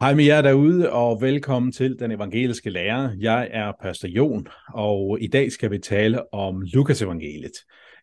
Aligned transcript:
Hej 0.00 0.14
med 0.14 0.24
jer 0.24 0.42
derude, 0.42 0.92
og 0.92 1.20
velkommen 1.20 1.72
til 1.72 1.98
Den 1.98 2.10
Evangeliske 2.10 2.70
Lærer. 2.70 3.10
Jeg 3.20 3.48
er 3.50 3.72
Pastor 3.82 4.08
Jon, 4.08 4.46
og 4.74 5.18
i 5.20 5.26
dag 5.26 5.52
skal 5.52 5.70
vi 5.70 5.78
tale 5.78 6.34
om 6.34 6.62
Lukas 6.72 7.02
Evangeliet. 7.02 7.52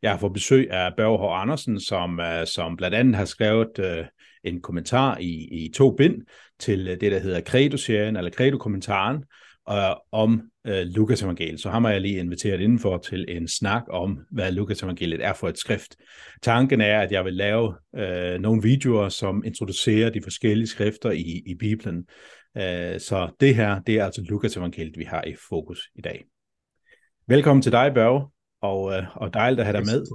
Jeg 0.02 0.12
har 0.12 0.18
fået 0.18 0.34
besøg 0.34 0.72
af 0.72 0.92
Børge 0.98 1.18
H. 1.18 1.42
Andersen, 1.42 1.80
som, 1.80 2.20
øh, 2.20 2.48
som 2.48 2.78
blandt 2.78 2.96
andet 2.96 3.16
har 3.16 3.26
skrevet 3.26 3.80
øh, 3.80 4.06
en 4.44 4.62
kommentar 4.62 5.18
i, 5.18 5.48
i 5.52 5.72
to 5.76 5.92
bind 5.92 6.22
til 6.60 6.88
øh, 6.88 7.02
det, 7.02 7.12
der 7.12 7.20
hedder 7.20 7.42
Credo-serien, 7.42 8.16
eller 8.16 8.32
Credo-kommentaren, 8.32 9.24
uh, 9.72 9.96
om 10.12 10.42
uh, 10.70 10.74
Lukas 10.74 11.24
Evangeliet. 11.24 11.60
Så 11.60 11.70
ham 11.70 11.84
har 11.84 11.92
jeg 11.92 12.02
lige 12.02 12.20
inviteret 12.20 12.62
indenfor 12.62 12.98
til 12.98 13.26
en 13.28 13.48
snak 13.48 13.84
om, 13.90 14.20
hvad 14.32 14.52
Lukas 14.52 14.84
Evangeliet 14.84 15.26
er 15.26 15.34
for 15.34 15.50
et 15.50 15.58
skrift. 15.58 15.96
Tanken 16.42 16.82
er, 16.82 17.02
at 17.02 17.12
jeg 17.12 17.26
vil 17.26 17.34
lave 17.34 17.76
uh, 17.94 18.42
nogle 18.42 18.62
videoer, 18.62 19.10
som 19.10 19.44
introducerer 19.46 20.10
de 20.10 20.22
forskellige 20.24 20.68
skrifter 20.68 21.12
i, 21.12 21.44
i 21.46 21.56
Bibelen. 21.56 21.98
Uh, 22.56 23.00
så 23.00 23.36
det 23.40 23.56
her, 23.56 23.82
det 23.82 23.96
er 23.96 24.06
altså 24.06 24.22
Lukas 24.22 24.58
Evangeliet, 24.58 24.98
vi 24.98 25.04
har 25.04 25.24
i 25.24 25.36
fokus 25.50 25.80
i 25.96 26.02
dag. 26.02 26.26
Velkommen 27.28 27.62
til 27.62 27.72
dig, 27.72 27.92
Børge, 27.94 28.28
og, 28.62 28.82
uh, 28.84 29.18
og 29.18 29.34
dejligt 29.34 29.60
at 29.60 29.66
have 29.66 29.78
dig 29.78 29.86
med. 29.86 30.06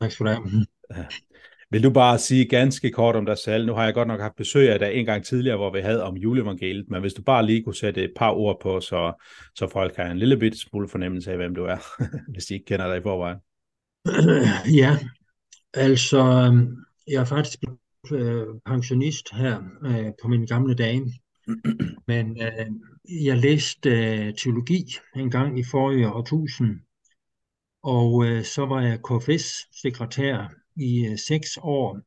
Tak 0.00 0.12
skal 0.12 0.26
du 0.26 0.30
have. 0.30 1.16
Vil 1.70 1.82
du 1.82 1.90
bare 1.90 2.18
sige 2.18 2.48
ganske 2.48 2.90
kort 2.90 3.16
om 3.16 3.26
dig 3.26 3.38
selv? 3.38 3.66
Nu 3.66 3.74
har 3.74 3.84
jeg 3.84 3.94
godt 3.94 4.08
nok 4.08 4.20
haft 4.20 4.36
besøg 4.36 4.70
af 4.72 4.78
dig 4.78 4.92
en 4.92 5.06
gang 5.06 5.24
tidligere, 5.24 5.56
hvor 5.56 5.72
vi 5.72 5.80
havde 5.80 6.02
om 6.02 6.16
juleevangeliet, 6.16 6.90
men 6.90 7.00
hvis 7.00 7.14
du 7.14 7.22
bare 7.22 7.46
lige 7.46 7.62
kunne 7.62 7.74
sætte 7.74 8.04
et 8.04 8.12
par 8.16 8.30
ord 8.30 8.60
på, 8.62 8.80
så, 8.80 9.24
så 9.54 9.68
folk 9.72 9.96
har 9.96 10.10
en 10.10 10.18
lille 10.18 10.36
bit 10.36 10.58
smule 10.58 10.88
fornemmelse 10.88 11.30
af, 11.30 11.36
hvem 11.36 11.54
du 11.54 11.64
er, 11.64 11.76
hvis 12.32 12.44
de 12.44 12.54
ikke 12.54 12.66
kender 12.66 12.88
dig 12.88 12.98
i 12.98 13.02
forvejen. 13.02 13.38
Ja, 14.82 14.98
altså, 15.74 16.52
jeg 17.08 17.20
er 17.20 17.24
faktisk 17.24 17.58
øh, 18.12 18.46
pensionist 18.66 19.34
her 19.34 19.62
øh, 19.84 20.12
på 20.22 20.28
mine 20.28 20.46
gamle 20.46 20.74
dage, 20.74 21.12
men 22.08 22.42
øh, 22.42 22.66
jeg 23.26 23.36
læste 23.36 23.90
øh, 23.90 24.34
teologi 24.34 24.84
en 25.16 25.30
gang 25.30 25.58
i 25.58 25.64
forrige 25.70 26.08
årtusind, 26.08 26.80
og 27.82 28.26
øh, 28.26 28.44
så 28.44 28.66
var 28.66 28.80
jeg 28.82 28.98
KFS-sekretær 28.98 30.54
i 30.78 31.06
øh, 31.06 31.18
seks 31.18 31.58
år. 31.62 32.00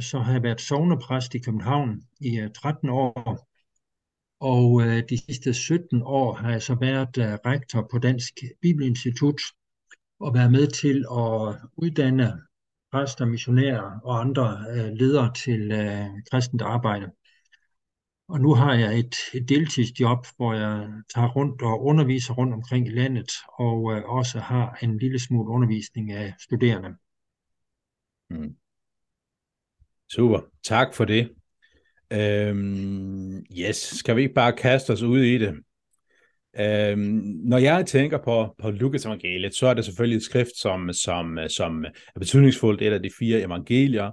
Så 0.00 0.18
har 0.18 0.32
jeg 0.32 0.42
været 0.42 0.60
sovnepræst 0.60 1.34
i 1.34 1.38
København 1.38 2.02
i 2.20 2.38
øh, 2.38 2.50
13 2.52 2.88
år. 2.88 3.48
Og 4.40 4.82
øh, 4.82 5.02
de 5.08 5.18
sidste 5.18 5.54
17 5.54 6.02
år 6.02 6.34
har 6.34 6.50
jeg 6.50 6.62
så 6.62 6.74
været 6.74 7.18
øh, 7.18 7.38
rektor 7.46 7.88
på 7.90 7.98
Dansk 7.98 8.32
Bibelinstitut 8.62 9.40
og 10.20 10.34
været 10.34 10.52
med 10.52 10.66
til 10.66 10.96
at 10.98 11.56
uddanne 11.76 12.32
præster, 12.92 13.24
missionærer 13.24 14.00
og 14.04 14.20
andre 14.20 14.64
øh, 14.70 14.92
ledere 14.92 15.34
til 15.34 15.72
øh, 15.72 16.06
kristent 16.30 16.62
arbejde. 16.62 17.10
Og 18.28 18.40
nu 18.40 18.54
har 18.54 18.74
jeg 18.74 18.98
et, 18.98 19.14
et 19.34 19.48
deltidsjob, 19.48 20.26
hvor 20.36 20.54
jeg 20.54 20.88
tager 21.14 21.28
rundt 21.28 21.62
og 21.62 21.84
underviser 21.84 22.34
rundt 22.34 22.54
omkring 22.54 22.86
i 22.86 22.90
landet, 22.90 23.30
og 23.58 23.92
øh, 23.92 24.04
også 24.04 24.38
har 24.38 24.78
en 24.82 24.98
lille 24.98 25.18
smule 25.18 25.50
undervisning 25.50 26.12
af 26.12 26.34
studerende. 26.40 26.88
Mm. 28.30 28.54
Super, 30.10 30.40
tak 30.62 30.94
for 30.94 31.04
det. 31.04 31.30
Øhm, 32.12 33.38
yes, 33.58 33.76
skal 33.76 34.16
vi 34.16 34.22
ikke 34.22 34.34
bare 34.34 34.52
kaste 34.52 34.90
os 34.90 35.02
ud 35.02 35.20
i 35.20 35.38
det? 35.38 35.54
Øhm, 36.60 37.22
når 37.44 37.58
jeg 37.58 37.86
tænker 37.86 38.18
på, 38.24 38.54
på 38.58 38.70
Lukas 38.70 39.06
evangeliet, 39.06 39.54
så 39.54 39.66
er 39.66 39.74
det 39.74 39.84
selvfølgelig 39.84 40.16
et 40.16 40.22
skrift, 40.22 40.56
som, 40.60 40.92
som, 40.92 41.38
som 41.48 41.84
er 41.84 42.18
betydningsfuldt, 42.18 42.82
et 42.82 42.92
af 42.92 43.02
de 43.02 43.10
fire 43.18 43.40
evangelier. 43.40 44.10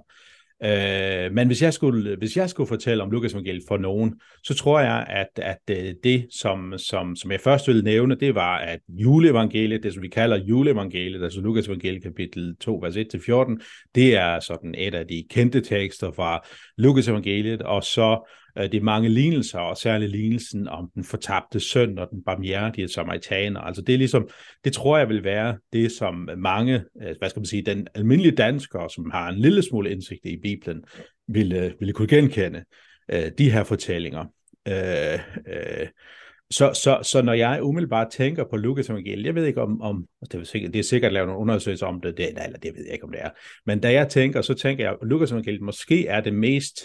Øh, 0.64 1.32
men 1.32 1.46
hvis 1.46 1.62
jeg, 1.62 1.72
skulle, 1.72 2.16
hvis 2.16 2.36
jeg 2.36 2.50
skulle 2.50 2.68
fortælle 2.68 3.02
om 3.02 3.10
Lukas 3.10 3.32
evangeliet 3.32 3.64
for 3.68 3.76
nogen, 3.76 4.20
så 4.44 4.54
tror 4.54 4.80
jeg, 4.80 5.06
at, 5.08 5.42
at 5.42 5.86
øh, 5.86 5.94
det, 6.04 6.26
som, 6.30 6.78
som, 6.78 7.16
som 7.16 7.30
jeg 7.30 7.40
først 7.40 7.68
ville 7.68 7.82
nævne, 7.82 8.14
det 8.14 8.34
var, 8.34 8.58
at 8.58 8.80
juleevangeliet, 8.88 9.82
det 9.82 9.94
som 9.94 10.02
vi 10.02 10.08
kalder 10.08 10.36
juleevangeliet, 10.36 11.22
altså 11.22 11.40
Lukas 11.40 11.66
evangeliet 11.66 12.02
kapitel 12.02 12.56
2, 12.56 12.80
vers 12.82 12.96
1-14, 12.96 13.90
det 13.94 14.16
er 14.16 14.40
sådan 14.40 14.74
et 14.78 14.94
af 14.94 15.06
de 15.06 15.24
kendte 15.30 15.60
tekster 15.60 16.12
fra 16.12 16.46
Lukas 16.78 17.08
evangeliet, 17.08 17.62
og 17.62 17.82
så 17.82 18.32
øh, 18.58 18.72
de 18.72 18.80
mange 18.80 19.08
lignelser, 19.08 19.58
og 19.58 19.76
særligt 19.76 20.10
lignelsen 20.10 20.68
om 20.68 20.90
den 20.94 21.04
fortabte 21.04 21.60
søn 21.60 21.98
og 21.98 22.08
den 22.10 22.22
barmhjertige 22.24 22.88
samaritaner. 22.88 23.60
Altså 23.60 23.82
det 23.82 23.92
er 23.92 23.98
ligesom, 23.98 24.28
det 24.64 24.72
tror 24.72 24.98
jeg 24.98 25.08
vil 25.08 25.24
være 25.24 25.58
det, 25.72 25.92
som 25.92 26.28
mange, 26.36 26.84
øh, 27.02 27.14
hvad 27.18 27.30
skal 27.30 27.40
man 27.40 27.46
sige, 27.46 27.62
den 27.62 27.86
almindelige 27.94 28.36
dansker, 28.36 28.88
som 28.88 29.10
har 29.10 29.28
en 29.28 29.38
lille 29.38 29.62
smule 29.62 29.90
indsigt 29.90 30.24
i 30.24 30.36
Bibelen, 30.42 30.84
ville, 31.28 31.64
øh, 31.64 31.72
ville 31.80 31.92
kunne 31.92 32.08
genkende 32.08 32.64
øh, 33.12 33.30
de 33.38 33.50
her 33.50 33.64
fortællinger. 33.64 34.24
Øh, 34.68 35.18
øh, 35.48 35.86
så, 36.50 36.72
så, 36.74 36.98
så 37.02 37.22
når 37.22 37.32
jeg 37.32 37.62
umiddelbart 37.62 38.10
tænker 38.10 38.44
på 38.50 38.56
Lukas 38.56 38.90
evangeliet, 38.90 39.26
jeg 39.26 39.34
ved 39.34 39.44
ikke 39.44 39.62
om, 39.62 39.80
om 39.80 40.06
det, 40.32 40.40
er 40.40 40.44
sikkert, 40.44 40.72
det 40.72 40.78
er 40.78 40.82
sikkert 40.82 41.12
lavet 41.12 41.28
nogle 41.28 41.40
undersøgelser 41.40 41.86
om 41.86 42.00
det, 42.00 42.16
det, 42.16 42.28
eller 42.28 42.58
det 42.58 42.74
ved 42.76 42.84
jeg 42.84 42.92
ikke 42.92 43.04
om 43.04 43.12
det 43.12 43.20
er, 43.22 43.30
men 43.66 43.80
da 43.80 43.92
jeg 43.92 44.08
tænker, 44.08 44.42
så 44.42 44.54
tænker 44.54 44.84
jeg, 44.84 44.92
at 44.92 45.08
Lukas 45.08 45.32
evangeliet 45.32 45.62
måske 45.62 46.06
er 46.06 46.20
det 46.20 46.34
mest 46.34 46.80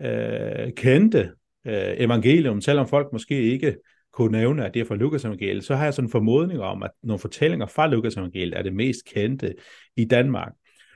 øh, 0.00 0.72
kendte 0.72 1.30
øh, 1.66 1.94
evangelium, 1.96 2.60
selvom 2.60 2.88
folk 2.88 3.08
måske 3.12 3.42
ikke 3.42 3.76
kunne 4.12 4.38
nævne, 4.38 4.66
at 4.66 4.74
det 4.74 4.80
er 4.80 4.84
fra 4.84 4.94
Lukas 4.94 5.24
evangeliet, 5.24 5.64
så 5.64 5.74
har 5.74 5.84
jeg 5.84 5.94
sådan 5.94 6.06
en 6.06 6.10
formodning 6.10 6.60
om, 6.60 6.82
at 6.82 6.90
nogle 7.02 7.18
fortællinger 7.18 7.66
fra 7.66 7.86
Lukas 7.86 8.16
evangeliet 8.16 8.58
er 8.58 8.62
det 8.62 8.74
mest 8.74 9.04
kendte 9.04 9.54
i 9.96 10.04
Danmark. 10.04 10.52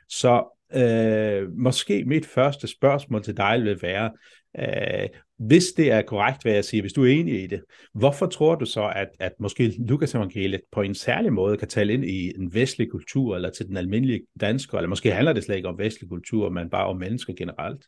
Så 0.09 0.57
øh, 0.75 1.53
måske 1.53 2.05
mit 2.05 2.27
første 2.27 2.67
spørgsmål 2.67 3.23
til 3.23 3.37
dig 3.37 3.63
vil 3.63 3.79
være, 3.83 4.11
øh, 4.59 5.09
hvis 5.39 5.65
det 5.77 5.93
er 5.93 6.03
korrekt, 6.03 6.43
hvad 6.43 6.53
jeg 6.53 6.65
siger, 6.65 6.83
hvis 6.83 6.93
du 6.93 7.05
er 7.05 7.09
enig 7.09 7.43
i 7.43 7.47
det, 7.47 7.63
hvorfor 7.95 8.27
tror 8.27 8.55
du 8.55 8.65
så, 8.65 8.93
at, 8.97 9.09
at 9.21 9.33
måske 9.41 9.75
Lukas 9.79 10.15
evangeliet 10.15 10.61
på 10.73 10.83
en 10.83 10.95
særlig 10.95 11.33
måde 11.33 11.57
kan 11.57 11.69
tale 11.69 11.93
ind 11.93 12.05
i 12.05 12.33
en 12.37 12.55
vestlig 12.55 12.91
kultur, 12.91 13.37
eller 13.37 13.51
til 13.51 13.69
den 13.69 13.77
almindelige 13.77 14.21
dansker, 14.41 14.79
eller 14.79 14.89
måske 14.89 15.13
handler 15.13 15.33
det 15.33 15.45
slet 15.45 15.57
ikke 15.57 15.69
om 15.69 15.79
vestlig 15.79 16.11
kultur, 16.11 16.51
men 16.51 16.71
bare 16.71 16.87
om 16.87 16.97
mennesker 16.97 17.33
generelt? 17.35 17.85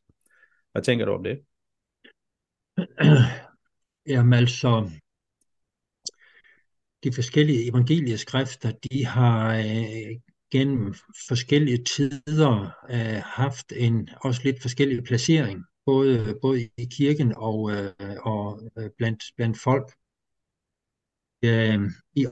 Hvad 0.73 0.83
tænker 0.83 1.05
du 1.05 1.13
om 1.13 1.23
det? 1.23 1.41
Jamen 4.13 4.33
altså, 4.33 4.91
de 7.05 7.13
forskellige 7.13 7.71
evangelieskrifter, 7.71 8.73
de 8.73 9.07
har 9.07 9.57
øh, 9.57 10.21
gennem 10.51 10.95
forskellige 11.29 11.85
tider 11.85 12.71
øh, 12.91 13.23
haft 13.25 13.73
en 13.77 14.09
også 14.25 14.41
lidt 14.45 14.63
forskellig 14.63 15.05
placering, 15.05 15.65
både, 15.87 16.39
både 16.43 16.69
i 16.77 16.85
kirken 16.91 17.35
og, 17.37 17.73
øh, 17.73 18.17
og 18.23 18.71
øh, 18.79 18.91
blandt, 18.99 19.23
blandt 19.37 19.59
folk. 19.59 19.93
Øh, 21.45 21.81
I 22.15 22.27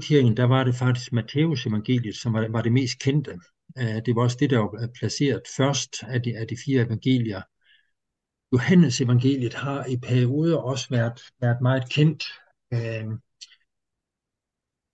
kirken, 0.00 0.36
der 0.36 0.44
var 0.44 0.64
det 0.64 0.74
faktisk 0.74 1.12
Matteus 1.12 1.66
evangeliet, 1.66 2.16
som 2.16 2.32
var, 2.32 2.48
var 2.48 2.62
det 2.62 2.72
mest 2.72 2.98
kendte. 2.98 3.38
Øh, 3.78 4.02
det 4.06 4.16
var 4.16 4.22
også 4.22 4.36
det, 4.40 4.50
der 4.50 4.58
var 4.58 4.88
placeret 4.94 5.42
først 5.56 6.02
af 6.02 6.22
de, 6.22 6.36
af 6.38 6.46
de 6.48 6.56
fire 6.64 6.82
evangelier. 6.86 7.42
Johannes 8.52 9.00
evangeliet 9.00 9.54
har 9.54 9.84
i 9.84 9.96
perioder 9.96 10.56
også 10.56 10.86
været, 10.90 11.20
været 11.40 11.60
meget 11.62 11.90
kendt. 11.90 12.24
Øh, 12.72 13.06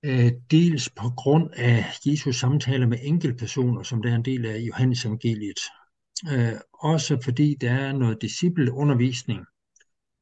øh, 0.05 0.33
dels 0.51 0.91
på 0.91 1.11
grund 1.17 1.51
af 1.57 1.85
Jesus 2.07 2.37
samtaler 2.37 2.87
med 2.87 2.99
enkeltpersoner, 3.03 3.83
som 3.83 4.03
der 4.03 4.11
er 4.11 4.15
en 4.15 4.25
del 4.25 4.47
af 4.47 4.59
Johannes 4.59 5.05
evangeliet. 5.05 5.61
Øh, 6.33 6.61
også 6.73 7.19
fordi 7.25 7.57
der 7.61 7.73
er 7.73 7.93
noget 7.93 8.23
discipleundervisning 8.23 9.47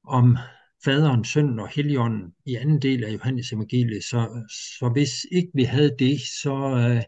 om 0.04 0.36
faderen, 0.84 1.24
sønnen 1.24 1.58
og 1.60 1.68
helligånden 1.68 2.34
i 2.46 2.54
anden 2.54 2.82
del 2.82 3.04
af 3.04 3.12
Johannes 3.12 3.52
evangeliet. 3.52 4.04
Så, 4.04 4.46
så 4.78 4.88
hvis 4.88 5.10
ikke 5.32 5.50
vi 5.54 5.64
havde 5.64 5.96
det, 5.98 6.20
så 6.42 6.54
øh, 6.54 7.02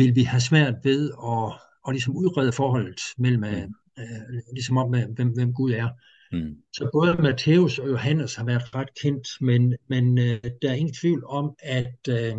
vil 0.00 0.14
vi 0.14 0.22
have 0.22 0.40
svært 0.40 0.74
ved 0.84 1.10
at, 1.32 1.60
at 1.86 1.92
ligesom 1.94 2.16
udrede 2.16 2.52
forholdet 2.52 3.00
mellem, 3.18 3.44
øh, 3.44 3.62
øh 3.98 4.42
ligesom 4.52 4.76
om, 4.76 4.94
øh, 4.94 5.04
hvem, 5.14 5.28
hvem 5.28 5.52
Gud 5.54 5.72
er. 5.72 5.88
Mm. 6.32 6.56
Så 6.72 6.90
både 6.92 7.22
Matthæus 7.22 7.78
og 7.78 7.88
Johannes 7.88 8.34
har 8.34 8.44
været 8.44 8.74
ret 8.74 8.94
kendt, 9.02 9.28
men, 9.40 9.76
men 9.88 10.18
øh, 10.18 10.40
der 10.62 10.70
er 10.70 10.74
ingen 10.74 10.94
tvivl 10.94 11.24
om, 11.26 11.54
at, 11.58 11.98
øh, 12.08 12.36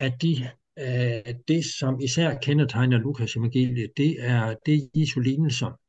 at 0.00 0.22
de, 0.22 0.50
øh, 0.78 1.34
det, 1.48 1.64
som 1.78 2.00
især 2.00 2.38
kendetegner 2.38 2.98
Lukas 2.98 3.36
evangeliet, 3.36 3.90
det 3.96 4.16
er 4.18 4.54
det 4.66 4.90
Jesu 4.94 5.20
lignelser, 5.20 5.80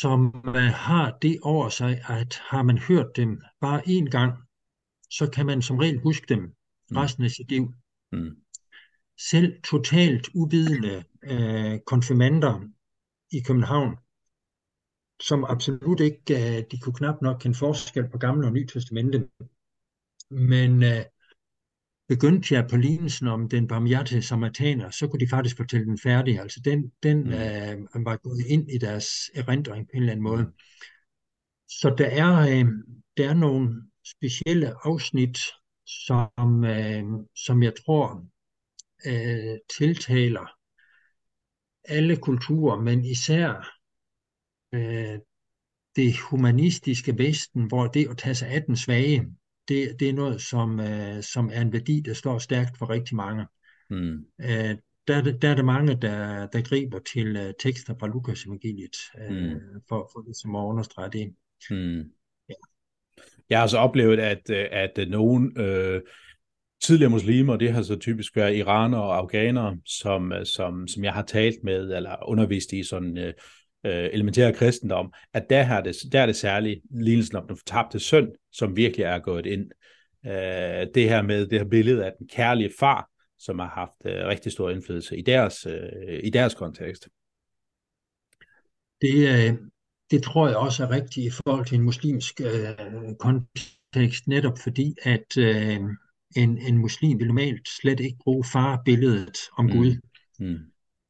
som 0.00 0.44
øh, 0.56 0.72
har 0.86 1.18
det 1.22 1.38
over 1.42 1.68
sig, 1.68 2.02
at 2.08 2.40
har 2.50 2.62
man 2.62 2.78
hørt 2.78 3.16
dem 3.16 3.40
bare 3.60 3.80
én 3.80 4.10
gang, 4.10 4.32
så 5.10 5.30
kan 5.30 5.46
man 5.46 5.62
som 5.62 5.76
regel 5.76 5.98
huske 5.98 6.26
dem 6.28 6.40
mm. 6.40 6.96
resten 6.96 7.24
af 7.24 7.30
sit 7.30 7.50
liv. 7.50 7.74
Mm 8.12 8.36
selv 9.28 9.62
totalt 9.62 10.28
uvidende 10.34 11.04
øh, 11.22 11.78
konfirmander 11.86 12.60
i 13.30 13.40
København, 13.40 13.96
som 15.22 15.44
absolut 15.44 16.00
ikke, 16.00 16.22
øh, 16.30 16.64
de 16.70 16.78
kunne 16.78 16.94
knap 16.94 17.22
nok 17.22 17.40
kende 17.40 17.58
forskel 17.58 18.08
på 18.08 18.18
gamle 18.18 18.46
og 18.46 18.52
nye 18.52 18.66
testamente. 18.66 19.28
Men 20.30 20.82
øh, 20.82 21.04
begyndte 22.08 22.54
jeg 22.54 22.66
på 22.70 22.76
lignelsen 22.76 23.26
om 23.28 23.48
den 23.48 23.68
barmhjertige 23.68 24.22
samaritaner, 24.22 24.90
så 24.90 25.08
kunne 25.08 25.20
de 25.20 25.28
faktisk 25.28 25.56
fortælle 25.56 25.86
den 25.86 25.98
færdig. 25.98 26.40
Altså 26.40 26.60
den, 26.64 26.92
den 27.02 27.18
mm. 27.24 27.32
øh, 27.32 28.04
var 28.04 28.16
gået 28.16 28.46
ind 28.46 28.70
i 28.70 28.78
deres 28.78 29.06
erindring 29.34 29.86
på 29.86 29.90
en 29.94 30.02
eller 30.02 30.12
anden 30.12 30.24
måde. 30.24 30.52
Så 31.68 31.94
der 31.98 32.06
er, 32.06 32.38
øh, 32.40 32.66
der 33.16 33.30
er 33.30 33.34
nogle 33.34 33.82
specielle 34.04 34.86
afsnit, 34.86 35.38
som, 35.86 36.64
øh, 36.64 37.04
som 37.34 37.62
jeg 37.62 37.72
tror 37.84 38.24
øh, 39.06 39.58
tiltaler 39.78 40.56
alle 41.84 42.16
kulturer, 42.16 42.80
men 42.80 43.04
især 43.04 43.78
øh, 44.72 45.18
det 45.96 46.18
humanistiske 46.30 47.18
Vesten, 47.18 47.66
hvor 47.66 47.86
det 47.86 48.10
at 48.10 48.18
tage 48.18 48.34
sig 48.34 48.48
af 48.48 48.62
den 48.62 48.76
svage, 48.76 49.26
det, 49.68 49.96
det 50.00 50.08
er 50.08 50.12
noget, 50.12 50.42
som, 50.42 50.80
øh, 50.80 51.22
som 51.22 51.50
er 51.52 51.60
en 51.60 51.72
værdi, 51.72 52.00
der 52.00 52.14
står 52.14 52.38
stærkt 52.38 52.78
for 52.78 52.90
rigtig 52.90 53.16
mange. 53.16 53.46
Mm. 53.90 54.26
Øh, 54.40 54.76
der, 55.08 55.38
der 55.38 55.48
er 55.48 55.54
der 55.54 55.62
mange, 55.62 55.94
der, 55.94 56.46
der 56.46 56.62
griber 56.62 56.98
til 56.98 57.36
uh, 57.36 57.52
tekster 57.60 57.94
fra 58.00 58.06
Lukas 58.06 58.44
evangeliet, 58.44 58.96
uh, 59.14 59.36
mm. 59.36 59.60
for, 59.88 60.10
for 60.12 60.24
ligesom 60.24 60.56
at 60.56 60.60
understrege 60.64 61.10
det. 61.10 61.34
Mm. 61.70 62.12
Ja. 62.48 62.54
Jeg 63.50 63.60
har 63.60 63.66
så 63.66 63.78
oplevet, 63.78 64.20
at, 64.20 64.50
at 64.50 65.08
nogen 65.08 65.60
øh, 65.60 66.02
tidligere 66.82 67.10
muslimer, 67.10 67.56
det 67.56 67.72
har 67.72 67.82
så 67.82 67.96
typisk 67.96 68.36
været 68.36 68.56
iranere 68.56 69.02
og 69.02 69.16
afghanere, 69.16 69.76
som, 69.86 70.32
øh, 70.32 70.46
som, 70.46 70.88
som 70.88 71.04
jeg 71.04 71.12
har 71.12 71.22
talt 71.22 71.64
med 71.64 71.92
eller 71.92 72.28
undervist 72.28 72.72
i 72.72 72.84
sådan 72.84 73.18
øh, 73.18 73.34
øh 73.86 74.08
elementær 74.12 74.52
kristendom, 74.52 75.12
at 75.32 75.50
der, 75.50 75.62
har 75.62 75.80
det, 75.80 75.96
der 76.12 76.20
er 76.20 76.26
det 76.26 76.36
særligt 76.36 76.80
lignelsen 76.90 77.36
om 77.36 77.46
den 77.48 77.56
fortabte 77.56 78.00
søn, 78.00 78.28
som 78.52 78.76
virkelig 78.76 79.04
er 79.04 79.18
gået 79.18 79.46
ind. 79.46 79.70
Øh, 80.26 80.86
det 80.94 81.08
her 81.08 81.22
med 81.22 81.46
det 81.46 81.58
her 81.58 81.68
billede 81.68 82.04
af 82.04 82.12
den 82.18 82.28
kærlige 82.28 82.70
far, 82.80 83.10
som 83.38 83.58
har 83.58 83.68
haft 83.68 84.14
øh, 84.14 84.26
rigtig 84.26 84.52
stor 84.52 84.70
indflydelse 84.70 85.16
i 85.16 85.22
deres, 85.22 85.66
øh, 85.66 86.20
i 86.22 86.30
deres 86.30 86.54
kontekst. 86.54 87.08
Det, 89.00 89.28
øh, 89.28 89.58
det 90.10 90.22
tror 90.22 90.48
jeg 90.48 90.56
også 90.56 90.84
er 90.84 90.90
rigtigt 90.90 91.26
i 91.26 91.30
forhold 91.30 91.66
til 91.66 91.78
en 91.78 91.84
muslimsk 91.84 92.40
øh, 92.40 93.16
kontekst, 93.18 94.26
netop 94.26 94.58
fordi 94.58 94.94
at 95.02 95.36
øh, 95.38 95.80
en, 96.36 96.58
en 96.58 96.78
muslim 96.78 97.18
vil 97.18 97.26
normalt 97.26 97.68
slet 97.68 98.00
ikke 98.00 98.18
bruge 98.24 98.44
farbilledet 98.44 99.38
om 99.58 99.64
mm. 99.64 99.70
Gud. 99.70 99.96
Mm. 100.38 100.58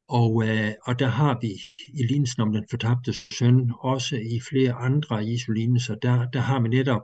Og, 0.07 0.47
øh, 0.47 0.71
og 0.83 0.99
der 0.99 1.07
har 1.07 1.39
vi 1.41 1.47
i 1.87 2.03
lignelsen 2.03 2.41
om 2.41 2.53
den 2.53 2.65
fortabte 2.69 3.13
søn, 3.13 3.71
også 3.79 4.15
i 4.15 4.41
flere 4.49 4.73
andre 4.73 5.15
Jesu 5.15 5.51
lignelser, 5.51 5.95
der, 5.95 6.29
der 6.29 6.39
har 6.39 6.61
vi 6.61 6.67
netop 6.67 7.03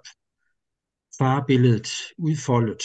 farbilledet 1.17 1.87
udfoldet. 2.17 2.83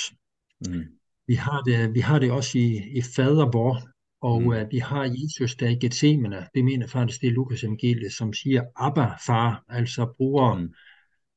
Mm. 0.66 0.84
Vi, 1.26 1.34
har 1.34 1.62
det, 1.62 1.94
vi 1.94 2.00
har 2.00 2.18
det 2.18 2.30
også 2.30 2.58
i, 2.58 2.98
i 2.98 3.02
fadervor, 3.16 3.80
og 4.20 4.42
mm. 4.42 4.46
uh, 4.46 4.70
vi 4.70 4.78
har 4.78 5.04
Jesus 5.04 5.54
der 5.54 5.68
i 5.68 5.74
Gethsemane, 5.74 6.48
det 6.54 6.64
mener 6.64 6.86
faktisk 6.86 7.20
det 7.20 7.26
er 7.26 7.32
Lukas 7.32 7.64
evangeliet, 7.64 8.12
som 8.12 8.32
siger 8.32 8.62
Abba 8.76 9.16
far, 9.26 9.64
altså 9.68 10.14
bruger 10.16 10.54
mm. 10.54 10.74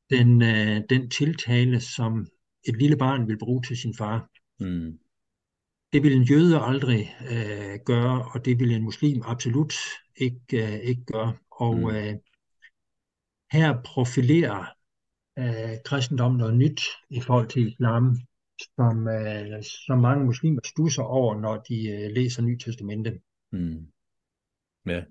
den, 0.09 0.41
uh, 0.41 0.83
den 0.89 1.09
tiltale, 1.09 1.79
som 1.79 2.27
et 2.67 2.77
lille 2.77 2.97
barn 2.97 3.27
vil 3.27 3.37
bruge 3.39 3.61
til 3.61 3.77
sin 3.77 3.93
far. 3.93 4.29
Mm. 4.59 4.99
Det 5.93 6.03
vil 6.03 6.13
en 6.13 6.23
jøde 6.23 6.59
aldrig 6.59 7.15
uh, 7.21 7.85
gøre, 7.85 8.29
og 8.33 8.45
det 8.45 8.59
vil 8.59 8.71
en 8.71 8.83
muslim 8.83 9.21
absolut 9.25 9.73
ikke, 10.15 10.63
uh, 10.63 10.79
ikke 10.89 11.05
gøre. 11.05 11.37
Og 11.51 11.77
mm. 11.77 11.83
uh, 11.83 12.13
her 13.51 13.81
profilerer 13.85 14.65
uh, 15.39 15.75
kristendommen 15.85 16.37
noget 16.37 16.57
nyt 16.57 16.81
i 17.09 17.21
forhold 17.21 17.47
til 17.47 17.67
islam, 17.67 18.17
som, 18.75 19.07
uh, 19.07 19.63
som 19.87 19.99
mange 19.99 20.25
muslimer 20.25 20.61
stusser 20.65 21.03
over, 21.03 21.39
når 21.39 21.55
de 21.69 21.75
uh, 21.93 22.15
læser 22.15 22.41
Nye 22.41 22.57
Testamente. 22.57 23.21
Mm. 23.51 23.87
Ja. 24.85 25.01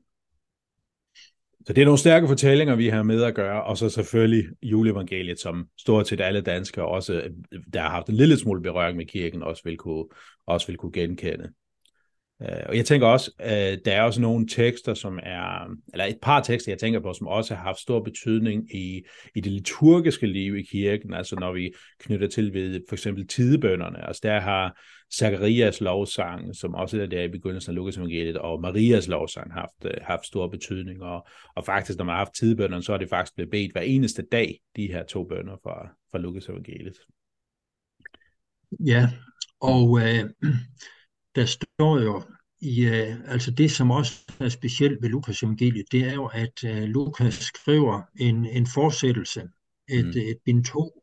Så 1.67 1.73
det 1.73 1.81
er 1.81 1.85
nogle 1.85 1.99
stærke 1.99 2.29
fortællinger, 2.29 2.75
vi 2.75 2.89
har 2.89 3.03
med 3.03 3.23
at 3.23 3.35
gøre, 3.35 3.65
og 3.65 3.79
så 3.79 3.89
selvfølgelig 3.89 4.45
juleevangeliet, 4.63 5.41
som 5.41 5.67
stort 5.79 6.09
set 6.09 6.21
alle 6.21 6.41
danskere, 6.41 6.87
også 6.87 7.23
der 7.73 7.81
har 7.81 7.91
haft 7.91 8.09
en 8.09 8.15
lille 8.15 8.39
smule 8.39 8.63
berøring 8.63 8.97
med 8.97 9.07
kirken, 9.07 9.43
også 9.43 9.63
vil 9.65 9.77
kunne, 9.77 10.05
også 10.47 10.67
vil 10.67 10.77
kunne 10.77 10.93
genkende. 10.93 11.49
Øh, 12.43 12.63
og 12.69 12.77
jeg 12.77 12.87
tænker 12.87 13.07
også, 13.07 13.31
øh, 13.41 13.79
der 13.85 13.93
er 13.93 14.03
også 14.03 14.21
nogle 14.21 14.47
tekster, 14.47 14.95
som 14.95 15.19
er, 15.23 15.77
eller 15.93 16.05
et 16.05 16.19
par 16.23 16.43
tekster, 16.43 16.73
jeg 16.73 16.79
tænker 16.79 17.01
på, 17.01 17.13
som 17.13 17.27
også 17.27 17.55
har 17.55 17.63
haft 17.63 17.79
stor 17.79 18.01
betydning 18.01 18.77
i, 18.77 19.03
i 19.35 19.41
det 19.41 19.53
liturgiske 19.53 20.27
liv 20.27 20.57
i 20.57 20.63
kirken, 20.63 21.15
altså 21.15 21.37
når 21.37 21.53
vi 21.53 21.73
knytter 22.01 22.29
til 22.29 22.55
ved 22.55 22.81
for 22.89 22.95
eksempel 22.95 23.29
tidebønderne. 23.29 24.07
Altså 24.07 24.21
der 24.23 24.41
har 24.41 24.81
Zacharias 25.19 25.81
lovsang, 25.81 26.57
som 26.57 26.75
også 26.75 27.01
er 27.01 27.07
der 27.07 27.23
i 27.23 27.29
begyndelsen 27.29 27.71
af 27.71 27.75
Lukas 27.75 27.97
evangeliet, 27.97 28.37
og 28.37 28.61
Marias 28.61 29.09
lovsang 29.09 29.53
haft, 29.53 29.85
øh, 29.85 29.95
haft 30.03 30.27
stor 30.27 30.49
betydning. 30.49 31.03
Og, 31.03 31.27
og 31.57 31.65
faktisk, 31.65 31.99
når 31.99 32.05
man 32.05 32.13
har 32.13 32.19
haft 32.19 32.35
tidebønderne, 32.35 32.83
så 32.83 32.93
er 32.93 32.99
det 32.99 33.09
faktisk 33.09 33.35
blevet 33.35 33.51
bedt 33.51 33.73
hver 33.73 33.81
eneste 33.81 34.23
dag, 34.23 34.61
de 34.77 34.87
her 34.87 35.05
to 35.05 35.25
bønder 35.25 35.57
fra, 35.63 35.89
fra 36.11 36.19
Lukas 36.19 36.49
evangeliet. 36.49 36.97
Ja, 38.81 39.11
og 39.61 40.01
øh, 40.01 40.31
der 41.37 41.45
står 41.47 42.01
jo 42.01 42.23
i, 42.61 42.87
uh, 42.87 43.33
altså 43.33 43.51
det, 43.51 43.71
som 43.71 43.91
også 43.91 44.21
er 44.41 44.49
specielt 44.49 45.03
ved 45.03 45.09
Lukas 45.09 45.43
evangeliet, 45.43 45.93
det 45.93 46.05
er 46.05 46.15
jo, 46.15 46.27
at 46.27 46.65
uh, 46.65 46.83
Lukas 46.83 47.35
skriver 47.35 48.03
en, 48.21 48.47
en 48.47 48.67
fortsættelse, 48.67 49.41
et, 49.89 50.05
mm. 50.05 50.11
et 50.11 50.39
bind 50.45 50.65
2, 50.65 51.03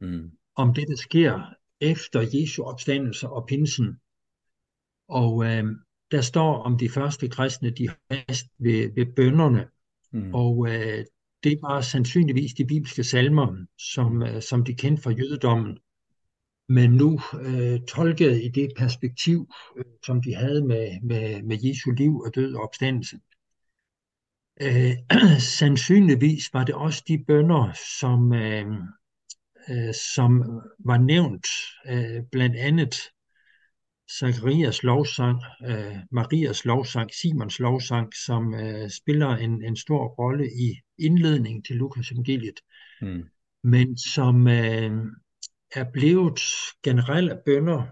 mm. 0.00 0.30
om 0.56 0.74
det, 0.74 0.88
der 0.88 0.96
sker 0.96 1.54
efter 1.80 2.20
Jesu 2.34 2.62
opstandelse 2.62 3.28
og 3.28 3.46
pinsen. 3.48 4.00
Og 5.08 5.34
uh, 5.34 5.46
der 6.10 6.20
står 6.20 6.62
om 6.62 6.78
de 6.78 6.88
første 6.88 7.28
kristne, 7.28 7.70
de 7.70 7.88
fast 8.12 8.46
ved, 8.58 8.94
ved 8.94 9.06
bønderne. 9.16 9.68
Mm. 10.12 10.34
Og 10.34 10.58
uh, 10.58 11.04
det 11.44 11.58
var 11.62 11.80
sandsynligvis 11.80 12.52
de 12.52 12.66
bibelske 12.66 13.04
salmer, 13.04 13.66
som, 13.94 14.22
uh, 14.22 14.40
som 14.40 14.64
de 14.64 14.74
kendte 14.74 15.02
fra 15.02 15.10
jødedommen 15.10 15.78
men 16.70 16.90
nu 16.90 17.20
øh, 17.40 17.80
tolket 17.88 18.42
i 18.42 18.48
det 18.48 18.68
perspektiv, 18.76 19.52
øh, 19.76 19.84
som 20.06 20.22
de 20.22 20.34
havde 20.34 20.66
med, 20.66 21.00
med, 21.02 21.42
med 21.42 21.58
Jesu 21.62 21.90
liv 21.90 22.20
og 22.20 22.34
død 22.34 22.54
og 22.54 22.62
opstandelse. 22.62 23.16
Øh, 24.60 24.92
sandsynligvis 25.58 26.54
var 26.54 26.64
det 26.64 26.74
også 26.74 27.04
de 27.08 27.24
bønder, 27.26 27.72
som, 28.00 28.32
øh, 28.32 28.66
øh, 29.68 29.94
som 30.14 30.60
var 30.78 30.98
nævnt, 30.98 31.46
øh, 31.86 32.22
blandt 32.32 32.56
andet 32.56 32.94
Zacharias 34.18 34.82
lovsang, 34.82 35.42
øh, 35.68 35.96
Marias 36.10 36.64
lovsang, 36.64 37.10
Simons 37.14 37.58
lovsang, 37.58 38.14
som 38.14 38.54
øh, 38.54 38.90
spiller 38.90 39.28
en, 39.28 39.64
en 39.64 39.76
stor 39.76 40.08
rolle 40.08 40.46
i 40.46 40.80
indledningen 40.98 41.62
til 41.62 41.76
Lukas 41.76 42.10
evangeliet, 42.10 42.60
mm. 43.02 43.22
men 43.62 43.98
som 43.98 44.48
øh, 44.48 44.92
er 45.74 45.84
blevet 45.92 46.40
generelle 46.82 47.38
bønder, 47.46 47.82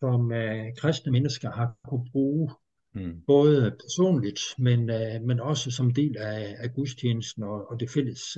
som 0.00 0.32
kristne 0.78 1.12
mennesker 1.12 1.50
har 1.50 1.76
kunne 1.88 2.06
bruge, 2.12 2.50
mm. 2.94 3.20
både 3.26 3.76
personligt, 3.80 4.40
men, 4.58 4.86
men 5.26 5.40
også 5.40 5.70
som 5.70 5.94
del 5.94 6.16
af, 6.16 6.56
af 6.58 6.74
gudstjenesten 6.74 7.42
og, 7.42 7.70
og 7.70 7.80
det 7.80 7.90
fælles, 7.90 8.36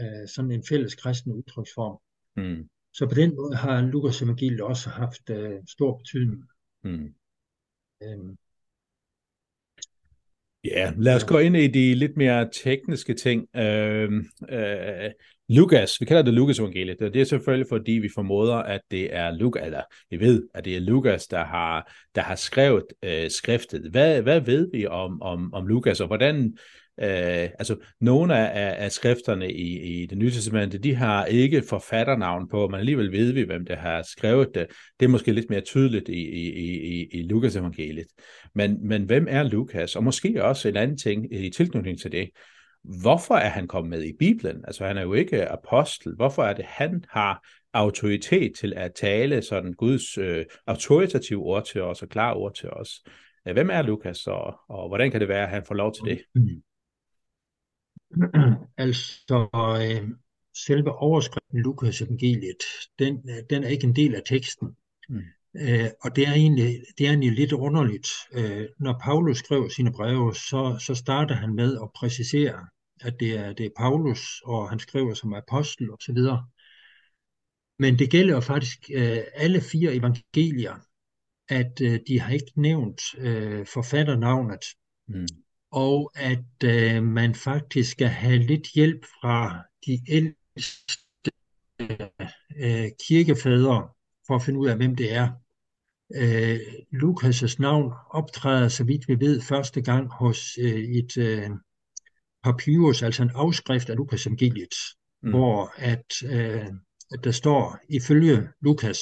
uh, 0.00 0.28
sådan 0.28 0.50
en 0.50 0.64
fælles 0.68 0.94
kristen 0.94 1.32
udtryksform. 1.32 1.98
Mm. 2.36 2.68
Så 2.94 3.08
på 3.08 3.14
den 3.14 3.34
måde 3.36 3.56
har 3.56 3.82
Lukas 3.82 4.22
evangeliet 4.22 4.60
også 4.60 4.90
haft 4.90 5.30
uh, 5.30 5.56
stor 5.66 5.98
betydning. 5.98 6.44
Mm. 6.84 7.14
Um, 8.00 8.36
Ja, 10.64 10.92
lad 10.98 11.16
os 11.16 11.24
gå 11.24 11.38
ind 11.38 11.56
i 11.56 11.66
de 11.66 11.94
lidt 11.94 12.16
mere 12.16 12.50
tekniske 12.64 13.14
ting. 13.14 13.56
Øh, 13.56 14.12
øh, 14.50 15.10
Lukas, 15.48 16.00
vi 16.00 16.06
kalder 16.06 16.22
det 16.22 16.34
Lukas 16.34 16.58
evangeliet. 16.58 16.98
Det 17.00 17.16
er 17.16 17.24
selvfølgelig 17.24 17.66
fordi, 17.68 17.92
vi 17.92 18.08
formoder, 18.14 18.56
at 18.56 18.80
det 18.90 19.14
er 19.14 19.30
Lukas, 19.30 19.66
eller 19.66 19.82
vi 20.10 20.20
ved, 20.20 20.48
at 20.54 20.64
det 20.64 20.76
er 20.76 20.80
Lukas, 20.80 21.26
der 21.26 21.44
har, 21.44 21.92
der 22.14 22.22
har 22.22 22.34
skrevet 22.34 22.84
øh, 23.02 23.30
skriftet. 23.30 23.90
Hvad, 23.90 24.22
hvad 24.22 24.40
ved 24.40 24.70
vi 24.72 24.86
om, 24.86 25.22
om, 25.22 25.54
om 25.54 25.66
Lukas, 25.66 26.00
og 26.00 26.06
hvordan, 26.06 26.56
Øh, 27.00 27.48
altså, 27.58 27.76
nogle 28.00 28.38
af, 28.38 28.84
af 28.84 28.92
skrifterne 28.92 29.52
i, 29.52 30.02
i 30.02 30.06
det 30.06 30.18
nye 30.18 30.30
testamente, 30.30 30.78
de 30.78 30.94
har 30.94 31.24
ikke 31.24 31.62
forfatternavn 31.68 32.48
på, 32.48 32.68
men 32.68 32.80
alligevel 32.80 33.12
ved 33.12 33.32
vi, 33.32 33.42
hvem 33.42 33.66
der 33.66 33.76
har 33.76 34.02
skrevet 34.02 34.48
det. 34.54 34.66
Det 35.00 35.06
er 35.06 35.10
måske 35.10 35.32
lidt 35.32 35.50
mere 35.50 35.60
tydeligt 35.60 36.08
i, 36.08 36.28
i, 36.30 36.50
i, 36.60 37.08
i 37.12 37.22
Lukas 37.22 37.56
evangeliet. 37.56 38.06
Men, 38.54 38.88
men 38.88 39.04
hvem 39.04 39.26
er 39.30 39.42
Lukas? 39.42 39.96
Og 39.96 40.04
måske 40.04 40.44
også 40.44 40.68
en 40.68 40.76
anden 40.76 40.98
ting 40.98 41.34
i 41.44 41.50
tilknytning 41.50 42.00
til 42.00 42.12
det. 42.12 42.30
Hvorfor 43.02 43.34
er 43.34 43.48
han 43.48 43.68
kommet 43.68 43.90
med 43.90 44.02
i 44.02 44.12
Bibelen? 44.18 44.64
Altså, 44.66 44.86
han 44.86 44.96
er 44.96 45.02
jo 45.02 45.12
ikke 45.12 45.48
apostel. 45.48 46.14
Hvorfor 46.16 46.42
er 46.42 46.54
det, 46.54 46.64
han 46.64 47.04
har 47.10 47.46
autoritet 47.72 48.52
til 48.58 48.72
at 48.76 48.92
tale 48.94 49.42
sådan 49.42 49.72
Guds 49.72 50.18
øh, 50.18 50.44
autoritative 50.66 51.42
ord 51.42 51.66
til 51.66 51.82
os 51.82 52.02
og 52.02 52.08
klare 52.08 52.34
ord 52.34 52.54
til 52.54 52.70
os? 52.70 53.02
Øh, 53.48 53.52
hvem 53.52 53.70
er 53.70 53.82
Lukas, 53.82 54.26
og, 54.26 54.54
og 54.68 54.88
hvordan 54.88 55.10
kan 55.10 55.20
det 55.20 55.28
være, 55.28 55.42
at 55.42 55.50
han 55.50 55.64
får 55.66 55.74
lov 55.74 55.94
til 55.94 56.04
det? 56.04 56.22
Mm. 56.34 56.62
Altså, 58.76 59.48
øh, 59.54 60.08
selve 60.66 60.92
overskriften 60.92 61.60
Lukas 61.60 62.02
evangeliet, 62.02 62.62
den, 62.98 63.28
den 63.50 63.64
er 63.64 63.68
ikke 63.68 63.86
en 63.86 63.96
del 63.96 64.14
af 64.14 64.22
teksten. 64.26 64.68
Mm. 65.08 65.22
Øh, 65.56 65.90
og 66.00 66.16
det 66.16 66.28
er, 66.28 66.32
egentlig, 66.32 66.80
det 66.98 67.06
er 67.06 67.10
egentlig 67.10 67.32
lidt 67.32 67.52
underligt. 67.52 68.08
Øh, 68.32 68.68
når 68.78 69.00
Paulus 69.02 69.38
skrev 69.38 69.70
sine 69.70 69.92
breve, 69.92 70.34
så, 70.34 70.82
så 70.86 70.94
starter 70.94 71.34
han 71.34 71.54
med 71.54 71.78
at 71.82 71.88
præcisere, 71.96 72.66
at 73.00 73.14
det 73.20 73.38
er, 73.38 73.52
det 73.52 73.66
er 73.66 73.70
Paulus, 73.76 74.40
og 74.44 74.68
han 74.68 74.78
skriver 74.78 75.14
som 75.14 75.34
apostel 75.34 75.90
osv. 75.90 76.18
Men 77.78 77.98
det 77.98 78.10
gælder 78.10 78.34
jo 78.34 78.40
faktisk 78.40 78.78
øh, 78.94 79.18
alle 79.34 79.60
fire 79.60 79.94
evangelier, 79.94 80.74
at 81.48 81.80
øh, 81.82 82.00
de 82.06 82.20
har 82.20 82.32
ikke 82.32 82.52
nævnt 82.56 83.02
øh, 83.18 83.66
forfatternavnet, 83.66 84.64
mm. 85.08 85.26
Og 85.72 86.12
at 86.14 86.64
øh, 86.64 87.02
man 87.02 87.34
faktisk 87.34 87.90
skal 87.90 88.08
have 88.08 88.38
lidt 88.38 88.68
hjælp 88.74 89.04
fra 89.04 89.62
de 89.86 90.00
ældste 90.08 91.30
øh, 92.60 92.90
kirkefædre 93.08 93.88
for 94.26 94.34
at 94.34 94.42
finde 94.42 94.58
ud 94.58 94.68
af, 94.68 94.76
hvem 94.76 94.96
det 94.96 95.12
er. 95.14 95.32
Øh, 96.14 96.60
Lukas' 96.92 97.56
navn 97.58 97.92
optræder, 98.10 98.68
så 98.68 98.84
vidt 98.84 99.08
vi 99.08 99.20
ved, 99.20 99.40
første 99.40 99.82
gang 99.82 100.12
hos 100.12 100.58
øh, 100.58 100.80
et 100.80 101.16
øh, 101.16 101.50
papyrus, 102.44 103.02
altså 103.02 103.22
en 103.22 103.30
afskrift 103.34 103.90
af 103.90 103.96
Lukas 103.96 104.26
evangeliet, 104.26 104.74
mm. 105.22 105.30
hvor 105.30 105.72
at, 105.76 106.22
øh, 106.24 106.66
at 107.12 107.24
der 107.24 107.30
står 107.30 107.78
ifølge 107.88 108.48
Lukas, 108.60 108.98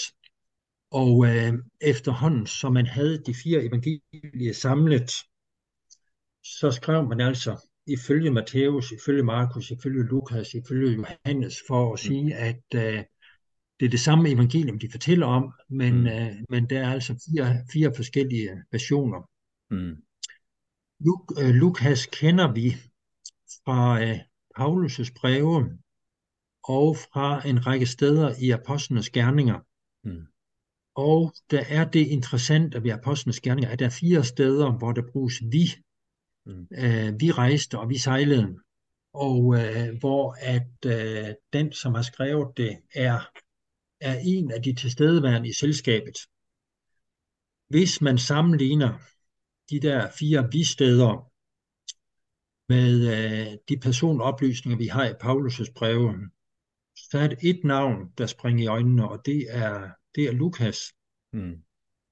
og 0.90 1.26
øh, 1.26 1.52
efterhånden, 1.80 2.46
som 2.46 2.72
man 2.72 2.86
havde 2.86 3.22
de 3.26 3.34
fire 3.34 3.64
evangelier 3.64 4.52
samlet, 4.52 5.10
så 6.44 6.70
skrev 6.70 7.08
man 7.08 7.20
altså 7.20 7.66
ifølge 7.86 8.30
Matthæus, 8.30 8.92
ifølge 8.92 9.22
Markus, 9.22 9.70
ifølge 9.70 10.02
Lukas, 10.02 10.54
ifølge 10.54 10.92
Johannes, 10.92 11.56
for 11.68 11.92
at 11.92 11.98
sige, 11.98 12.34
at 12.34 12.64
øh, 12.74 13.04
det 13.80 13.86
er 13.86 13.90
det 13.90 14.00
samme 14.00 14.30
evangelium, 14.30 14.78
de 14.78 14.90
fortæller 14.90 15.26
om, 15.26 15.52
men, 15.68 16.00
mm. 16.00 16.06
øh, 16.06 16.32
men 16.48 16.70
der 16.70 16.80
er 16.80 16.90
altså 16.90 17.30
fire, 17.30 17.64
fire 17.72 17.92
forskellige 17.96 18.50
versioner. 18.72 19.30
Mm. 19.70 19.96
Luk, 21.00 21.32
øh, 21.42 21.54
Lukas 21.54 22.06
kender 22.06 22.52
vi 22.52 22.76
fra 23.64 24.02
øh, 24.02 24.18
Paulus' 24.58 25.12
breve 25.20 25.78
og 26.64 26.96
fra 26.96 27.48
en 27.48 27.66
række 27.66 27.86
steder 27.86 28.34
i 28.40 28.50
Apostlenes 28.50 29.10
Gerninger. 29.10 29.58
Mm. 30.04 30.26
Og 30.94 31.34
der 31.50 31.64
er 31.68 31.84
det 31.90 32.06
interessante 32.06 32.82
ved 32.82 32.90
Apostlenes 32.90 33.40
Gerninger, 33.40 33.70
at 33.70 33.78
der 33.78 33.86
er 33.86 33.98
fire 34.00 34.24
steder, 34.24 34.78
hvor 34.78 34.92
der 34.92 35.02
bruges 35.12 35.42
vi. 35.50 35.64
Mm. 36.50 36.68
Øh, 36.84 37.20
vi 37.20 37.30
rejste, 37.30 37.78
og 37.78 37.88
vi 37.88 37.98
sejlede. 37.98 38.56
Og 39.12 39.56
øh, 39.58 39.98
hvor 39.98 40.36
at 40.40 40.86
øh, 40.86 41.34
den, 41.52 41.72
som 41.72 41.94
har 41.94 42.02
skrevet 42.02 42.56
det, 42.56 42.78
er 42.94 43.30
er 44.00 44.18
en 44.24 44.50
af 44.50 44.62
de 44.62 44.74
tilstedeværende 44.74 45.48
i 45.48 45.52
selskabet. 45.52 46.16
Hvis 47.68 48.00
man 48.00 48.18
sammenligner 48.18 48.98
de 49.70 49.80
der 49.80 50.10
fire 50.18 50.48
bisteder 50.50 51.30
med 52.68 52.92
øh, 53.16 53.58
de 53.68 53.80
personoplysninger, 53.80 54.78
vi 54.78 54.86
har 54.86 55.04
i 55.04 55.12
Paulus' 55.12 55.72
breve, 55.76 56.30
så 56.96 57.18
er 57.18 57.26
det 57.26 57.38
et 57.42 57.60
navn, 57.64 58.12
der 58.18 58.26
springer 58.26 58.64
i 58.64 58.66
øjnene, 58.66 59.08
og 59.08 59.26
det 59.26 59.46
er, 59.48 59.90
det 60.14 60.24
er 60.24 60.32
Lukas, 60.32 60.78
mm 61.32 61.62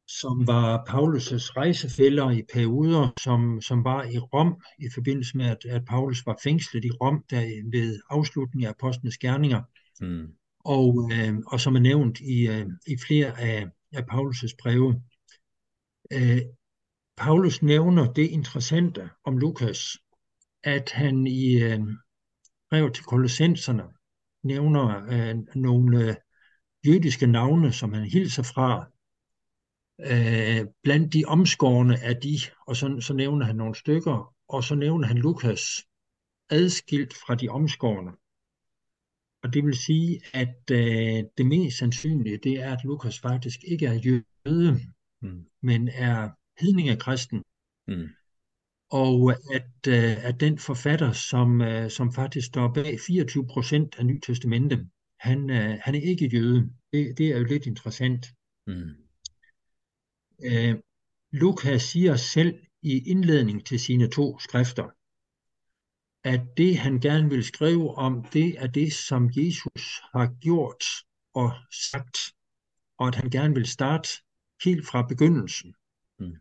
som 0.08 0.46
var 0.46 0.84
Paulus' 0.88 1.56
rejsefælder 1.56 2.30
i 2.30 2.42
perioder, 2.52 3.08
som, 3.20 3.60
som 3.60 3.84
var 3.84 4.04
i 4.04 4.18
Rom 4.18 4.62
i 4.78 4.88
forbindelse 4.94 5.36
med, 5.36 5.46
at, 5.46 5.64
at 5.64 5.84
Paulus 5.84 6.26
var 6.26 6.38
fængslet 6.42 6.84
i 6.84 6.90
Rom 6.90 7.24
der 7.30 7.70
ved 7.72 8.00
afslutningen 8.10 8.66
af 8.66 8.70
apostlenes 8.70 9.18
gerninger. 9.18 9.62
Mm 10.00 10.28
og, 10.68 11.10
øh, 11.12 11.38
og 11.46 11.60
som 11.60 11.76
er 11.76 11.80
nævnt 11.80 12.20
i, 12.20 12.48
øh, 12.48 12.66
i 12.86 12.96
flere 13.06 13.40
af, 13.40 13.66
af 13.92 14.02
Paulus' 14.02 14.56
breve. 14.62 15.02
Øh, 16.12 16.42
Paulus 17.16 17.62
nævner 17.62 18.12
det 18.12 18.26
interessante 18.26 19.10
om 19.24 19.38
Lukas, 19.38 19.96
at 20.62 20.90
han 20.90 21.26
i 21.26 21.62
øh, 21.62 21.80
brevet 22.70 22.94
til 22.94 23.04
kolossenserne 23.04 23.82
nævner 24.44 25.04
øh, 25.10 25.36
nogle 25.54 26.08
øh, 26.08 26.14
jødiske 26.86 27.26
navne, 27.26 27.72
som 27.72 27.92
han 27.92 28.04
hilser 28.04 28.42
fra. 28.42 28.86
Øh, 30.00 30.66
blandt 30.82 31.12
de 31.12 31.24
omskårne 31.26 32.00
af 32.00 32.16
de, 32.16 32.38
og 32.66 32.76
så, 32.76 33.00
så 33.00 33.14
nævner 33.14 33.46
han 33.46 33.56
nogle 33.56 33.74
stykker, 33.74 34.34
og 34.48 34.64
så 34.64 34.74
nævner 34.74 35.06
han 35.06 35.18
Lukas 35.18 35.86
adskilt 36.50 37.14
fra 37.14 37.34
de 37.34 37.48
omskårne. 37.48 38.10
Og 39.42 39.54
det 39.54 39.64
vil 39.64 39.76
sige, 39.76 40.20
at 40.34 40.70
øh, 40.70 41.24
det 41.38 41.46
mest 41.46 41.78
sandsynlige, 41.78 42.38
det 42.42 42.52
er, 42.52 42.72
at 42.72 42.84
Lukas 42.84 43.20
faktisk 43.20 43.64
ikke 43.64 43.86
er 43.86 43.94
jøde, 43.94 44.80
mm. 45.22 45.46
men 45.62 45.88
er 45.88 46.30
hedningekristen. 46.60 47.42
Mm. 47.88 48.08
Og 48.90 49.32
at, 49.54 49.88
øh, 49.88 50.24
at 50.24 50.40
den 50.40 50.58
forfatter, 50.58 51.12
som, 51.12 51.60
øh, 51.60 51.90
som 51.90 52.12
faktisk 52.12 52.46
står 52.46 52.72
bag 52.74 52.98
24 53.06 53.46
procent 53.46 53.98
af 53.98 54.06
Nyt 54.06 54.22
Testamentet, 54.22 54.88
han, 55.20 55.50
øh, 55.50 55.78
han 55.82 55.94
er 55.94 56.00
ikke 56.00 56.26
jøde. 56.26 56.70
Det, 56.92 57.18
det 57.18 57.26
er 57.26 57.38
jo 57.38 57.44
lidt 57.44 57.66
interessant. 57.66 58.26
Mm. 58.66 59.07
Øh, 60.45 60.75
Lukas 61.33 61.83
siger 61.83 62.16
selv 62.16 62.59
i 62.83 63.11
indledning 63.11 63.66
til 63.66 63.80
sine 63.80 64.11
to 64.11 64.38
skrifter, 64.38 64.88
at 66.25 66.40
det, 66.57 66.78
han 66.78 67.00
gerne 67.00 67.28
vil 67.30 67.45
skrive 67.45 67.95
om, 67.95 68.25
det 68.25 68.62
er 68.62 68.66
det, 68.66 68.92
som 68.92 69.30
Jesus 69.37 70.00
har 70.12 70.35
gjort 70.40 70.85
og 71.35 71.52
sagt, 71.90 72.18
og 72.99 73.09
at 73.09 73.14
han 73.14 73.30
gerne 73.30 73.54
vil 73.54 73.66
starte 73.66 74.09
helt 74.64 74.87
fra 74.87 75.02
begyndelsen. 75.02 75.75
Mm. 76.18 76.37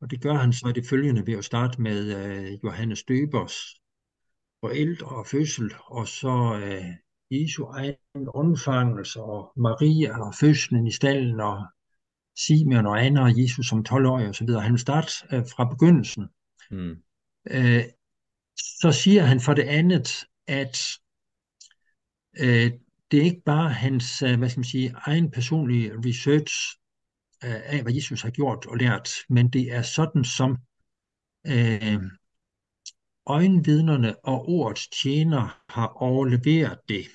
Og 0.00 0.10
det 0.10 0.22
gør 0.22 0.34
han 0.34 0.52
så 0.52 0.68
i 0.68 0.72
det 0.72 0.86
følgende 0.86 1.26
ved 1.26 1.34
at 1.34 1.44
starte 1.44 1.82
med 1.82 2.00
uh, 2.16 2.64
Johannes 2.64 3.02
Døbers 3.02 3.56
forældre 4.60 5.06
og 5.06 5.26
fødsel, 5.26 5.74
og 5.86 6.08
så 6.08 6.34
uh, 6.64 6.94
Jesu 7.30 7.64
egen 7.64 8.28
undfangelse, 8.34 9.20
og 9.20 9.52
Maria 9.56 10.26
og 10.26 10.34
fødslen 10.34 10.86
i 10.86 10.92
stallen, 10.92 11.40
og 11.40 11.66
Simeon 12.46 12.86
og 12.86 13.04
Anna 13.04 13.22
og 13.22 13.42
Jesus 13.42 13.68
som 13.68 13.84
12-årig 13.88 14.28
osv. 14.28 14.48
Han 14.48 14.72
vil 14.72 14.80
starte 14.80 15.12
uh, 15.32 15.38
fra 15.38 15.64
begyndelsen. 15.64 16.24
Mm. 16.70 16.96
Uh, 17.54 17.82
så 18.80 18.92
siger 18.92 19.22
han 19.22 19.40
for 19.40 19.54
det 19.54 19.62
andet, 19.62 20.24
at 20.46 20.78
øh, 22.38 22.72
det 23.10 23.18
er 23.18 23.24
ikke 23.24 23.42
bare 23.46 23.72
hans 23.72 24.22
øh, 24.22 24.38
hvad 24.38 24.48
skal 24.48 24.58
man 24.58 24.64
sige, 24.64 24.94
egen 24.96 25.30
personlige 25.30 25.92
research 26.06 26.54
øh, 27.44 27.74
af, 27.74 27.82
hvad 27.82 27.92
Jesus 27.92 28.22
har 28.22 28.30
gjort 28.30 28.66
og 28.66 28.76
lært, 28.76 29.08
men 29.28 29.50
det 29.50 29.72
er 29.72 29.82
sådan 29.82 30.24
som 30.24 30.56
øh, 31.46 32.02
øjenvidnerne 33.26 34.24
og 34.24 34.48
ordets 34.48 34.88
tjener 34.88 35.62
har 35.68 35.86
overleveret 35.86 36.78
det. 36.88 37.06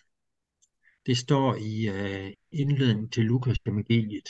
Det 1.05 1.17
står 1.17 1.55
i 1.55 1.87
øh, 1.87 2.33
indledningen 2.51 3.09
til 3.09 3.25
Lukas 3.25 3.57
evangeliet. 3.65 4.29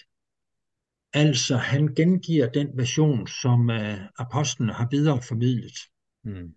Altså, 1.15 1.57
han 1.57 1.87
gengiver 1.95 2.49
den 2.49 2.77
version, 2.77 3.27
som 3.27 3.69
øh, 3.69 3.99
apostlene 4.17 4.73
har 4.73 4.87
videreformidlet. 4.91 5.77
Mm. 6.23 6.55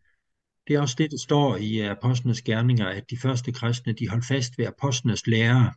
Det 0.68 0.76
er 0.76 0.80
også 0.80 0.94
det, 0.98 1.10
der 1.10 1.18
står 1.18 1.56
i 1.56 1.80
apostlenes 1.80 2.42
gerninger, 2.42 2.86
at 2.86 3.10
de 3.10 3.18
første 3.18 3.52
kristne, 3.52 3.92
de 3.92 4.08
holdt 4.08 4.26
fast 4.26 4.58
ved 4.58 4.66
apostlenes 4.66 5.26
lære. 5.26 5.72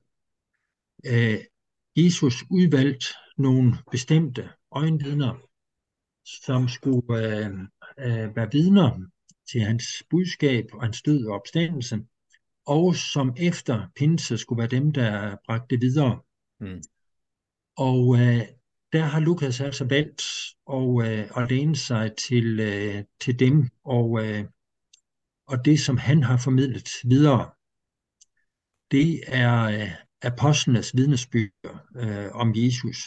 Øh, 1.06 1.40
Jesus 1.96 2.44
udvalgt 2.50 3.06
nogle 3.38 3.78
bestemte 3.92 4.50
øjenvidner, 4.72 5.36
som 6.44 6.68
skulle 6.68 7.18
øh, 7.18 7.52
øh, 8.00 8.36
være 8.36 8.52
vidner 8.52 9.00
til 9.52 9.62
hans 9.62 9.86
budskab 10.10 10.66
og 10.74 10.82
hans 10.84 11.02
død 11.02 11.26
og 11.26 11.36
opstandelse, 11.36 12.00
og 12.66 12.96
som 12.96 13.34
efter 13.38 13.88
pinse 13.96 14.38
skulle 14.38 14.60
være 14.60 14.68
dem, 14.68 14.92
der 14.92 15.36
bragte 15.46 15.76
det 15.76 15.82
videre. 15.82 16.20
Mm. 16.60 16.82
Og 17.78 18.20
øh, 18.20 18.42
der 18.94 19.04
har 19.04 19.20
Lukas 19.20 19.62
altså 19.62 19.86
valgt 19.86 20.24
at, 20.74 21.08
øh, 21.08 21.44
at 21.44 21.50
læne 21.50 21.76
sig 21.76 22.12
til, 22.28 22.60
øh, 22.60 23.04
til 23.20 23.40
dem, 23.40 23.70
og 23.84 24.26
øh, 24.26 24.46
og 25.52 25.66
det, 25.66 25.80
som 25.80 25.98
han 25.98 26.24
har 26.24 26.38
formidlet 26.38 26.90
videre, 27.04 27.52
det 28.92 29.24
er 29.28 29.62
øh, 29.64 29.92
apostlenes 30.22 30.96
vidnesbyrd 30.96 31.50
øh, 31.96 32.32
om 32.32 32.54
Jesus. 32.56 32.98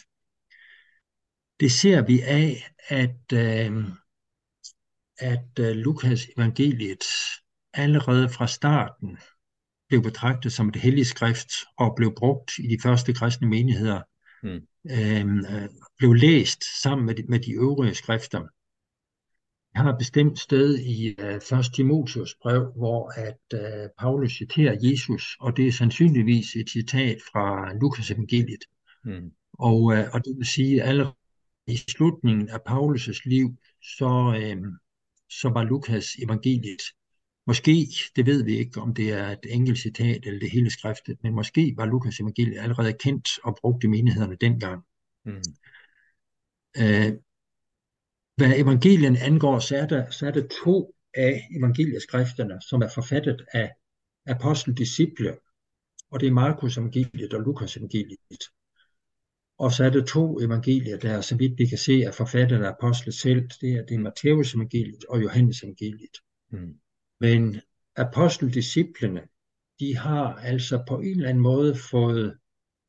Det 1.60 1.72
ser 1.72 2.02
vi 2.02 2.20
af, 2.20 2.70
at, 2.88 3.32
øh, 3.32 3.84
at 5.18 5.58
øh, 5.60 5.76
Lukas 5.76 6.26
evangeliet 6.36 7.04
allerede 7.72 8.28
fra 8.28 8.46
starten 8.46 9.18
blev 9.88 10.02
betragtet 10.02 10.52
som 10.52 10.68
et 10.68 10.76
helligt 10.76 11.08
skrift 11.08 11.50
og 11.76 11.94
blev 11.96 12.14
brugt 12.16 12.50
i 12.58 12.66
de 12.66 12.78
første 12.82 13.12
kristne 13.14 13.48
menigheder, 13.48 14.02
mm. 14.44 14.60
øh, 14.90 15.26
øh 15.26 15.68
blev 15.98 16.12
læst 16.12 16.82
sammen 16.82 17.06
med 17.06 17.14
de, 17.14 17.22
med 17.28 17.40
de 17.40 17.52
øvrige 17.52 17.94
skrifter 17.94 18.46
har 19.74 19.92
et 19.92 19.98
bestemt 19.98 20.38
sted 20.38 20.78
i 20.78 21.14
uh, 21.22 21.58
1. 21.58 21.64
Timotheus 21.74 22.36
brev, 22.42 22.72
hvor 22.76 23.12
at 23.16 23.42
uh, 23.54 23.90
Paulus 23.98 24.32
citerer 24.32 24.76
Jesus, 24.82 25.36
og 25.40 25.56
det 25.56 25.68
er 25.68 25.72
sandsynligvis 25.72 26.56
et 26.56 26.70
citat 26.70 27.18
fra 27.32 27.72
Lukas 27.80 28.10
evangeliet. 28.10 28.64
Mm. 29.04 29.32
Og, 29.52 29.92
øh, 29.92 30.04
og 30.12 30.24
det 30.24 30.36
vil 30.36 30.46
sige, 30.46 30.82
at 30.82 30.88
allerede 30.88 31.14
i 31.66 31.76
slutningen 31.76 32.48
af 32.48 32.58
Paulus' 32.68 33.20
liv, 33.24 33.56
så, 33.98 34.40
øh, 34.40 34.56
så 35.30 35.48
var 35.48 35.62
Lukas 35.62 36.06
evangeliet 36.22 36.82
Måske, 37.46 37.88
det 38.16 38.26
ved 38.26 38.44
vi 38.44 38.58
ikke, 38.58 38.80
om 38.80 38.94
det 38.94 39.12
er 39.12 39.28
et 39.28 39.46
enkelt 39.48 39.78
citat 39.78 40.26
eller 40.26 40.40
det 40.40 40.50
hele 40.50 40.70
skriftet, 40.70 41.18
men 41.22 41.34
måske 41.34 41.74
var 41.76 41.86
Lukas 41.86 42.20
evangeliet 42.20 42.58
allerede 42.58 42.92
kendt 42.92 43.28
og 43.44 43.56
brugt 43.60 43.84
i 43.84 43.86
menighederne 43.86 44.36
dengang. 44.40 44.82
Mm. 45.24 45.42
Øh, 46.78 47.12
hvad 48.36 48.52
evangelien 48.56 49.16
angår, 49.16 49.58
så 49.58 49.76
er, 49.76 49.86
der, 49.86 50.10
så 50.10 50.26
er 50.26 50.30
der 50.30 50.48
to 50.64 50.94
af 51.14 51.48
evangelieskrifterne, 51.58 52.60
som 52.68 52.82
er 52.82 52.88
forfattet 52.94 53.46
af 53.52 53.70
aposteldisciple, 54.26 55.36
og 56.10 56.20
det 56.20 56.26
er 56.26 56.32
Markus 56.32 56.78
evangeliet 56.78 57.34
og 57.34 57.40
Lukas 57.40 57.76
evangeliet. 57.76 58.44
Og 59.58 59.72
så 59.72 59.84
er 59.84 59.90
der 59.90 60.04
to 60.04 60.40
evangelier, 60.40 60.98
der 60.98 61.20
så 61.20 61.36
vidt 61.36 61.58
vi 61.58 61.66
kan 61.66 61.78
se 61.78 62.02
er 62.02 62.12
forfattet 62.12 62.62
af 62.62 62.68
apostlet 62.68 63.14
selv. 63.14 63.48
Det 63.60 63.72
er, 63.72 63.86
det 63.86 63.94
er 63.94 63.98
Matthæus 63.98 64.54
evangeliet 64.54 65.04
og 65.08 65.22
Johannes 65.22 65.62
evangeliet. 65.62 66.16
Mm. 66.50 66.78
Men 67.24 67.60
aposteldisciplene, 67.96 69.28
de 69.80 69.96
har 69.96 70.34
altså 70.34 70.84
på 70.88 71.00
en 71.00 71.10
eller 71.10 71.28
anden 71.28 71.42
måde 71.42 71.76
fået 71.90 72.38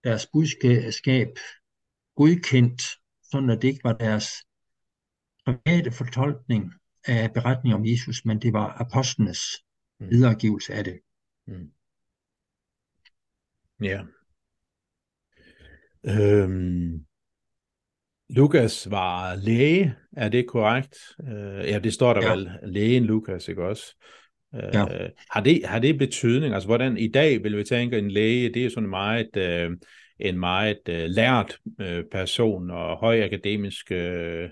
deres 0.03 0.27
budskab 0.33 1.27
godkendt, 2.15 2.81
sådan 3.31 3.49
at 3.49 3.61
det 3.61 3.67
ikke 3.67 3.83
var 3.83 3.93
deres 3.93 4.27
private 5.45 5.91
fortolkning 5.91 6.73
af 7.07 7.33
beretningen 7.33 7.79
om 7.79 7.85
Jesus, 7.85 8.25
men 8.25 8.41
det 8.41 8.53
var 8.53 8.81
apostlenes 8.81 9.41
mm. 9.99 10.09
videregivelse 10.09 10.73
af 10.73 10.83
det. 10.83 10.99
Mm. 11.47 11.71
Ja. 13.81 14.03
Øhm, 16.03 17.05
Lukas 18.29 18.89
var 18.91 19.35
læge, 19.35 19.95
er 20.11 20.29
det 20.29 20.47
korrekt? 20.47 20.97
Øh, 21.23 21.69
ja, 21.69 21.79
det 21.79 21.93
står 21.93 22.13
der 22.13 22.21
ja. 22.21 22.31
vel, 22.31 22.51
lægen 22.63 23.03
Lukas, 23.03 23.47
ikke 23.47 23.63
også? 23.63 23.95
Ja. 24.55 25.03
Øh, 25.03 25.09
har, 25.29 25.41
det, 25.41 25.61
har 25.65 25.79
det 25.79 25.97
betydning? 25.97 26.53
Altså, 26.53 26.67
hvordan 26.67 26.97
i 26.97 27.07
dag 27.07 27.43
vil 27.43 27.57
vi 27.57 27.63
tænke, 27.63 27.97
en 27.97 28.11
læge, 28.11 28.53
det 28.53 28.65
er 28.65 28.69
sådan 28.69 28.89
meget, 28.89 29.37
øh, 29.37 29.71
en 30.19 30.39
meget 30.39 30.79
øh, 30.89 31.05
lært 31.09 31.57
øh, 31.81 32.03
person 32.11 32.71
og 32.71 32.97
høj 32.97 33.23
akademisk 33.23 33.91
øh, 33.91 34.49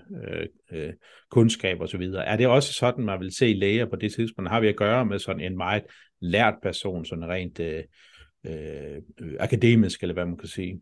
øh, 0.72 0.92
kundskab 1.30 1.80
osv. 1.80 2.02
Er 2.16 2.36
det 2.36 2.46
også 2.46 2.72
sådan, 2.72 3.04
man 3.04 3.20
vil 3.20 3.36
se 3.36 3.46
læger 3.46 3.86
på 3.86 3.96
det 3.96 4.14
tidspunkt? 4.14 4.50
Har 4.50 4.60
vi 4.60 4.68
at 4.68 4.76
gøre 4.76 5.06
med 5.06 5.18
sådan 5.18 5.40
en 5.40 5.56
meget 5.56 5.82
lært 6.20 6.54
person, 6.62 7.04
sådan 7.04 7.28
rent 7.28 7.60
øh, 7.60 7.82
øh, 8.46 9.02
akademisk, 9.40 10.02
eller 10.02 10.14
hvad 10.14 10.26
man 10.26 10.36
kan 10.36 10.48
sige? 10.48 10.80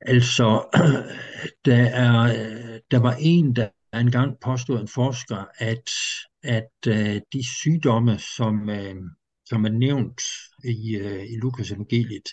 Altså, 0.00 0.64
der, 1.66 1.84
er, 1.84 2.32
der 2.90 2.98
var 2.98 3.16
en, 3.20 3.56
der 3.56 3.68
engang 3.94 4.40
påstod 4.40 4.80
en 4.80 4.88
forsker, 4.88 5.44
at, 5.58 5.90
at 6.42 6.88
øh, 6.88 7.20
de 7.32 7.46
sygdomme, 7.60 8.18
som, 8.18 8.70
øh, 8.70 8.94
som 9.44 9.64
er 9.64 9.70
nævnt 9.70 10.22
i, 10.64 10.96
øh, 10.96 11.24
i 11.32 11.36
Lukas 11.36 11.70
evangeliet, 11.70 12.28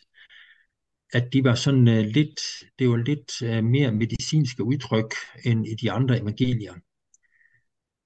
at 1.13 1.33
de 1.33 1.43
var 1.43 1.55
sådan 1.55 1.87
øh, 1.87 2.05
lidt, 2.05 2.39
det 2.79 2.89
var 2.89 2.97
lidt 2.97 3.41
øh, 3.41 3.63
mere 3.63 3.91
medicinske 3.91 4.63
udtryk 4.63 5.13
end 5.45 5.67
i 5.67 5.75
de 5.75 5.91
andre 5.91 6.21
evangelier. 6.21 6.73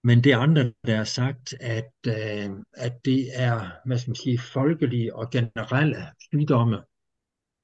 Men 0.03 0.24
det 0.24 0.31
andre, 0.31 0.74
der 0.86 0.95
er 1.00 1.03
sagt, 1.03 1.53
at, 1.60 1.93
øh, 2.07 2.50
at 2.74 3.05
det 3.05 3.29
er, 3.33 3.72
hvad 3.86 3.98
skal 3.98 4.10
man 4.10 4.15
sige, 4.15 4.39
folkelige 4.39 5.15
og 5.15 5.31
generelle 5.31 5.98
sygdomme, 6.19 6.77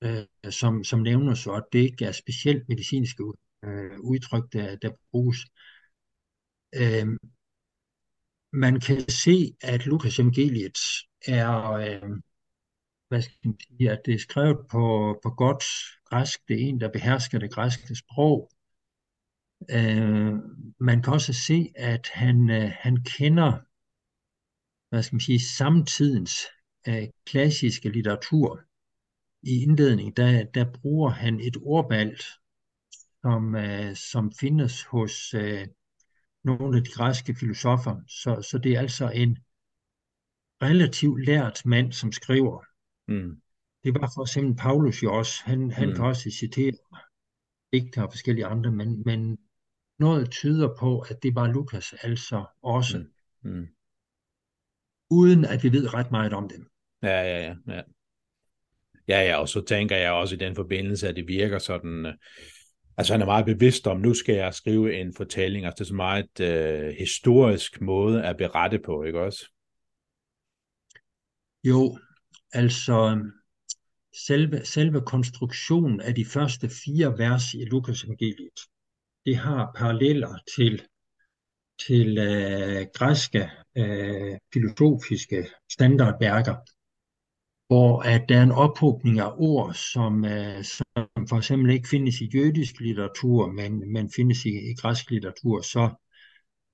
øh, 0.04 0.52
som, 0.52 0.84
som 0.84 1.00
nævnes, 1.00 1.48
og 1.48 1.58
at 1.58 1.64
det 1.74 1.80
ikke 1.80 2.06
er 2.06 2.12
specielt 2.12 2.70
medicinske 2.70 3.24
øh, 3.64 4.00
udtryk, 4.00 4.54
der, 4.54 4.76
der 4.76 4.92
bruges. 5.12 5.38
Øh, 6.76 7.08
man 8.54 8.80
kan 8.80 9.10
se, 9.10 9.56
at 9.62 9.86
Lukas 9.86 10.20
evangeliet 10.20 10.78
er, 11.28 11.72
øh, 11.72 12.10
hvad 13.08 13.22
skal 13.22 13.38
man 13.44 13.60
sige, 13.60 13.92
at 13.92 14.02
det 14.06 14.14
er 14.14 14.20
skrevet 14.20 14.58
på, 14.72 15.16
på 15.24 15.30
godt 15.30 15.64
græsk. 16.06 16.40
Det 16.48 16.64
er 16.64 16.68
en, 16.68 16.82
der 16.82 16.92
behersker 16.92 17.40
det 17.40 17.54
græske 17.54 17.96
sprog. 17.96 18.52
Øh, 19.70 20.34
man 20.80 21.02
kan 21.02 21.14
også 21.14 21.34
se, 21.34 21.74
at 21.76 22.10
han, 22.14 22.50
øh, 22.50 22.72
han 22.80 23.04
kender, 23.04 23.52
hvad 24.90 25.04
skal 25.04 25.16
man 25.16 25.22
sige, 25.22 25.40
samtidens 25.40 26.34
øh, 26.88 27.08
klassiske 27.26 27.90
litteratur. 27.90 28.62
I 29.44 29.64
indledningen, 29.64 30.14
der, 30.14 30.44
der 30.44 30.72
bruger 30.82 31.10
han 31.10 31.40
et 31.40 31.58
ordvalg, 31.62 32.20
som, 33.22 33.56
øh, 33.56 33.96
som 33.96 34.32
findes 34.40 34.84
hos 34.84 35.34
øh, 35.34 35.68
nogle 36.44 36.78
af 36.78 36.84
de 36.84 36.92
græske 36.92 37.36
filosofer. 37.36 38.02
Så, 38.08 38.48
så 38.52 38.58
det 38.58 38.76
er 38.76 38.80
altså 38.80 39.10
en 39.10 39.38
relativt 40.62 41.26
lært 41.26 41.66
mand, 41.66 41.92
som 41.92 42.12
skriver. 42.12 42.64
Mm. 43.08 43.42
Det 43.84 43.94
var 43.94 44.12
for 44.16 44.22
eksempel 44.22 44.56
Paulus 44.56 45.04
jo 45.04 45.18
også. 45.18 45.44
Han, 45.46 45.72
han 45.72 45.90
mm. 45.90 45.96
kan 45.96 46.06
også 46.06 46.32
citere 46.40 46.72
digter 47.74 48.04
og 48.04 48.12
forskellige 48.12 48.46
andre, 48.46 48.72
men, 48.72 49.04
men 49.06 49.38
noget 50.00 50.32
tyder 50.32 50.76
på, 50.80 51.00
at 51.00 51.24
det 51.24 51.36
var 51.36 51.48
Lukas 51.48 51.94
altså 51.94 52.46
også. 52.62 53.06
Mm. 53.44 53.52
Mm. 53.52 53.68
Uden 55.10 55.46
at 55.46 55.64
vi 55.64 55.72
ved 55.72 55.94
ret 55.94 56.12
meget 56.12 56.34
om 56.34 56.50
dem. 56.50 56.68
Ja, 57.04 57.22
ja, 57.22 57.38
ja. 57.42 57.56
Ja, 57.68 57.82
ja, 59.08 59.22
ja 59.22 59.36
og 59.38 59.50
så 59.50 59.62
tænker 59.62 59.96
jeg 59.98 60.12
også 60.12 60.36
i 60.36 60.38
den 60.38 60.56
forbindelse, 60.56 61.08
at 61.08 61.16
det 61.16 61.28
virker 61.28 61.60
sådan... 61.60 62.06
Øh 62.06 62.14
Altså 63.00 63.14
han 63.14 63.22
er 63.22 63.26
meget 63.26 63.46
bevidst 63.46 63.88
om, 63.88 64.00
nu 64.00 64.14
skal 64.14 64.36
jeg 64.36 64.54
skrive 64.54 64.96
en 65.02 65.14
fortælling, 65.14 65.66
altså 65.66 65.76
det 65.76 65.82
er 65.82 65.88
så 65.88 65.94
meget 65.94 66.40
øh, 66.40 66.96
historisk 67.00 67.82
måde 67.82 68.24
at 68.24 68.38
berette 68.38 68.80
på, 68.80 69.04
ikke 69.04 69.20
også? 69.20 69.46
Jo, 71.64 72.00
altså 72.54 73.20
selve, 74.28 74.66
selve 74.66 75.02
konstruktionen 75.02 76.02
af 76.02 76.16
de 76.16 76.26
første 76.26 76.70
fire 76.70 77.18
vers 77.18 77.54
i 77.54 77.66
Lukas 77.66 78.04
evangeliet, 78.04 78.60
det 79.26 79.38
har 79.38 79.72
paralleller 79.76 80.38
til, 80.56 80.84
til 81.88 82.18
øh, 82.18 82.86
græske 82.94 83.50
øh, 83.78 84.38
filosofiske 84.54 85.48
standardværker 85.72 86.56
hvor 87.70 88.02
at 88.02 88.30
der 88.30 88.38
er 88.38 88.44
en 88.44 88.52
ophobning 88.52 89.20
af 89.20 89.32
ord, 89.38 89.74
som, 89.74 90.24
uh, 90.24 90.64
som 90.64 91.28
for 91.30 91.38
eksempel 91.38 91.72
ikke 91.72 91.90
findes 91.90 92.22
i 92.22 92.30
jødisk 92.34 92.80
litteratur, 92.80 93.52
men, 93.52 93.94
men 93.94 94.12
findes 94.16 94.46
i, 94.46 94.50
i 94.50 94.74
græsk 94.82 95.12
litteratur, 95.12 95.62
så, 95.62 95.90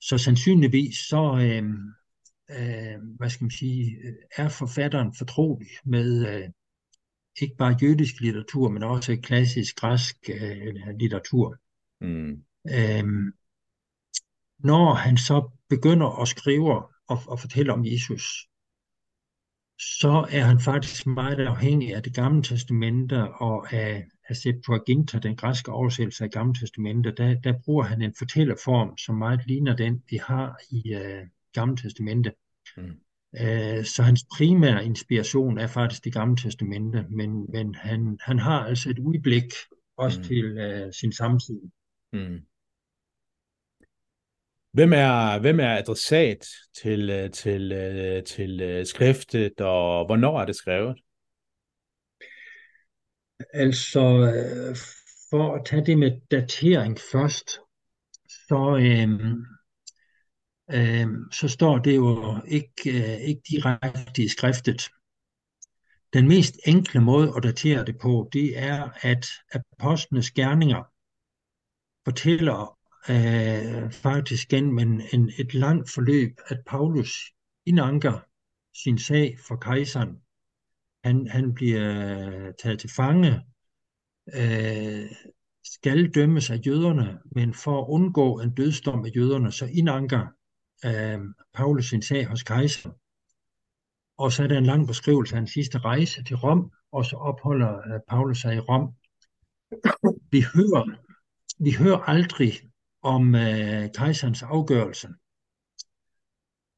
så 0.01 0.17
sandsynligvis 0.17 0.97
så, 0.97 1.21
uh, 1.21 1.65
uh, 2.57 3.15
hvad 3.17 3.29
skal 3.29 3.43
man 3.43 3.51
sige, 3.51 3.97
er 4.37 4.49
forfatteren 4.49 5.13
fortrolig 5.17 5.69
med 5.85 6.09
uh, 6.21 6.49
ikke 7.41 7.55
bare 7.55 7.77
jødisk 7.81 8.21
litteratur, 8.21 8.69
men 8.69 8.83
også 8.83 9.17
klassisk 9.23 9.75
græsk 9.75 10.15
uh, 10.29 10.97
litteratur. 10.99 11.55
Mm. 12.01 12.31
Uh, 12.63 13.33
når 14.59 14.93
han 14.93 15.17
så 15.17 15.49
begynder 15.69 16.21
at 16.21 16.27
skrive 16.27 16.73
og, 17.07 17.19
og 17.27 17.39
fortælle 17.39 17.73
om 17.73 17.85
Jesus, 17.85 18.47
så 19.79 20.27
er 20.31 20.41
han 20.41 20.59
faktisk 20.59 21.07
meget 21.07 21.39
afhængig 21.39 21.95
af 21.95 22.03
det 22.03 22.15
gamle 22.15 22.43
testamente 22.43 23.33
og 23.33 23.73
af, 23.73 24.05
af 24.29 24.35
Septuaginta, 24.35 25.19
den 25.19 25.35
græske 25.35 25.71
oversættelse 25.71 26.23
af 26.23 26.31
gamle 26.31 26.55
testamente. 26.59 27.11
Der, 27.11 27.33
der 27.33 27.53
bruger 27.65 27.83
han 27.83 28.01
en 28.01 28.13
fortællerform, 28.17 28.97
som 28.97 29.15
meget 29.15 29.41
ligner 29.47 29.75
den, 29.75 30.03
vi 30.09 30.19
har 30.23 30.59
i 30.71 30.95
uh, 30.95 31.27
gamle 31.53 31.77
testamente. 31.77 32.31
Mm. 32.77 32.83
Uh, 33.41 33.83
så 33.83 34.03
hans 34.03 34.25
primære 34.37 34.85
inspiration 34.85 35.57
er 35.57 35.67
faktisk 35.67 36.03
det 36.03 36.13
gamle 36.13 36.37
testamente, 36.37 37.05
men, 37.09 37.51
men 37.51 37.75
han, 37.75 38.17
han 38.21 38.39
har 38.39 38.59
altså 38.59 38.89
et 38.89 38.99
udblik 38.99 39.53
også 39.97 40.19
mm. 40.19 40.25
til 40.25 40.57
uh, 40.57 40.91
sin 40.91 41.11
samtid. 41.11 41.61
Mm. 42.13 42.39
Hvem 44.75 44.93
er, 44.93 45.39
hvem 45.39 45.59
er 45.59 45.77
adressat 45.77 46.47
til, 46.81 47.09
øh, 47.09 47.31
til, 47.31 47.71
øh, 47.71 48.23
til, 48.23 48.57
til 48.59 48.85
skriftet, 48.85 49.61
og 49.61 50.05
hvornår 50.05 50.41
er 50.41 50.45
det 50.45 50.55
skrevet? 50.55 50.97
Altså, 53.53 54.01
for 55.29 55.55
at 55.55 55.65
tage 55.65 55.85
det 55.85 55.97
med 55.97 56.11
datering 56.31 56.97
først, 57.11 57.59
så, 58.47 58.77
øhm, 58.81 59.45
øhm, 60.71 61.31
så 61.31 61.47
står 61.47 61.77
det 61.77 61.95
jo 61.95 62.37
ikke, 62.47 62.71
øh, 62.87 63.21
ikke 63.21 63.41
direkte 63.49 64.23
i 64.23 64.27
skriftet. 64.27 64.89
Den 66.13 66.27
mest 66.27 66.55
enkle 66.65 67.01
måde 67.01 67.33
at 67.37 67.43
datere 67.43 67.85
det 67.85 67.97
på, 68.01 68.29
det 68.33 68.57
er, 68.57 68.89
at 69.01 69.25
apostlenes 69.53 70.31
gerninger 70.31 70.83
fortæller 72.05 72.84
øh, 73.09 73.91
faktisk 73.91 74.47
gennem 74.47 74.79
en, 74.79 75.01
en, 75.13 75.31
et 75.37 75.53
langt 75.53 75.91
forløb, 75.91 76.37
at 76.47 76.59
Paulus 76.67 77.11
indanker 77.65 78.19
sin 78.83 78.97
sag 78.97 79.37
for 79.47 79.55
kejseren. 79.55 80.21
Han, 81.03 81.27
han 81.27 81.53
bliver 81.53 82.51
taget 82.63 82.79
til 82.79 82.89
fange, 82.89 83.41
øh, 84.35 85.05
skal 85.63 86.11
dømmes 86.15 86.49
af 86.49 86.59
jøderne, 86.67 87.19
men 87.31 87.53
for 87.53 87.81
at 87.81 87.87
undgå 87.89 88.39
en 88.39 88.55
dødsdom 88.55 89.05
af 89.05 89.09
jøderne, 89.15 89.51
så 89.51 89.65
indanker 89.65 90.27
øh, 90.85 91.19
Paulus 91.53 91.89
sin 91.89 92.01
sag 92.01 92.25
hos 92.25 92.43
kejseren. 92.43 92.95
Og 94.17 94.31
så 94.31 94.43
er 94.43 94.47
der 94.47 94.57
en 94.57 94.65
lang 94.65 94.87
beskrivelse 94.87 95.35
af 95.35 95.39
hans 95.39 95.51
sidste 95.51 95.77
rejse 95.77 96.23
til 96.23 96.35
Rom, 96.35 96.71
og 96.91 97.05
så 97.05 97.15
opholder 97.15 97.77
øh, 97.77 97.99
Paulus 98.07 98.41
sig 98.41 98.55
i 98.55 98.59
Rom. 98.59 98.93
Vi 100.31 100.41
hører, 100.41 100.97
vi 101.63 101.71
hører 101.71 101.97
aldrig 101.97 102.53
om 103.05 103.35
øh, 103.35 103.89
kejserens 103.93 104.43
afgørelse. 104.43 105.07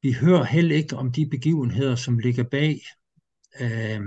Vi 0.02 0.12
hører 0.12 0.44
heller 0.44 0.76
ikke 0.76 0.96
om 0.96 1.12
de 1.12 1.26
begivenheder, 1.26 1.94
som 1.94 2.18
ligger 2.18 2.44
bag 2.44 2.80
øh, 3.60 4.00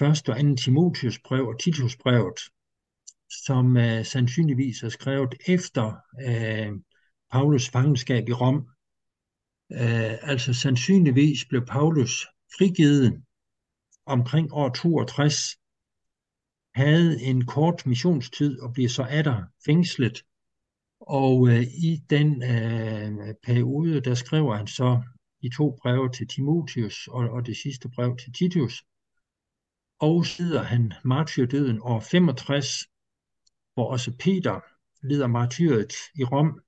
1. 0.00 0.28
og 0.28 0.36
2. 0.40 0.56
Timotius 0.56 1.18
brev 1.24 1.46
og 1.46 1.60
Titus 1.60 1.96
brevet, 1.96 2.40
som 3.44 3.76
øh, 3.76 4.04
sandsynligvis 4.04 4.82
er 4.82 4.88
skrevet 4.88 5.34
efter 5.46 5.96
øh, 6.28 6.72
Paulus 7.30 7.68
fangenskab 7.68 8.28
i 8.28 8.32
Rom. 8.32 8.68
Øh, 9.72 10.30
altså 10.30 10.54
sandsynligvis 10.54 11.44
blev 11.48 11.66
Paulus 11.66 12.26
frigivet 12.58 13.22
omkring 14.06 14.52
år 14.52 14.68
62, 14.68 15.34
havde 16.74 17.22
en 17.22 17.46
kort 17.46 17.86
missionstid 17.86 18.60
og 18.60 18.72
blev 18.72 18.88
så 18.88 19.02
atter 19.02 19.44
fængslet. 19.66 20.22
Og 21.06 21.48
øh, 21.48 21.62
i 21.62 22.00
den 22.10 22.42
øh, 22.42 23.34
periode, 23.42 24.00
der 24.00 24.14
skriver 24.14 24.56
han 24.56 24.66
så 24.66 25.02
de 25.42 25.56
to 25.56 25.78
breve 25.82 26.08
til 26.12 26.28
Timotius 26.28 27.06
og, 27.06 27.30
og 27.30 27.46
det 27.46 27.56
sidste 27.56 27.88
brev 27.88 28.16
til 28.16 28.32
Titus. 28.32 28.84
Og 29.98 30.26
sidder 30.26 30.62
han 30.62 30.92
martyrdøden 31.04 31.78
år 31.82 32.00
65, 32.00 32.66
hvor 33.74 33.90
også 33.90 34.12
Peter 34.18 34.60
lider 35.06 35.26
martyret 35.26 35.92
i 36.14 36.24
Rom. 36.24 36.60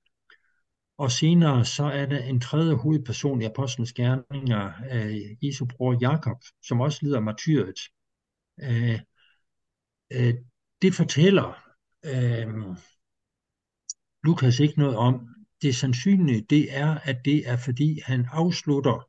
Og 0.98 1.10
senere 1.10 1.64
så 1.64 1.84
er 1.84 2.06
der 2.06 2.18
en 2.18 2.40
tredje 2.40 2.74
hovedperson 2.74 3.42
i 3.42 3.44
Apostlenes 3.44 3.92
Gerninger, 3.92 4.72
øh, 4.92 5.46
Jesu 5.46 5.66
bror 5.66 5.96
Jakob, 6.00 6.42
som 6.62 6.80
også 6.80 6.98
lider 7.02 7.20
martyret. 7.20 7.78
Øh, 8.62 9.00
øh, 10.12 10.34
det 10.82 10.94
fortæller 10.94 11.70
øh, 12.04 12.76
Lukas 14.24 14.60
ikke 14.60 14.78
noget 14.78 14.96
om. 14.96 15.28
Det 15.62 15.76
sandsynlige 15.76 16.46
det 16.50 16.76
er, 16.76 16.98
at 16.98 17.24
det 17.24 17.48
er 17.48 17.56
fordi 17.56 18.00
han 18.04 18.26
afslutter 18.32 19.08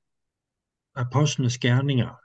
Apostlenes 0.95 1.57
Gerninger, 1.57 2.15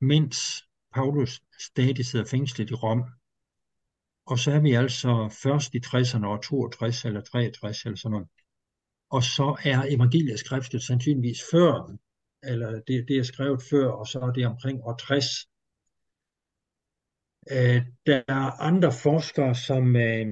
mens 0.00 0.64
Paulus 0.94 1.42
stadig 1.60 2.06
sidder 2.06 2.24
fængslet 2.24 2.70
i 2.70 2.74
Rom. 2.74 3.04
Og 4.26 4.38
så 4.38 4.50
er 4.52 4.60
vi 4.60 4.72
altså 4.72 5.38
først 5.42 5.74
i 5.74 5.80
60'erne 5.86 6.26
og 6.26 6.42
62 6.42 7.04
eller 7.04 7.20
63 7.20 7.84
eller 7.84 7.96
sådan 7.96 8.12
noget. 8.12 8.28
Og 9.10 9.22
så 9.22 9.56
er 9.64 9.82
evangeliet 9.88 10.38
skriftet 10.38 10.82
sandsynligvis 10.82 11.40
før, 11.52 11.96
eller 12.42 12.70
det, 12.86 13.04
det 13.08 13.18
er 13.18 13.22
skrevet 13.22 13.62
før, 13.70 13.88
og 13.90 14.06
så 14.06 14.20
er 14.20 14.32
det 14.32 14.46
omkring 14.46 14.82
år 14.82 14.96
60. 14.96 15.26
Øh, 17.50 17.82
der 18.06 18.22
er 18.28 18.60
andre 18.60 18.92
forskere, 18.92 19.54
som, 19.54 19.96
øh, 19.96 20.26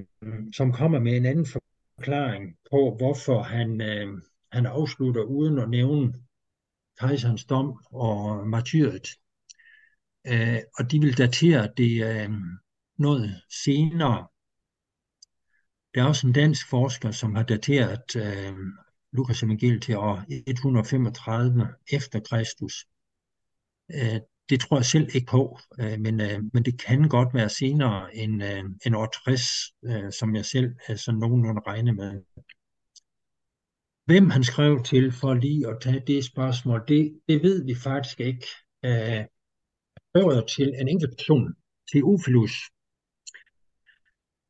som 0.56 0.72
kommer 0.72 0.98
med 0.98 1.16
en 1.16 1.26
anden 1.26 1.46
forklaring 1.96 2.56
på, 2.70 2.94
hvorfor 2.96 3.42
han, 3.42 3.80
øh, 3.80 4.22
han 4.52 4.66
afslutter 4.66 5.22
uden 5.22 5.58
at 5.58 5.70
nævne 5.70 6.14
kejserens 7.00 7.44
dom 7.44 7.84
og 7.84 8.46
martyret. 8.46 9.08
Øh, 10.26 10.58
og 10.78 10.90
de 10.90 11.00
vil 11.00 11.18
datere 11.18 11.68
det 11.76 12.04
øh, 12.04 12.30
noget 12.98 13.42
senere. 13.64 14.28
Der 15.94 16.02
er 16.02 16.06
også 16.06 16.26
en 16.26 16.32
dansk 16.32 16.70
forsker, 16.70 17.10
som 17.10 17.34
har 17.34 17.42
dateret 17.42 18.16
øh, 18.16 18.54
Lukas 19.12 19.42
evangeliet 19.42 19.82
til 19.82 19.96
år 19.96 20.24
135 20.46 21.68
efter 21.92 22.20
Kristus. 22.20 22.86
Øh, 23.94 24.20
det 24.50 24.60
tror 24.60 24.76
jeg 24.76 24.84
selv 24.84 25.08
ikke 25.14 25.26
på, 25.26 25.58
øh, 25.80 26.00
men, 26.00 26.20
øh, 26.20 26.38
men 26.52 26.64
det 26.64 26.82
kan 26.82 27.08
godt 27.08 27.34
være 27.34 27.48
senere 27.48 28.16
end, 28.16 28.44
øh, 28.44 28.64
end 28.86 28.96
år 28.96 29.06
60, 29.24 29.40
øh, 29.84 30.12
som 30.12 30.36
jeg 30.36 30.44
selv 30.44 30.74
øh, 30.88 30.96
sådan 30.96 31.20
nogenlunde 31.20 31.62
regner 31.66 31.92
med. 31.92 32.22
Hvem 34.06 34.30
han 34.30 34.44
skrev 34.44 34.82
til 34.82 35.12
for 35.12 35.34
lige 35.34 35.68
at 35.68 35.76
tage 35.80 36.02
det 36.06 36.24
spørgsmål, 36.24 36.84
det, 36.88 37.20
det 37.28 37.42
ved 37.42 37.64
vi 37.64 37.74
faktisk 37.74 38.20
ikke. 38.20 38.46
Øh, 38.84 39.24
skrev 40.10 40.46
til 40.56 40.68
en 40.80 40.88
enkelt 40.88 41.16
person, 41.18 41.54
til 41.92 42.04
Ophelus. 42.04 42.54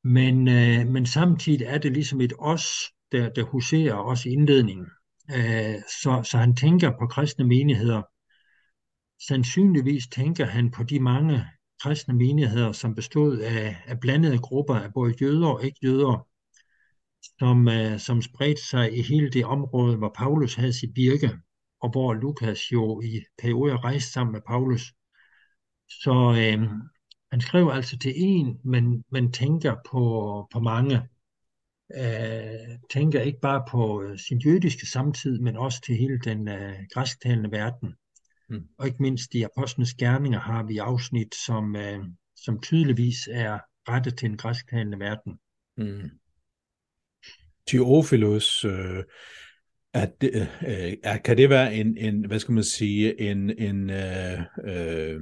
Men, 0.04 0.48
øh, 0.48 0.87
men 0.87 1.07
samtidig 1.07 1.66
er 1.66 1.78
det 1.78 1.92
ligesom 1.92 2.20
et 2.20 2.33
os, 2.38 2.66
der, 3.12 3.28
der 3.28 3.42
huserer 3.42 3.94
også 3.94 4.28
i 4.28 4.33
indledningen. 4.33 4.87
Øh, 5.37 5.76
så, 6.02 6.22
så 6.30 6.37
han 6.38 6.57
tænker 6.57 6.90
på 6.98 7.07
kristne 7.07 7.44
menigheder. 7.44 8.02
Sandsynligvis 9.28 10.06
tænker 10.06 10.46
han 10.46 10.70
på 10.70 10.82
de 10.82 11.00
mange 11.00 11.44
kristne 11.82 12.14
menigheder, 12.14 12.72
som 12.72 12.94
bestod 12.94 13.38
af, 13.38 13.76
af 13.87 14.00
blandede 14.00 14.38
grupper 14.38 14.74
af 14.74 14.92
både 14.94 15.14
jøder 15.20 15.48
og 15.48 15.64
ikke-jøder, 15.64 16.28
som, 17.38 17.66
uh, 17.66 17.98
som 17.98 18.22
spredte 18.22 18.62
sig 18.62 18.98
i 18.98 19.02
hele 19.02 19.30
det 19.30 19.44
område, 19.44 19.96
hvor 19.96 20.12
Paulus 20.16 20.54
havde 20.54 20.72
sit 20.72 20.90
virke, 20.96 21.30
og 21.80 21.90
hvor 21.90 22.14
Lukas 22.14 22.72
jo 22.72 23.00
i 23.00 23.20
perioder 23.42 23.84
rejste 23.84 24.12
sammen 24.12 24.32
med 24.32 24.40
Paulus. 24.46 24.92
Så 25.88 26.12
uh, 26.12 26.68
han 27.30 27.40
skriver 27.40 27.72
altså 27.72 27.98
til 27.98 28.12
en, 28.16 28.58
men, 28.64 29.04
men 29.10 29.32
tænker 29.32 29.74
på, 29.90 30.02
på 30.52 30.60
mange. 30.60 30.96
Uh, 31.96 32.78
tænker 32.92 33.20
ikke 33.20 33.40
bare 33.40 33.64
på 33.70 34.04
sin 34.16 34.38
jødiske 34.38 34.87
samtid, 34.87 35.38
men 35.38 35.56
også 35.56 35.80
til 35.80 35.96
hele 35.96 36.18
den 36.18 36.48
uh, 36.48 36.74
græsktalende 36.92 37.50
verden. 37.50 37.94
Mm. 38.48 38.62
Og 38.78 38.87
ikke 38.87 39.02
mindst 39.02 39.35
i 39.35 39.42
Apostlenes 39.42 39.94
Gerninger 39.94 40.40
har 40.40 40.62
vi 40.62 40.78
afsnit, 40.78 41.35
som, 41.46 41.76
øh, 41.76 42.04
som 42.37 42.61
tydeligvis 42.61 43.28
er 43.30 43.59
rettet 43.88 44.18
til 44.18 44.28
den 44.28 44.37
græsktalende 44.37 44.98
verden. 44.98 45.38
Mm. 45.76 46.11
Theophilus, 47.66 48.64
øh, 48.64 49.04
at 49.92 50.12
det, 50.20 50.48
øh, 50.66 51.22
kan 51.24 51.37
det 51.37 51.50
være 51.50 51.74
en, 51.74 51.96
en, 51.98 52.26
hvad 52.26 52.38
skal 52.38 52.54
man 52.54 52.64
sige, 52.64 53.20
en, 53.20 53.59
en 53.59 53.90
øh, 53.90 54.40
øh, 54.64 55.20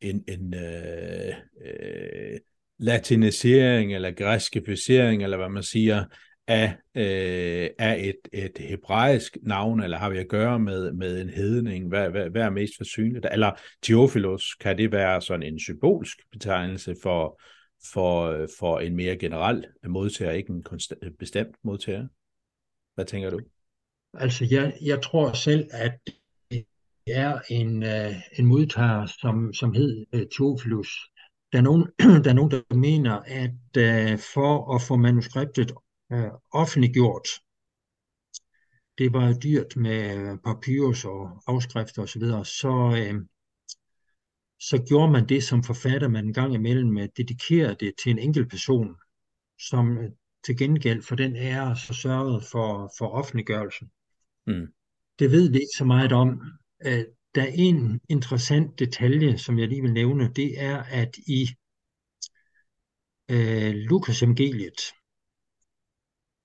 en, 0.00 0.24
en 0.28 0.54
øh, 0.54 1.34
øh, 1.64 2.38
latinisering 2.78 3.94
eller 3.94 4.10
græskificering, 4.10 5.22
eller 5.22 5.36
hvad 5.36 5.48
man 5.48 5.62
siger, 5.62 6.04
af, 6.46 6.76
øh, 6.94 7.70
af 7.78 7.96
et, 7.98 8.28
et 8.32 8.58
hebraisk 8.58 9.36
navn, 9.42 9.82
eller 9.82 9.98
har 9.98 10.10
vi 10.10 10.18
at 10.18 10.28
gøre 10.28 10.58
med, 10.58 10.92
med 10.92 11.20
en 11.20 11.28
hedning? 11.28 11.88
Hvad, 11.88 12.10
hvad, 12.10 12.30
hvad 12.30 12.42
er 12.42 12.50
mest 12.50 12.72
forsynligt? 12.76 13.26
Eller 13.32 13.50
Theophilus, 13.82 14.54
kan 14.54 14.78
det 14.78 14.92
være 14.92 15.22
sådan 15.22 15.42
en 15.42 15.60
symbolsk 15.60 16.18
betegnelse 16.32 16.96
for, 17.02 17.40
for, 17.92 18.46
for 18.58 18.78
en 18.78 18.96
mere 18.96 19.16
generel 19.16 19.66
modtager, 19.86 20.32
ikke 20.32 20.50
en 20.50 20.62
konstant, 20.62 21.18
bestemt 21.18 21.56
modtager? 21.64 22.06
Hvad 22.94 23.04
tænker 23.04 23.30
du? 23.30 23.40
Altså, 24.14 24.46
jeg, 24.50 24.72
jeg 24.82 25.02
tror 25.02 25.32
selv, 25.32 25.68
at 25.72 25.98
er 27.06 27.40
en, 27.50 27.82
uh, 27.82 28.38
en 28.38 28.46
modtager, 28.46 29.06
som, 29.20 29.52
som 29.52 29.72
hed 29.72 30.06
uh, 30.12 30.20
Theophilus. 30.20 31.10
Der 31.52 31.58
er, 31.58 31.62
nogen, 31.62 31.86
der 32.24 32.30
er 32.30 32.34
nogen, 32.34 32.50
der 32.50 32.74
mener, 32.74 33.14
at 33.26 33.50
uh, 33.78 34.18
for 34.34 34.74
at 34.74 34.82
få 34.82 34.96
manuskriptet 34.96 35.72
uh, 36.14 36.40
offentliggjort, 36.52 37.28
det 38.98 39.12
var 39.12 39.32
dyrt 39.32 39.76
med 39.76 40.38
papyrus 40.44 41.04
og 41.04 41.42
afskrifter 41.46 42.02
osv., 42.02 42.08
så, 42.08 42.18
videre, 42.18 42.44
så, 42.44 42.72
uh, 43.12 43.20
så 44.60 44.84
gjorde 44.88 45.12
man 45.12 45.28
det 45.28 45.42
som 45.42 45.62
forfatter, 45.62 46.08
man 46.08 46.24
en 46.24 46.32
gang 46.32 46.54
imellem 46.54 47.08
dedikerede 47.16 47.76
det 47.80 47.94
til 48.02 48.10
en 48.10 48.18
enkelt 48.18 48.50
person, 48.50 48.96
som 49.68 49.98
til 50.44 50.56
gengæld 50.56 51.02
for 51.02 51.14
den 51.14 51.36
ære 51.36 51.76
så 51.76 51.94
sørgede 51.94 52.42
for, 52.52 52.92
for 52.98 53.08
offentliggørelsen. 53.08 53.90
Mm. 54.46 54.66
Det 55.18 55.30
ved 55.30 55.50
vi 55.50 55.56
ikke 55.56 55.78
så 55.78 55.84
meget 55.84 56.12
om, 56.12 56.40
Øh, 56.86 57.04
der 57.34 57.42
er 57.42 57.52
en 57.54 58.00
interessant 58.08 58.78
detalje, 58.78 59.38
som 59.38 59.58
jeg 59.58 59.68
lige 59.68 59.82
vil 59.82 59.92
nævne, 59.92 60.32
det 60.36 60.62
er, 60.62 60.82
at 60.82 61.16
i 61.26 61.48
øh, 63.30 63.74
Lukas 63.74 64.22
evangeliet, 64.22 64.80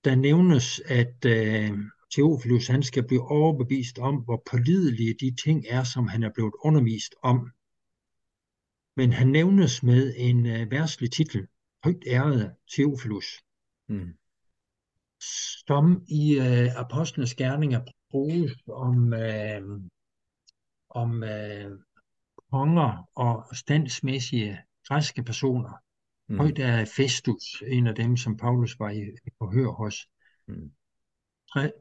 der 0.04 0.14
nævnes, 0.14 0.80
at 0.80 1.24
øh, 1.26 1.78
Theophilus 2.12 2.66
han 2.66 2.82
skal 2.82 3.06
blive 3.06 3.30
overbevist 3.30 3.98
om, 3.98 4.16
hvor 4.16 4.42
pålidelige 4.50 5.14
de 5.20 5.36
ting 5.44 5.64
er, 5.68 5.84
som 5.84 6.08
han 6.08 6.22
er 6.22 6.30
blevet 6.34 6.52
undervist 6.64 7.14
om. 7.22 7.50
Men 8.96 9.12
han 9.12 9.28
nævnes 9.28 9.82
med 9.82 10.14
en 10.16 10.46
øh, 10.46 10.70
værslig 10.70 11.12
titel, 11.12 11.46
højt 11.84 12.02
ærede 12.06 12.54
Theophilus, 12.72 13.26
mm. 13.88 14.14
som 15.66 16.04
i 16.08 16.38
øh, 16.38 16.80
apostlenes 16.80 17.34
gerninger 17.34 17.80
bruges 18.10 18.52
om 18.68 19.14
øh, 19.14 19.62
om 20.90 21.22
øh, 21.22 21.70
konger 22.50 23.08
og 23.14 23.56
standsmæssige 23.56 24.58
græske 24.86 25.22
personer. 25.22 25.72
Mm. 26.30 26.36
Højt 26.36 26.58
er 26.58 26.84
Festus, 26.84 27.62
en 27.66 27.86
af 27.86 27.94
dem, 27.94 28.16
som 28.16 28.36
Paulus 28.36 28.78
var 28.78 28.90
i, 28.90 29.00
forhør 29.38 29.70
hos. 29.70 30.08
Mm. 30.48 30.72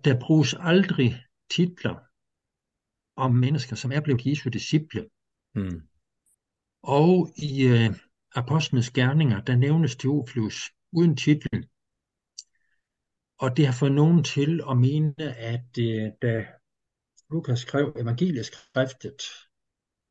Der 0.03 0.19
bruges 0.19 0.55
aldrig 0.59 1.23
titler 1.49 1.95
om 3.15 3.35
mennesker, 3.35 3.75
som 3.75 3.91
er 3.91 4.01
blevet 4.01 4.25
Jesu 4.25 4.49
disciple. 4.49 5.09
Mm. 5.55 5.81
Og 6.83 7.33
i 7.37 7.67
øh, 7.67 7.95
Apostlenes 8.35 8.89
Gerninger, 8.89 9.41
der 9.41 9.55
nævnes 9.55 9.95
Theophilus 9.95 10.71
uden 10.91 11.15
titel. 11.15 11.67
Og 13.39 13.57
det 13.57 13.65
har 13.65 13.73
fået 13.73 13.91
nogen 13.91 14.23
til 14.23 14.61
at 14.69 14.77
mene, 14.77 15.35
at 15.37 15.77
øh, 15.79 16.11
da 16.21 16.45
Lukas 17.31 17.59
skrev 17.59 17.93
evangelieskriftet, 17.99 19.21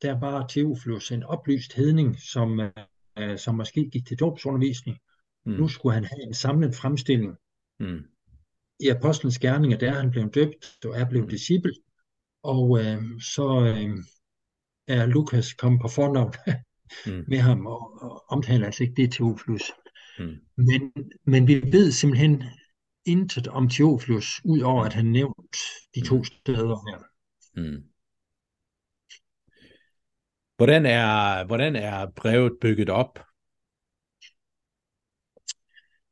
der 0.01 0.19
var 0.19 0.47
Theophilus 0.47 1.11
en 1.11 1.23
oplyst 1.23 1.73
hedning, 1.73 2.19
som, 2.19 2.59
øh, 3.19 3.37
som 3.37 3.55
måske 3.55 3.89
gik 3.89 4.07
til 4.07 4.19
dåbsundervisning. 4.19 4.97
Mm. 5.45 5.51
Nu 5.51 5.67
skulle 5.67 5.93
han 5.93 6.03
have 6.03 6.23
en 6.23 6.33
samlet 6.33 6.75
fremstilling. 6.75 7.35
Mm. 7.79 7.99
I 8.79 8.87
Apostlenes 8.87 9.39
Gerninger, 9.39 9.77
der 9.77 9.91
er 9.91 9.99
han 9.99 10.11
blevet 10.11 10.35
døbt 10.35 10.85
og 10.85 10.99
er 10.99 11.09
blevet 11.09 11.25
mm. 11.25 11.29
disciple. 11.29 11.73
Og 12.43 12.79
øh, 12.79 13.01
så 13.21 13.75
øh, 13.75 13.97
er 14.87 15.05
Lukas 15.05 15.53
kommet 15.53 15.81
på 15.81 15.87
fornavn 15.87 16.33
mm. 17.05 17.23
med 17.31 17.37
ham 17.37 17.65
og, 17.65 18.01
og 18.01 18.23
omtaler 18.29 18.65
altså 18.65 18.83
ikke 18.83 19.01
det 19.01 19.11
Teofilus. 19.11 19.71
Mm. 20.19 20.35
Men, 20.57 20.93
men 21.25 21.47
vi 21.47 21.61
ved 21.71 21.91
simpelthen 21.91 22.43
intet 23.05 23.47
om 23.47 23.69
Teofilus, 23.69 24.41
udover 24.45 24.83
at 24.83 24.93
han 24.93 25.05
nævnt 25.05 25.57
de 25.95 26.01
to 26.05 26.17
mm. 26.17 26.23
steder 26.23 26.77
her. 26.89 26.99
Mm. 27.61 27.83
Hvordan 30.59 30.85
er, 30.85 31.43
hvordan 31.45 31.75
er 31.75 32.11
brevet 32.15 32.57
bygget 32.61 32.89
op? 32.89 33.19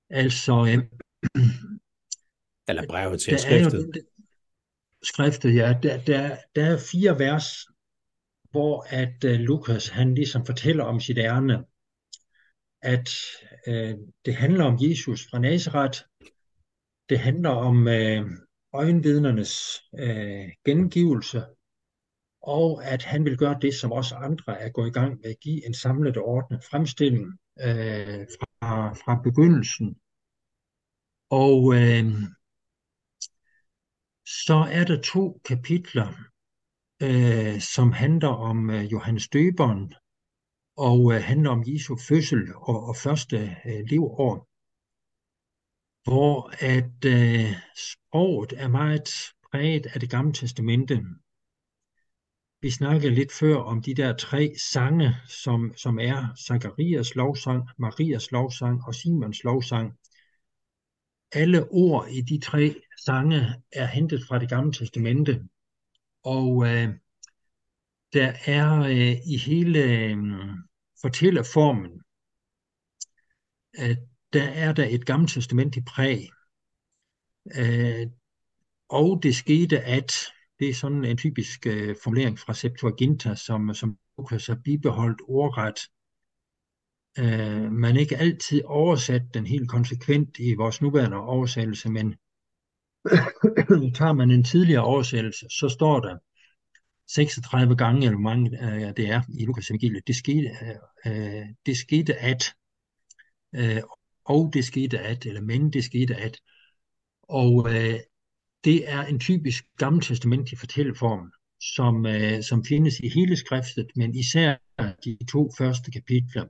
Altså, 0.10 0.54
øh, 0.70 0.84
eller 2.68 2.88
brevet 2.90 3.22
til 3.22 3.40
skriftet. 3.40 3.90
Jo, 3.96 4.02
skriftet, 5.04 5.56
ja, 5.56 5.78
der, 5.84 6.04
der, 6.04 6.38
der 6.56 6.66
er 6.66 6.78
fire 6.92 7.20
vers, 7.20 7.46
hvor 8.52 8.86
at 8.90 9.24
uh, 9.24 9.32
Lukas 9.32 9.88
han 9.88 10.16
ligesom 10.16 10.46
fortæller 10.46 10.84
om 10.84 11.00
sit 11.00 11.18
ærne, 11.18 11.66
at 12.82 13.10
uh, 13.68 14.00
det 14.26 14.36
handler 14.36 14.66
om 14.66 14.78
Jesus 14.82 15.28
fra 15.30 15.40
Nazareth, 15.40 16.00
det 17.10 17.20
handler 17.20 17.50
om 17.50 17.78
uh, 17.88 18.32
øjenvidnernes 18.74 19.82
uh, 19.92 20.50
gengivelse, 20.66 21.46
og 22.48 22.86
at 22.86 23.04
han 23.04 23.26
vil 23.26 23.38
gøre 23.38 23.58
det, 23.62 23.74
som 23.74 23.92
også 23.92 24.16
andre 24.16 24.62
er 24.62 24.70
gået 24.70 24.88
i 24.88 24.92
gang 25.00 25.20
med 25.22 25.30
at 25.30 25.40
give 25.40 25.66
en 25.68 25.74
samlet 25.74 26.18
og 26.18 26.26
ordnet 26.26 26.64
fremstilling 26.64 27.26
øh, 27.60 28.26
fra, 28.36 28.94
fra 28.94 29.22
begyndelsen. 29.24 29.98
Og 31.30 31.60
øh, 31.76 32.06
så 34.46 34.68
er 34.72 34.84
der 34.84 35.02
to 35.02 35.42
kapitler, 35.46 36.08
øh, 37.08 37.60
som 37.60 37.92
handler 37.92 38.34
om 38.50 38.70
øh, 38.70 38.92
Johannes 38.92 39.28
Døberen 39.28 39.94
og 40.78 41.14
øh, 41.14 41.22
handler 41.22 41.50
om 41.50 41.64
Jesu 41.68 41.98
fødsel 42.08 42.56
og, 42.56 42.84
og 42.90 42.96
første 42.96 43.38
øh, 43.66 43.82
leveår, 43.92 44.48
hvor 46.04 46.36
at 46.76 47.00
øh, 47.06 47.52
sproget 47.88 48.54
er 48.58 48.68
meget 48.68 49.10
præget 49.52 49.86
af 49.94 50.00
det 50.00 50.10
gamle 50.10 50.34
testamente. 50.34 50.96
Vi 52.62 52.72
snakkede 52.72 53.14
lidt 53.14 53.34
før 53.34 53.56
om 53.56 53.82
de 53.82 53.94
der 53.94 54.16
tre 54.16 54.54
sange, 54.72 55.16
som, 55.28 55.74
som 55.76 56.00
er 56.00 56.36
Zakarias 56.48 57.16
lovsang, 57.16 57.64
Marias 57.78 58.32
lovsang 58.32 58.82
og 58.88 58.96
Simons 58.96 59.44
lovsang. 59.44 59.94
Alle 61.32 61.68
ord 61.72 62.08
i 62.10 62.22
de 62.22 62.40
tre 62.40 62.76
sange 63.06 63.56
er 63.72 63.86
hentet 63.86 64.24
fra 64.28 64.40
det 64.40 64.50
gamle 64.50 64.74
testamente. 64.74 65.44
Og 66.24 66.68
øh, 66.68 66.90
der 68.14 68.34
er 68.46 68.80
øh, 68.80 69.28
i 69.28 69.38
hele 69.38 69.84
øh, 69.84 70.18
fortællerformen, 71.02 72.02
øh, 73.80 73.98
der 74.34 74.44
er 74.44 74.74
der 74.74 74.86
et 74.86 75.06
gammelt 75.06 75.32
testament 75.32 75.76
i 75.76 75.82
præg. 75.82 76.30
Øh, 77.58 78.08
og 78.90 79.20
det 79.24 79.36
skete, 79.36 79.80
at 79.80 80.14
det 80.60 80.70
er 80.70 80.74
sådan 80.74 81.06
en 81.06 81.18
typisk 81.18 81.68
øh, 81.68 81.96
formulering 82.04 82.40
fra 82.40 82.54
Septuaginta, 82.54 83.36
som, 83.36 83.74
som 83.74 83.98
Lukas 84.18 84.48
har 84.48 84.60
bibeholdt 84.64 85.22
ordret. 85.28 85.80
Øh, 87.20 87.72
man 87.72 87.98
ikke 87.98 88.18
altid 88.18 88.62
oversat 88.66 89.22
den 89.34 89.48
helt 89.48 89.70
konsekvent 89.70 90.40
i 90.40 90.54
vores 90.54 90.82
nuværende 90.82 91.18
oversættelse, 91.18 91.90
men 91.90 92.16
tager 93.98 94.14
man 94.14 94.32
en 94.32 94.44
tidligere 94.44 94.84
oversættelse, 94.84 95.46
så 95.50 95.70
står 95.70 96.00
der 96.00 96.18
36 97.08 97.76
gange, 97.76 98.06
eller 98.06 98.18
hvor 98.18 98.30
mange 98.30 98.64
øh, 98.64 98.94
det 98.98 99.10
er 99.10 99.22
i 99.40 99.46
Lukas 99.46 99.70
evangeliet, 99.70 100.08
det 100.08 100.16
skete, 100.16 100.50
øh, 101.06 101.40
øh, 101.40 101.46
det 101.66 101.78
skete 101.78 102.16
at, 102.16 102.54
øh, 103.56 103.82
og 104.26 104.52
det 104.54 104.66
skete 104.66 105.00
at, 105.00 105.26
eller 105.26 105.42
men 105.42 105.74
det 105.74 105.84
skete 105.84 106.16
at. 106.16 106.40
Og 107.24 107.76
øh, 107.76 108.00
det 108.64 108.92
er 108.92 109.04
en 109.06 109.20
typisk 109.20 109.66
gammeltestamentlig 109.78 110.60
fortælleform, 110.60 111.32
som, 111.76 112.06
øh, 112.06 112.44
som 112.44 112.66
findes 112.66 113.00
i 113.00 113.10
hele 113.10 113.36
skriftet, 113.36 113.88
men 113.96 114.16
især 114.16 114.56
de 115.06 115.18
to 115.32 115.52
første 115.58 115.92
kapitler. 115.92 116.48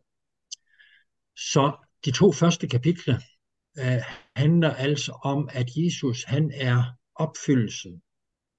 Så 1.35 1.85
de 2.05 2.11
to 2.11 2.31
første 2.31 2.67
kapitler 2.67 3.19
øh, 3.79 4.01
handler 4.35 4.73
altså 4.73 5.11
om, 5.23 5.49
at 5.51 5.69
Jesus 5.75 6.23
han 6.23 6.51
er 6.53 6.83
opfyldelsen 7.15 8.01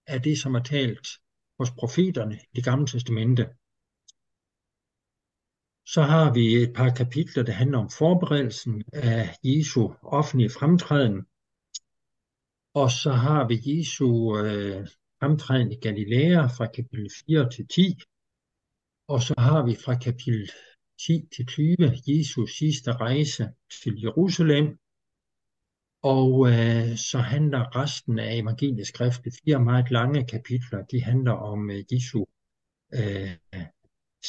af 0.07 0.23
det, 0.23 0.39
som 0.39 0.55
er 0.55 0.63
talt 0.63 1.09
hos 1.59 1.71
profeterne 1.71 2.35
i 2.35 2.57
det 2.57 2.65
gamle 2.65 2.87
testamente. 2.87 3.47
Så 5.87 6.03
har 6.03 6.33
vi 6.33 6.55
et 6.55 6.73
par 6.75 6.91
kapitler, 6.91 7.43
der 7.43 7.53
handler 7.53 7.79
om 7.79 7.91
forberedelsen 7.91 8.85
af 8.93 9.37
Jesu 9.45 9.91
offentlige 10.03 10.51
fremtræden. 10.51 11.27
Og 12.83 12.91
så 12.91 13.13
har 13.25 13.49
vi 13.49 13.57
Jesu 13.71 14.09
øh, 14.39 14.87
fremtræden 15.21 15.73
i 15.73 15.79
Galilea 15.85 16.47
fra 16.47 16.67
kapitel 16.67 17.11
4 17.27 17.51
til 17.51 17.67
10. 17.67 17.99
Og 19.09 19.21
så 19.23 19.35
har 19.39 19.67
vi 19.67 19.75
fra 19.85 19.95
kapitel 19.95 20.51
10 21.07 21.29
til 21.37 21.47
20 21.47 21.77
Jesu 22.09 22.47
sidste 22.47 22.93
rejse 22.93 23.45
til 23.83 23.95
Jerusalem. 24.03 24.67
Og 26.03 26.31
øh, 26.51 26.97
så 26.97 27.19
handler 27.19 27.77
resten 27.81 28.19
af 28.19 28.37
evangelieskrift, 28.37 29.25
de 29.25 29.31
fire 29.45 29.61
meget 29.65 29.91
lange 29.91 30.27
kapitler, 30.27 30.81
de 30.93 31.03
handler 31.03 31.33
om 31.33 31.71
øh, 31.71 31.85
Jesu 31.93 32.25
øh, 32.95 33.31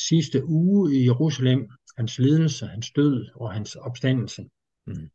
sidste 0.10 0.46
uge 0.46 0.96
i 0.96 1.06
Jerusalem, 1.06 1.70
hans 1.98 2.20
lidelse, 2.20 2.66
hans 2.66 2.92
død 2.92 3.30
og 3.36 3.54
hans 3.54 3.76
opstandelse. 3.76 4.50
Mm. 4.88 5.10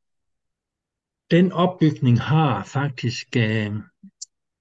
Den 1.35 1.53
opbygning 1.53 2.21
har 2.21 2.65
faktisk 2.65 3.37
øh, 3.37 3.73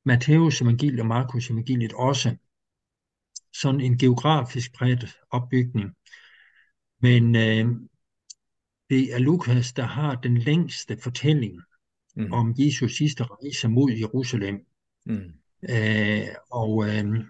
Matthæus 0.05 0.62
evangeliet 0.62 0.99
og 0.99 1.05
Markus 1.05 1.49
evangeliet 1.49 1.93
også. 1.93 2.36
Sådan 3.53 3.81
en 3.81 3.97
geografisk 3.97 4.73
bredt 4.77 5.19
opbygning. 5.29 5.91
Men 7.01 7.36
øh, 7.36 7.65
det 8.89 9.13
er 9.13 9.19
Lukas, 9.19 9.73
der 9.73 9.83
har 9.83 10.15
den 10.15 10.38
længste 10.38 10.97
fortælling 10.97 11.62
mm. 12.15 12.31
om 12.31 12.55
Jesus 12.57 12.97
sidste 12.97 13.23
rejse 13.23 13.67
mod 13.67 13.91
Jerusalem. 13.91 14.65
Mm. 15.05 15.33
Øh, 15.69 16.27
og, 16.51 16.88
øh, 16.89 17.25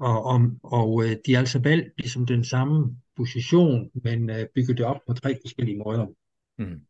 og, 0.00 0.24
og, 0.24 0.40
og 0.62 1.04
øh, 1.04 1.16
de 1.26 1.34
er 1.34 1.38
altså 1.38 1.58
valgt 1.58 1.98
ligesom 1.98 2.26
den 2.26 2.44
samme 2.44 2.96
position, 3.16 3.90
men 3.94 4.30
øh, 4.30 4.46
bygger 4.54 4.74
det 4.74 4.86
op 4.86 5.00
på 5.06 5.14
tre 5.14 5.38
forskellige 5.42 5.78
måder. 5.78 6.06
Mm. 6.58 6.86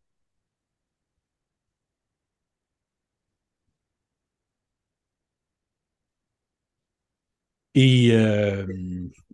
I, 7.74 8.12
øh, 8.12 8.68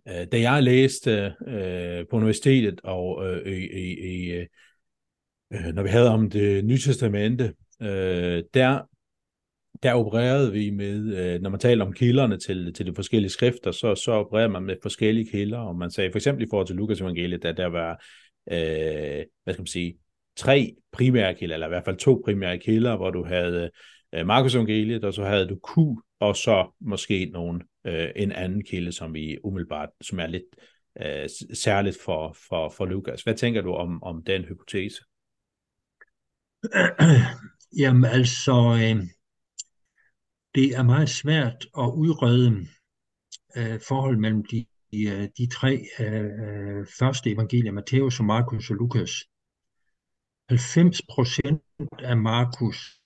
øh, 0.07 0.27
da 0.31 0.39
jeg 0.39 0.63
læste 0.63 1.33
øh, 1.47 2.05
på 2.09 2.15
universitetet 2.15 2.81
og 2.83 3.27
øh, 3.27 3.53
i, 3.53 3.93
i, 3.93 4.31
øh, 4.31 4.45
øh, 5.53 5.73
når 5.73 5.83
vi 5.83 5.89
havde 5.89 6.09
om 6.09 6.29
det 6.29 6.65
nye 6.65 6.77
testamente, 6.77 7.53
øh, 7.81 8.43
der, 8.53 8.81
der 9.83 9.93
opererede 9.93 10.51
vi 10.51 10.69
med, 10.69 11.17
øh, 11.17 11.41
når 11.41 11.49
man 11.49 11.59
taler 11.59 11.85
om 11.85 11.93
kilderne 11.93 12.37
til, 12.37 12.73
til 12.73 12.85
de 12.85 12.95
forskellige 12.95 13.31
skrifter, 13.31 13.71
så, 13.71 13.95
så 13.95 14.11
opererede 14.11 14.49
man 14.49 14.63
med 14.63 14.75
forskellige 14.81 15.31
kilder, 15.31 15.57
og 15.57 15.75
man 15.75 15.91
sagde 15.91 16.11
for 16.11 16.17
eksempel 16.17 16.45
i 16.45 16.47
forhold 16.49 16.67
til 16.67 16.75
Lukas 16.75 17.01
evangeliet, 17.01 17.45
at 17.45 17.57
der 17.57 17.67
var, 17.67 17.91
øh, 18.51 19.25
hvad 19.43 19.53
skal 19.53 19.61
man 19.61 19.67
sige, 19.67 19.97
tre 20.35 20.75
primære 20.91 21.35
kilder, 21.35 21.55
eller 21.55 21.67
i 21.67 21.69
hvert 21.69 21.85
fald 21.85 21.97
to 21.97 22.21
primære 22.25 22.57
kilder, 22.57 22.97
hvor 22.97 23.09
du 23.09 23.23
havde 23.23 23.69
øh, 24.15 24.25
Markus 24.25 24.55
evangeliet, 24.55 25.03
og 25.03 25.13
så 25.13 25.23
havde 25.23 25.47
du 25.47 25.55
Q, 25.55 25.77
og 26.19 26.35
så 26.35 26.75
måske 26.81 27.29
nogen, 27.33 27.61
øh, 27.89 28.09
en 28.15 28.31
anden 28.31 28.63
kilde, 28.63 28.91
som 28.91 29.13
vi 29.13 29.37
umiddelbart, 29.43 29.89
som 30.01 30.19
er 30.19 30.27
lidt 30.27 30.55
øh, 31.01 31.29
særligt 31.53 31.97
for, 32.05 32.37
for, 32.49 32.69
for 32.69 32.85
Lukas. 32.85 33.23
Hvad 33.23 33.35
tænker 33.35 33.61
du 33.61 33.73
om, 33.73 34.03
om 34.03 34.23
den 34.23 34.45
hypotese? 34.45 35.01
Jamen 37.81 38.05
altså, 38.05 38.79
øh, 38.81 39.03
det 40.55 40.75
er 40.75 40.83
meget 40.83 41.09
svært 41.09 41.67
at 41.77 41.91
udrede 41.95 42.67
øh, 43.57 43.79
forhold 43.87 44.17
mellem 44.17 44.43
de, 44.45 44.65
de, 44.91 45.01
øh, 45.03 45.29
de 45.37 45.47
tre 45.47 45.85
øh, 45.99 46.25
øh, 46.25 46.87
første 46.99 47.31
evangelier, 47.31 47.71
Matthæus 47.71 48.19
og 48.19 48.25
Markus 48.25 48.69
og 48.69 48.75
Lukas. 48.75 49.11
90 50.49 51.01
procent 51.09 51.61
af 51.99 52.17
Markus, 52.17 52.99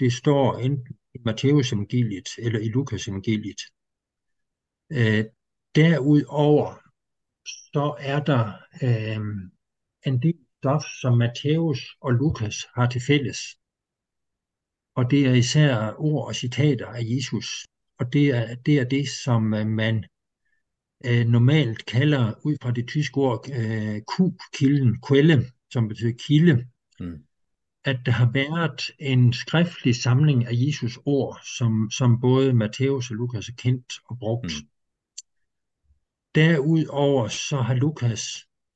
det 0.00 0.12
står 0.12 0.58
enten 0.58 0.96
i 1.14 1.18
Matthæus 1.24 1.72
evangeliet 1.72 2.28
eller 2.38 2.60
i 2.60 2.68
Lukas 2.68 3.08
evangeliet. 3.08 3.60
Øh, 4.92 5.24
derudover 5.74 6.82
så 7.44 7.94
er 7.98 8.20
der 8.20 8.52
øh, 8.82 9.20
en 10.06 10.22
del 10.22 10.38
stof, 10.58 10.82
som 11.00 11.18
Matthæus 11.18 11.96
og 12.00 12.12
Lukas 12.12 12.56
har 12.74 12.86
til 12.86 13.02
fælles. 13.06 13.38
Og 14.96 15.10
det 15.10 15.26
er 15.26 15.32
især 15.32 15.94
ord 15.98 16.26
og 16.26 16.34
citater 16.34 16.86
af 16.86 17.02
Jesus. 17.04 17.66
Og 17.98 18.12
det 18.12 18.28
er 18.28 18.54
det, 18.54 18.78
er 18.78 18.84
det 18.84 19.08
som 19.24 19.54
øh, 19.54 19.66
man 19.66 20.04
øh, 21.06 21.26
normalt 21.26 21.86
kalder, 21.86 22.32
ud 22.44 22.56
fra 22.62 22.70
det 22.70 22.88
tyske 22.88 23.16
ord, 23.16 23.48
øh, 23.50 24.02
kilden, 24.54 25.02
quelle, 25.08 25.46
som 25.70 25.88
betyder 25.88 26.12
kilde, 26.28 26.66
mm. 27.00 27.24
at 27.84 28.00
der 28.06 28.12
har 28.12 28.30
været 28.32 28.90
en 28.98 29.32
skriftlig 29.32 29.96
samling 29.96 30.46
af 30.46 30.52
Jesus 30.52 30.98
ord, 31.04 31.40
som, 31.58 31.90
som 31.90 32.20
både 32.20 32.52
Matthæus 32.52 33.10
og 33.10 33.16
Lukas 33.16 33.48
er 33.48 33.54
kendt 33.56 33.92
og 34.08 34.18
brugt. 34.18 34.44
Mm. 34.44 34.68
Derudover 36.34 37.28
så 37.28 37.56
har 37.56 37.74
Lukas 37.74 38.22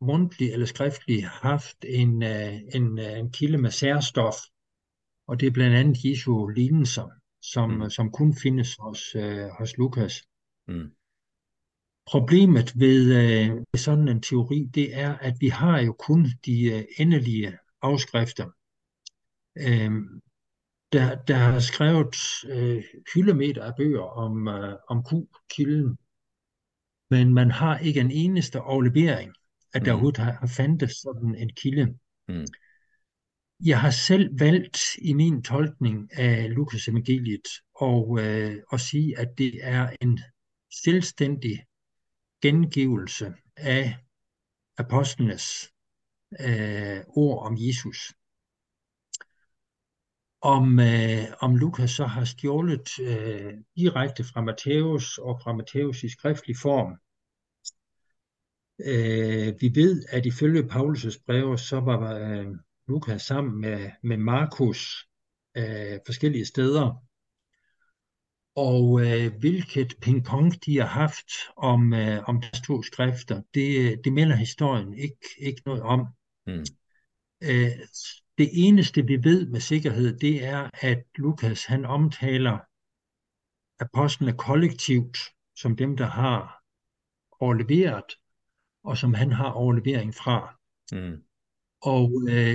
mundtligt 0.01 0.53
eller 0.53 0.67
skriftligt 0.67 1.27
haft 1.27 1.85
en, 1.85 2.23
uh, 2.23 2.55
en, 2.75 2.99
uh, 2.99 3.19
en 3.19 3.33
kilde 3.33 3.59
med 3.59 3.71
særstof, 3.71 4.35
og 5.29 5.41
det 5.41 5.47
er 5.47 5.51
blandt 5.51 5.77
andet 5.77 6.05
Jesu 6.05 6.49
lignelser, 6.49 7.09
som, 7.43 7.71
mm. 7.71 7.91
som 7.91 8.13
kun 8.13 8.37
findes 8.43 8.77
hos, 8.81 9.15
uh, 9.15 9.49
hos 9.59 9.77
Lukas. 9.79 10.23
Mm. 10.69 10.91
Problemet 12.07 12.73
ved, 12.81 13.03
uh, 13.05 13.57
ved 13.57 13.79
sådan 13.79 14.09
en 14.09 14.23
teori, 14.23 14.69
det 14.75 14.99
er, 14.99 15.19
at 15.19 15.35
vi 15.41 15.49
har 15.49 15.81
jo 15.81 15.93
kun 15.93 16.27
de 16.47 16.75
uh, 16.75 16.83
endelige 16.99 17.59
afskrifter. 17.83 18.47
Uh, 19.57 19.93
der, 20.93 21.25
der 21.29 21.35
har 21.35 21.59
skrevet 21.59 22.17
uh, 22.57 22.83
hyldemeter 23.15 23.65
af 23.65 23.73
bøger 23.77 24.03
om, 24.03 24.47
uh, 24.47 24.75
om 24.89 25.05
Q-kilden, 25.09 25.99
men 27.11 27.35
man 27.35 27.51
har 27.51 27.79
ikke 27.79 28.01
en 28.01 28.11
eneste 28.11 28.59
aflevering, 28.59 29.33
at 29.75 29.85
der 29.85 29.93
mm. 29.93 29.95
overhovedet 29.95 30.25
har, 30.25 30.33
har 30.33 30.47
fandtes 30.47 30.93
sådan 30.93 31.35
en 31.35 31.51
kilde. 31.57 31.99
Mm. 32.29 32.47
Jeg 33.65 33.81
har 33.81 33.91
selv 33.91 34.41
valgt 34.41 34.79
i 34.99 35.13
min 35.13 35.43
tolkning 35.43 36.19
af 36.19 36.55
Lukas 36.55 36.89
evangeliet 36.89 37.49
og, 37.75 38.21
øh, 38.21 38.57
at 38.73 38.81
sige, 38.81 39.19
at 39.19 39.29
det 39.39 39.59
er 39.63 39.91
en 40.01 40.21
selvstændig 40.85 41.65
gengivelse 42.43 43.35
af 43.57 43.97
apostlenes 44.79 45.73
øh, 46.41 47.01
ord 47.09 47.47
om 47.47 47.57
Jesus. 47.59 48.13
Om, 50.55 50.79
øh, 50.79 51.25
om 51.41 51.57
Lukas 51.57 51.91
så 51.91 52.05
har 52.05 52.25
stjålet 52.25 52.89
øh, 53.01 53.53
direkte 53.77 54.25
fra 54.25 54.41
Matthæus 54.41 55.19
og 55.19 55.41
fra 55.43 55.53
Matthæus 55.53 56.03
i 56.03 56.09
skriftlig 56.09 56.57
form, 56.63 56.93
Øh, 58.79 59.55
vi 59.61 59.71
ved, 59.75 60.05
at 60.09 60.27
ifølge 60.27 60.63
Paulus' 60.63 61.23
breve, 61.27 61.59
så 61.59 61.81
var 61.81 62.15
øh, 62.15 62.47
Lukas 62.89 63.23
sammen 63.23 63.61
med, 63.61 63.91
med 64.03 64.17
Markus 64.17 65.09
øh, 65.57 65.99
forskellige 66.07 66.47
steder. 66.47 67.03
Og 68.55 69.01
øh, 69.07 69.33
hvilket 69.39 69.95
pingpong 70.03 70.65
de 70.67 70.79
har 70.79 70.87
haft 70.87 71.31
om, 71.57 71.95
øh, 71.95 72.29
om 72.29 72.41
de 72.41 72.61
to 72.67 72.83
skrifter, 72.83 73.43
det, 73.55 74.01
det 74.05 74.13
melder 74.13 74.37
historien 74.37 74.95
ikke, 74.95 75.29
ikke 75.39 75.63
noget 75.67 75.83
om. 75.83 76.07
Mm. 76.47 76.65
Øh, 77.43 77.71
det 78.39 78.51
eneste, 78.53 79.07
vi 79.07 79.25
ved 79.25 79.47
med 79.47 79.61
sikkerhed, 79.61 80.19
det 80.19 80.45
er, 80.45 80.71
at 80.83 81.05
Lukas 81.15 81.65
han 81.65 81.85
omtaler 81.85 82.59
apostlene 83.81 84.33
kollektivt 84.33 85.19
som 85.57 85.77
dem, 85.77 85.97
der 85.97 86.07
har 86.07 86.63
overleveret 87.41 88.05
og 88.87 88.99
som 88.99 89.15
han 89.15 89.33
har 89.33 89.51
overlevering 89.51 90.15
fra. 90.15 90.59
Mm. 90.93 91.23
Og 91.83 92.29
øh, 92.29 92.55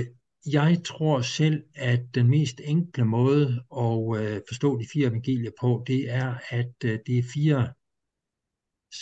jeg 0.52 0.82
tror 0.84 1.20
selv, 1.20 1.64
at 1.74 2.00
den 2.14 2.30
mest 2.30 2.60
enkle 2.64 3.04
måde 3.04 3.46
at 3.76 4.20
øh, 4.20 4.40
forstå 4.48 4.78
de 4.78 4.86
fire 4.92 5.08
evangelier 5.08 5.50
på, 5.60 5.84
det 5.86 6.10
er, 6.10 6.38
at 6.48 6.74
øh, 6.84 6.98
det 7.06 7.18
er 7.18 7.22
fire 7.34 7.72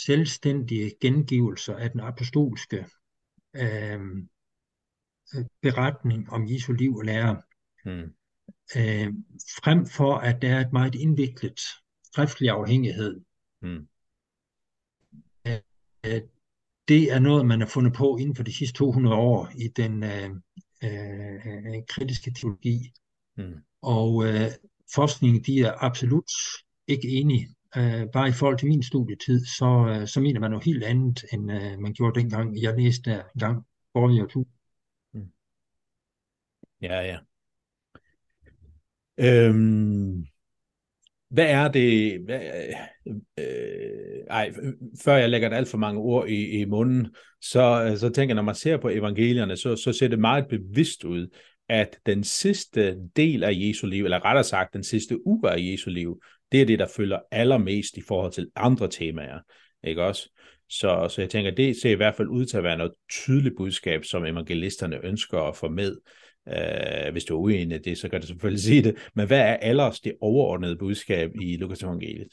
selvstændige 0.04 0.92
gengivelser 1.00 1.76
af 1.76 1.90
den 1.90 2.00
apostolske 2.00 2.86
øh, 3.56 4.00
beretning 5.62 6.30
om 6.30 6.48
Jesu 6.48 6.72
liv 6.72 6.96
og 6.96 7.04
lære. 7.04 7.42
Mm. 7.84 8.14
Øh, 8.76 9.08
frem 9.64 9.86
for 9.86 10.14
at 10.14 10.42
der 10.42 10.56
er 10.56 10.60
et 10.60 10.72
meget 10.72 10.94
indviklet 10.94 11.60
skriftlig 12.04 12.50
afhængighed. 12.50 13.20
Mm. 13.62 13.88
Øh, 15.46 16.20
det 16.88 17.12
er 17.12 17.18
noget, 17.18 17.46
man 17.46 17.60
har 17.60 17.66
fundet 17.66 17.92
på 17.92 18.16
inden 18.16 18.36
for 18.36 18.42
de 18.42 18.52
sidste 18.52 18.78
200 18.78 19.16
år 19.16 19.48
i 19.56 19.68
den 19.68 20.02
øh, 20.02 20.30
øh, 20.84 21.82
kritiske 21.88 22.30
teologi. 22.30 22.92
Mm. 23.36 23.54
Og 23.82 24.24
øh, 24.26 24.50
forskningen, 24.94 25.42
de 25.42 25.60
er 25.60 25.72
absolut 25.84 26.30
ikke 26.86 27.08
enige. 27.08 27.48
Øh, 27.76 28.06
bare 28.12 28.28
i 28.28 28.32
forhold 28.32 28.58
til 28.58 28.68
min 28.68 28.82
studietid, 28.82 29.44
så, 29.44 29.86
øh, 29.88 30.08
så 30.08 30.20
mener 30.20 30.40
man 30.40 30.50
noget 30.50 30.64
helt 30.64 30.84
andet, 30.84 31.24
end 31.32 31.52
øh, 31.52 31.78
man 31.78 31.92
gjorde 31.92 32.20
dengang. 32.20 32.62
Jeg 32.62 32.76
læste 32.78 33.10
der 33.10 33.16
en 33.16 33.38
gang 33.38 33.66
forrige 33.92 34.26
to. 34.28 34.46
Ja, 36.82 37.00
ja. 37.00 37.18
Øhm, 39.18 40.24
hvad 41.30 41.46
er 41.46 41.68
det, 41.68 42.20
hvad, 42.24 42.40
øh, 43.06 43.14
øh, 43.38 44.24
ej, 44.30 44.52
før 45.04 45.16
jeg 45.16 45.30
lægger 45.30 45.50
alt 45.50 45.68
for 45.68 45.78
mange 45.78 46.00
ord 46.00 46.28
i, 46.28 46.60
i 46.60 46.64
munden, 46.64 47.08
så, 47.40 47.88
øh, 47.90 47.96
så 47.96 48.08
tænker 48.08 48.34
jeg, 48.34 48.34
når 48.34 48.42
man 48.42 48.54
ser 48.54 48.76
på 48.76 48.88
evangelierne, 48.88 49.56
så, 49.56 49.76
så 49.76 49.92
ser 49.92 50.08
det 50.08 50.18
meget 50.18 50.46
bevidst 50.48 51.04
ud, 51.04 51.28
at 51.68 51.98
den 52.06 52.24
sidste 52.24 52.96
del 53.16 53.44
af 53.44 53.52
Jesu 53.54 53.86
liv, 53.86 54.04
eller 54.04 54.24
rettere 54.24 54.44
sagt 54.44 54.74
den 54.74 54.84
sidste 54.84 55.26
uge 55.26 55.50
af 55.50 55.56
Jesu 55.58 55.90
liv, 55.90 56.22
det 56.52 56.62
er 56.62 56.66
det, 56.66 56.78
der 56.78 56.86
følger 56.96 57.18
allermest 57.30 57.96
i 57.96 58.02
forhold 58.08 58.32
til 58.32 58.50
andre 58.56 58.88
temaer. 58.88 59.38
Ikke 59.84 60.04
også? 60.04 60.30
Så, 60.68 61.08
så 61.08 61.22
jeg 61.22 61.30
tænker, 61.30 61.50
det 61.50 61.76
ser 61.76 61.90
i 61.90 61.94
hvert 61.94 62.14
fald 62.16 62.28
ud 62.28 62.44
til 62.44 62.56
at 62.56 62.62
være 62.62 62.76
noget 62.76 62.92
tydeligt 63.10 63.54
budskab, 63.56 64.04
som 64.04 64.24
evangelisterne 64.24 65.04
ønsker 65.04 65.38
at 65.38 65.56
få 65.56 65.68
med. 65.68 65.96
Uh, 66.46 67.12
hvis 67.12 67.24
du 67.24 67.34
er 67.36 67.40
uenig 67.40 67.76
i 67.76 67.82
det, 67.82 67.98
så 67.98 68.08
kan 68.08 68.20
du 68.20 68.26
selvfølgelig 68.26 68.62
sige 68.70 68.82
det. 68.82 69.10
Men 69.14 69.26
hvad 69.26 69.40
er 69.40 69.56
ellers 69.62 70.00
det 70.00 70.16
overordnede 70.20 70.76
budskab 70.76 71.30
i 71.42 71.56
Lukas 71.56 71.82
evangeliet? 71.82 72.32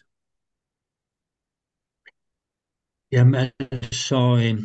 Jamen 3.11 3.35
altså, 3.35 4.19
øh, 4.43 4.63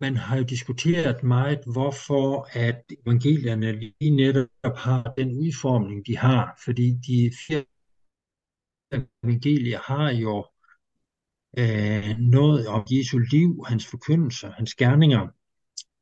man 0.00 0.16
har 0.16 0.36
jo 0.36 0.44
diskuteret 0.44 1.22
meget, 1.22 1.60
hvorfor 1.72 2.48
at 2.52 2.84
evangelierne 3.06 3.72
lige 3.72 4.10
netop 4.10 4.76
har 4.76 5.02
den 5.18 5.38
udformning, 5.38 6.06
de 6.06 6.16
har. 6.16 6.60
Fordi 6.64 6.90
de 7.06 7.32
fire 7.46 7.64
evangelier 9.24 9.78
har 9.78 10.10
jo 10.10 10.46
øh, 11.58 12.18
noget 12.18 12.66
om 12.66 12.86
Jesu 12.90 13.18
liv, 13.18 13.64
hans 13.66 13.86
forkyndelse, 13.86 14.46
hans 14.48 14.74
gerninger, 14.74 15.28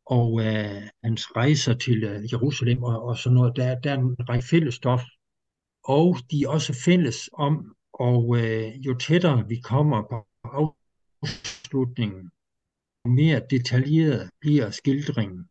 og 0.08 0.40
øh, 0.40 0.82
hans 1.04 1.36
rejser 1.36 1.74
til 1.74 2.04
øh, 2.04 2.32
Jerusalem 2.32 2.82
og, 2.82 3.02
og 3.02 3.18
sådan 3.18 3.34
noget. 3.34 3.56
Der, 3.56 3.80
der 3.80 3.90
er 3.90 3.98
en 3.98 4.28
række 4.28 4.46
fælles 4.46 4.74
stof. 4.74 5.02
Og 5.84 6.16
de 6.30 6.42
er 6.42 6.48
også 6.48 6.72
fælles 6.84 7.30
om, 7.32 7.76
og 7.92 8.38
øh, 8.38 8.86
jo 8.86 8.94
tættere 8.94 9.48
vi 9.48 9.56
kommer 9.56 10.02
på 10.10 10.16
afslutningen, 10.44 12.30
jo 13.04 13.10
mere 13.10 13.42
detaljeret 13.50 14.30
bliver 14.40 14.70
skildringen. 14.70 15.48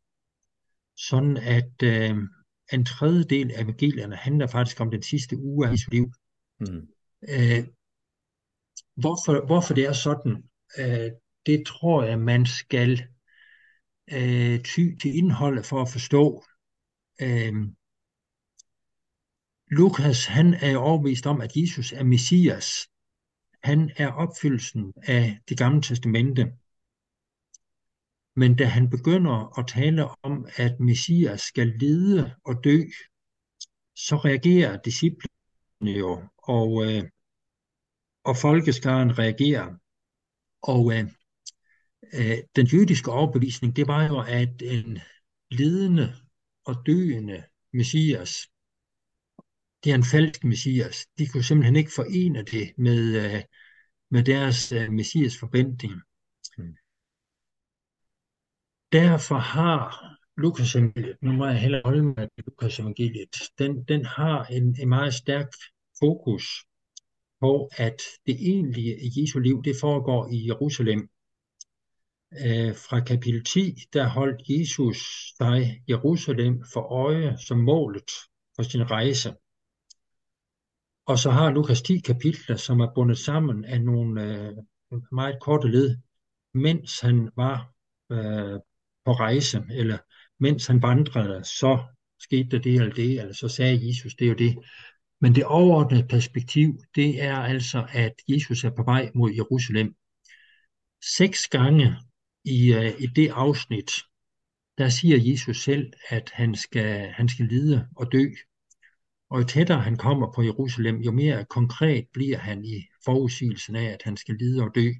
Sådan 0.97 1.37
at 1.37 1.83
øh, 1.83 2.15
en 2.73 2.85
tredjedel 2.85 3.51
af 3.51 3.63
evangelierne 3.63 4.15
handler 4.15 4.47
faktisk 4.47 4.79
om 4.81 4.91
den 4.91 5.01
sidste 5.01 5.37
uge 5.37 5.67
af 5.67 5.71
Jesu 5.71 5.89
liv. 5.91 6.11
Mm. 6.59 6.87
Øh, 7.29 7.63
hvorfor, 8.95 9.45
hvorfor 9.45 9.73
det 9.73 9.85
er 9.85 9.93
sådan, 9.93 10.43
øh, 10.79 11.11
det 11.45 11.67
tror 11.67 12.03
jeg, 12.03 12.19
man 12.19 12.45
skal 12.45 13.07
øh, 14.11 14.63
ty 14.63 14.79
til 15.01 15.15
indholdet 15.17 15.65
for 15.65 15.81
at 15.81 15.89
forstå. 15.89 16.43
Øh, 17.21 17.53
Lukas 19.67 20.25
han 20.25 20.53
er 20.53 20.77
overbevist 20.77 21.25
om, 21.25 21.41
at 21.41 21.55
Jesus 21.55 21.91
er 21.91 22.03
Messias. 22.03 22.87
Han 23.63 23.91
er 23.97 24.11
opfyldelsen 24.11 24.93
af 25.03 25.39
det 25.49 25.57
gamle 25.57 25.81
testamente. 25.81 26.53
Men 28.35 28.55
da 28.55 28.65
han 28.65 28.89
begynder 28.89 29.59
at 29.59 29.67
tale 29.67 30.07
om, 30.23 30.47
at 30.55 30.79
Messias 30.79 31.41
skal 31.41 31.67
lide 31.67 32.35
og 32.45 32.63
dø, 32.63 32.83
så 33.95 34.15
reagerer 34.15 34.81
disciplene 34.81 35.91
jo, 35.99 36.23
og, 36.37 36.85
øh, 36.85 37.03
og 38.23 38.37
folkeskaren 38.37 39.19
reagerer. 39.19 39.75
Og 40.61 40.93
øh, 40.93 41.11
den 42.55 42.65
jødiske 42.65 43.11
overbevisning, 43.11 43.75
det 43.75 43.87
var 43.87 44.07
jo, 44.07 44.19
at 44.19 44.61
en 44.61 44.99
lidende 45.51 46.15
og 46.65 46.75
døende 46.85 47.43
messias, 47.73 48.47
det 49.83 49.91
er 49.91 49.95
en 49.95 50.11
falsk 50.11 50.43
messias. 50.43 51.07
De 51.17 51.27
kunne 51.27 51.43
simpelthen 51.43 51.75
ikke 51.75 51.91
forene 51.95 52.43
det 52.43 52.73
med, 52.77 53.01
øh, 53.23 53.43
med 54.11 54.23
deres 54.23 54.71
øh, 54.71 54.91
messias 54.91 55.37
forventning. 55.39 55.93
Hmm. 56.57 56.75
Derfor 58.91 59.37
har 59.37 59.79
Lukas 60.37 60.75
evangeliet, 60.75 61.17
nu 61.21 61.31
må 61.31 61.45
jeg 61.45 61.61
hellere 61.61 61.81
holde 61.85 62.03
mig 62.03 62.15
til 62.35 62.43
Lukas 62.47 62.79
evangeliet, 62.79 63.35
den, 63.57 63.83
den 63.83 64.05
har 64.05 64.45
en, 64.45 64.75
en 64.81 64.89
meget 64.89 65.13
stærk 65.13 65.47
fokus 65.99 66.43
på, 67.39 67.69
at 67.77 68.01
det 68.25 68.35
egentlige 68.39 69.11
Jesu 69.17 69.39
liv, 69.39 69.63
det 69.63 69.75
foregår 69.81 70.29
i 70.31 70.47
Jerusalem. 70.47 71.09
Øh, 72.31 72.75
fra 72.75 72.99
kapitel 72.99 73.43
10, 73.43 73.75
der 73.93 74.07
holdt 74.07 74.41
Jesus 74.49 74.97
sig 75.37 75.83
Jerusalem 75.89 76.63
for 76.73 76.81
øje 76.81 77.37
som 77.37 77.57
målet 77.57 78.11
for 78.55 78.63
sin 78.63 78.91
rejse. 78.91 79.35
Og 81.05 81.19
så 81.19 81.31
har 81.31 81.51
Lukas 81.51 81.81
10 81.81 81.99
kapitler, 81.99 82.55
som 82.55 82.79
er 82.79 82.93
bundet 82.95 83.17
sammen 83.17 83.65
af 83.65 83.81
nogle 83.81 84.23
øh, 84.23 84.53
meget 85.11 85.37
korte 85.41 85.67
led, 85.67 85.97
mens 86.53 86.99
han 86.99 87.29
var 87.35 87.73
øh, 88.11 88.59
på 89.05 89.11
rejse, 89.11 89.63
eller 89.71 89.97
mens 90.39 90.67
han 90.67 90.81
vandrede, 90.81 91.43
så 91.43 91.83
skete 92.19 92.49
der 92.49 92.59
det 92.59 92.75
eller 92.75 92.93
det, 92.93 93.19
eller 93.19 93.33
så 93.33 93.47
sagde 93.47 93.87
Jesus, 93.87 94.15
det 94.15 94.25
er 94.25 94.29
jo 94.29 94.35
det. 94.35 94.57
Men 95.21 95.35
det 95.35 95.45
overordnede 95.45 96.07
perspektiv, 96.07 96.79
det 96.95 97.21
er 97.21 97.35
altså, 97.35 97.87
at 97.91 98.13
Jesus 98.27 98.63
er 98.63 98.69
på 98.69 98.83
vej 98.83 99.11
mod 99.15 99.31
Jerusalem. 99.33 99.95
Seks 101.17 101.47
gange 101.47 101.95
i, 102.47 102.75
uh, 102.77 103.01
i 103.01 103.07
det 103.15 103.29
afsnit, 103.29 103.91
der 104.77 104.89
siger 104.89 105.17
Jesus 105.31 105.63
selv, 105.63 105.93
at 106.09 106.31
han 106.33 106.55
skal, 106.55 107.07
han 107.09 107.29
skal 107.29 107.45
lide 107.45 107.87
og 107.95 108.11
dø. 108.11 108.25
Og 109.29 109.39
jo 109.39 109.45
tættere 109.45 109.81
han 109.81 109.97
kommer 109.97 110.31
på 110.35 110.41
Jerusalem, 110.41 110.95
jo 110.95 111.11
mere 111.11 111.45
konkret 111.45 112.07
bliver 112.13 112.37
han 112.37 112.65
i 112.65 112.83
forudsigelsen 113.05 113.75
af, 113.75 113.85
at 113.85 114.01
han 114.03 114.17
skal 114.17 114.35
lide 114.35 114.63
og 114.63 114.75
dø. 114.75 114.91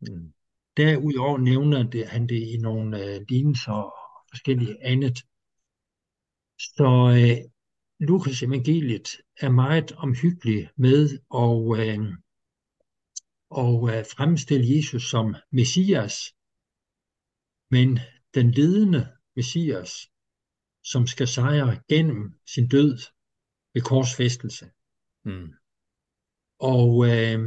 Mm. 0.00 0.32
Derudover 0.76 1.38
nævner 1.38 1.82
det, 1.90 2.08
han 2.08 2.26
det 2.26 2.42
i 2.42 2.56
nogle 2.56 2.96
uh, 2.96 3.22
lignelser 3.28 3.72
og 3.72 3.92
forskellige 4.30 4.84
andet. 4.84 5.18
Så 6.58 6.88
uh, 7.10 7.50
Lukas 8.08 8.42
evangeliet 8.42 9.08
er 9.40 9.50
meget 9.50 9.92
omhyggelig 9.92 10.68
med 10.76 11.10
at, 11.34 11.98
uh, 11.98 12.14
og, 13.50 13.82
uh, 13.82 14.04
fremstille 14.16 14.76
Jesus 14.76 15.10
som 15.10 15.34
Messias, 15.52 16.35
men 17.70 17.98
den 18.34 18.50
ledende 18.50 19.16
Messias, 19.36 19.90
som 20.84 21.06
skal 21.06 21.28
sejre 21.28 21.80
gennem 21.88 22.40
sin 22.46 22.68
død 22.68 22.98
ved 23.74 23.82
korsfæstelse. 23.82 24.70
Mm. 25.24 25.52
Og 26.58 27.06
øh, 27.10 27.38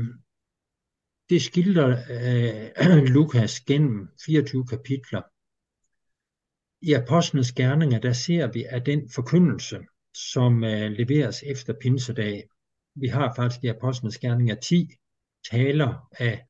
det 1.29 1.41
skildrer 1.41 1.91
øh, 2.15 3.05
Lukas 3.15 3.59
gennem 3.59 4.07
24 4.25 4.67
kapitler. 4.67 5.21
I 6.81 6.93
Apostlenes 6.93 7.51
Gerninger, 7.51 7.99
der 7.99 8.13
ser 8.13 8.51
vi, 8.51 8.65
at 8.69 8.85
den 8.85 9.09
forkyndelse, 9.09 9.79
som 10.13 10.63
øh, 10.63 10.91
leveres 10.91 11.43
efter 11.43 11.73
pinsedag, 11.81 12.49
vi 12.95 13.07
har 13.07 13.33
faktisk 13.35 13.63
i 13.63 13.67
Apostlenes 13.67 14.17
Gerninger 14.17 14.55
10 14.55 14.89
taler 15.51 16.07
af 16.11 16.45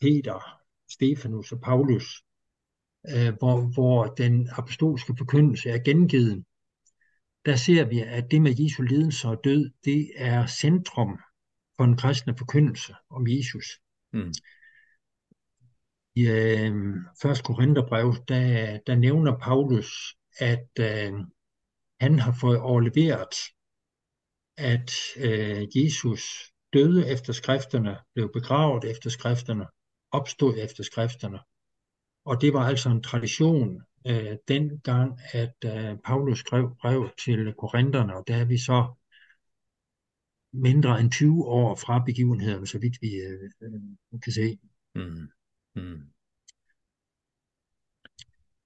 Peter, 0.00 0.38
Stefanus 0.90 1.52
og 1.52 1.60
Paulus, 1.60 2.22
øh, 3.08 3.34
hvor, 3.38 3.72
hvor 3.74 4.06
den 4.06 4.48
apostolske 4.52 5.14
forkyndelse 5.18 5.70
er 5.70 5.78
gengivet, 5.78 6.44
der 7.46 7.56
ser 7.56 7.84
vi, 7.84 8.00
at 8.00 8.30
det 8.30 8.42
med 8.42 8.54
Jesu 8.58 8.82
lidelse 8.82 9.28
og 9.28 9.40
død, 9.44 9.70
det 9.84 10.10
er 10.16 10.46
centrum 10.46 11.18
for 11.76 11.84
en 11.84 11.96
kristne 11.96 12.36
forkyndelse 12.38 12.94
om 13.10 13.26
Jesus. 13.28 13.64
Mm. 14.12 14.32
I 16.14 16.26
øh, 16.26 17.30
1. 17.30 17.42
Korintherbrev, 17.44 18.14
der, 18.28 18.78
der 18.86 18.96
nævner 18.96 19.38
Paulus, 19.38 20.16
at 20.38 20.68
øh, 20.80 21.12
han 22.00 22.18
har 22.18 22.36
fået 22.40 22.58
overleveret, 22.58 23.34
at 24.56 24.90
øh, 25.16 25.76
Jesus 25.76 26.22
døde 26.72 27.08
efter 27.08 27.32
skrifterne, 27.32 27.98
blev 28.14 28.32
begravet 28.32 28.84
efter 28.84 29.10
skrifterne, 29.10 29.66
opstod 30.10 30.54
efter 30.58 30.82
skrifterne, 30.82 31.38
og 32.28 32.40
det 32.40 32.52
var 32.52 32.60
altså 32.60 32.88
en 32.90 33.02
tradition 33.02 33.82
øh, 34.06 34.36
dengang, 34.48 35.18
at 35.32 35.56
øh, 35.64 35.96
Paulus 36.04 36.38
skrev 36.38 36.76
brev 36.80 37.10
til 37.24 37.54
korinterne, 37.58 38.16
og 38.16 38.24
der 38.28 38.36
er 38.36 38.44
vi 38.44 38.58
så 38.58 38.94
mindre 40.52 41.00
end 41.00 41.10
20 41.10 41.44
år 41.44 41.74
fra 41.74 42.02
begivenheden, 42.06 42.66
så 42.66 42.78
vidt 42.78 42.96
vi 43.00 43.08
øh, 43.14 43.50
øh, 43.62 44.20
kan 44.22 44.32
se. 44.32 44.58
Mm. 44.94 45.28
Mm. 45.74 46.02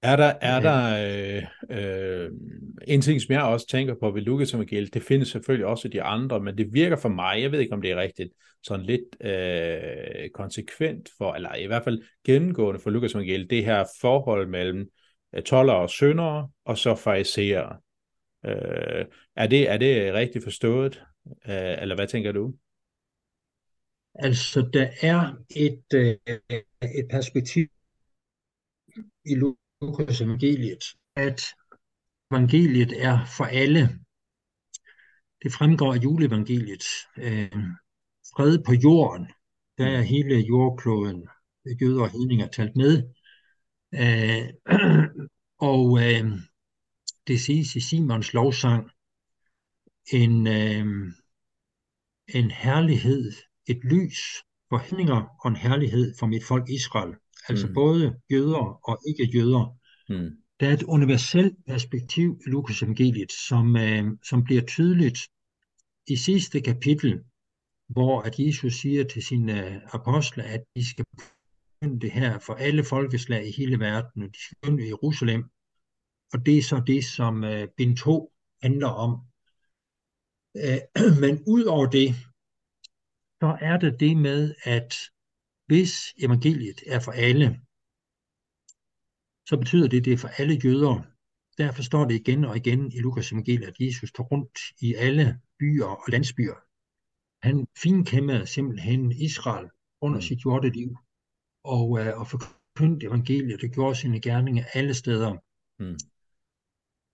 Er 0.03 0.15
der, 0.15 0.33
er 0.41 0.59
der 0.59 0.79
øh, 1.05 1.43
øh, 1.77 2.31
en 2.87 3.01
ting, 3.01 3.21
som 3.21 3.33
jeg 3.33 3.43
også 3.43 3.67
tænker 3.67 3.95
på 3.99 4.11
ved 4.11 4.21
Lukas 4.21 4.53
evangeliet, 4.53 4.93
det 4.93 5.03
findes 5.03 5.27
selvfølgelig 5.27 5.65
også 5.65 5.87
de 5.87 6.01
andre, 6.01 6.39
men 6.39 6.57
det 6.57 6.73
virker 6.73 6.95
for 6.95 7.09
mig, 7.09 7.41
jeg 7.41 7.51
ved 7.51 7.59
ikke 7.59 7.73
om 7.73 7.81
det 7.81 7.91
er 7.91 7.95
rigtigt, 7.95 8.33
sådan 8.63 8.85
lidt 8.85 9.01
øh, 9.21 10.29
konsekvent 10.29 11.09
for, 11.17 11.33
eller 11.33 11.55
i 11.55 11.65
hvert 11.65 11.83
fald 11.83 12.01
gennemgående 12.25 12.79
for 12.79 12.89
Lukas 12.89 13.13
evangeliet, 13.13 13.49
det 13.49 13.65
her 13.65 13.85
forhold 14.01 14.47
mellem 14.47 14.89
øh, 15.35 15.43
toller 15.43 15.73
og 15.73 15.89
syndere, 15.89 16.49
og 16.65 16.77
så 16.77 16.95
fariserer. 16.95 17.75
Øh, 18.45 19.05
er, 19.35 19.47
det, 19.47 19.69
er 19.69 19.77
det 19.77 20.13
rigtigt 20.13 20.43
forstået, 20.43 21.03
øh, 21.25 21.81
eller 21.81 21.95
hvad 21.95 22.07
tænker 22.07 22.31
du? 22.31 22.53
Altså, 24.15 24.69
der 24.73 24.87
er 25.01 25.33
et, 25.55 25.83
øh, 25.93 26.15
et 26.81 27.07
perspektiv 27.11 27.67
i 29.25 29.35
Lukas 29.35 29.62
Lukas 29.85 30.21
evangeliet, 30.21 30.83
at 31.15 31.41
evangeliet 32.31 33.03
er 33.03 33.25
for 33.25 33.45
alle. 33.45 33.99
Det 35.43 35.53
fremgår 35.53 35.93
af 35.93 35.97
juleevangeliet. 35.97 36.83
Øh, 37.17 37.51
fred 38.35 38.63
på 38.65 38.73
jorden, 38.73 39.27
der 39.77 39.85
er 39.85 40.01
hele 40.01 40.35
jordkloden, 40.39 41.27
jøder 41.81 42.01
og 42.01 42.11
hedninger 42.11 42.47
talt 42.47 42.75
med. 42.75 43.03
Øh, 43.93 44.49
og 45.71 45.99
øh, 46.03 46.31
det 47.27 47.41
siges 47.41 47.75
i 47.75 47.79
Simons 47.79 48.33
lovsang, 48.33 48.89
en, 50.13 50.47
øh, 50.47 50.85
en 52.27 52.51
herlighed, 52.51 53.31
et 53.67 53.79
lys 53.83 54.19
for 54.69 54.77
hedninger 54.77 55.37
og 55.43 55.49
en 55.49 55.55
herlighed 55.55 56.13
for 56.19 56.27
mit 56.27 56.43
folk 56.43 56.69
Israel 56.69 57.15
altså 57.49 57.67
mm. 57.67 57.73
både 57.73 58.15
jøder 58.31 58.89
og 58.89 58.99
ikke 59.07 59.37
jøder. 59.37 59.77
Mm. 60.09 60.37
Der 60.59 60.69
er 60.69 60.73
et 60.73 60.83
universelt 60.83 61.55
perspektiv 61.67 62.39
i 62.45 62.49
Lukas 62.49 62.81
evangeliet, 62.81 63.31
som, 63.31 63.77
øh, 63.77 64.03
som 64.23 64.43
bliver 64.43 64.61
tydeligt 64.61 65.19
i 66.07 66.15
sidste 66.15 66.61
kapitel, 66.61 67.23
hvor 67.87 68.21
at 68.21 68.39
Jesus 68.39 68.73
siger 68.73 69.03
til 69.03 69.23
sine 69.23 69.81
apostle, 69.93 70.43
at 70.43 70.63
de 70.75 70.89
skal 70.89 71.05
begynde 71.11 71.99
det 71.99 72.11
her 72.11 72.39
for 72.39 72.53
alle 72.53 72.83
folkeslag 72.83 73.47
i 73.47 73.51
hele 73.57 73.79
verden, 73.79 74.23
og 74.23 74.29
de 74.29 74.43
skal 74.43 74.57
begynde 74.61 74.83
i 74.83 74.87
Jerusalem. 74.87 75.43
Og 76.33 76.45
det 76.45 76.57
er 76.57 76.61
så 76.61 76.83
det, 76.87 77.05
som 77.05 77.43
øh, 77.43 77.67
bind 77.77 77.97
2 77.97 78.33
handler 78.63 78.87
om. 78.87 79.11
Øh, 80.57 80.79
men 81.23 81.43
ud 81.47 81.63
over 81.63 81.85
det, 81.85 82.15
så 83.41 83.57
er 83.61 83.77
det 83.77 83.99
det 83.99 84.17
med, 84.17 84.55
at 84.63 84.95
hvis 85.65 85.91
evangeliet 86.17 86.79
er 86.87 86.99
for 86.99 87.11
alle, 87.11 87.59
så 89.49 89.57
betyder 89.57 89.87
det, 89.87 89.97
at 89.97 90.05
det 90.05 90.13
er 90.13 90.17
for 90.17 90.27
alle 90.27 90.61
jøder. 90.65 91.01
Derfor 91.57 91.83
står 91.83 92.05
det 92.05 92.15
igen 92.15 92.45
og 92.45 92.57
igen 92.57 92.91
i 92.91 92.99
Lukas 92.99 93.31
evangeliet, 93.31 93.67
at 93.67 93.79
Jesus 93.79 94.11
tog 94.11 94.31
rundt 94.31 94.59
i 94.81 94.93
alle 94.93 95.39
byer 95.59 95.85
og 95.85 96.03
landsbyer. 96.07 96.55
Han 97.47 97.67
finkæmmede 97.77 98.47
simpelthen 98.47 99.11
Israel 99.11 99.69
under 100.01 100.17
mm. 100.17 100.21
sit 100.21 100.45
jordeliv 100.45 100.97
og, 101.63 101.99
øh, 101.99 102.19
og 102.19 102.27
forkyndte 102.27 103.05
evangeliet 103.05 103.63
og 103.63 103.69
gjorde 103.69 103.95
sine 103.95 104.21
gerninger 104.21 104.65
alle 104.73 104.93
steder. 104.93 105.31
Mm. 105.79 105.97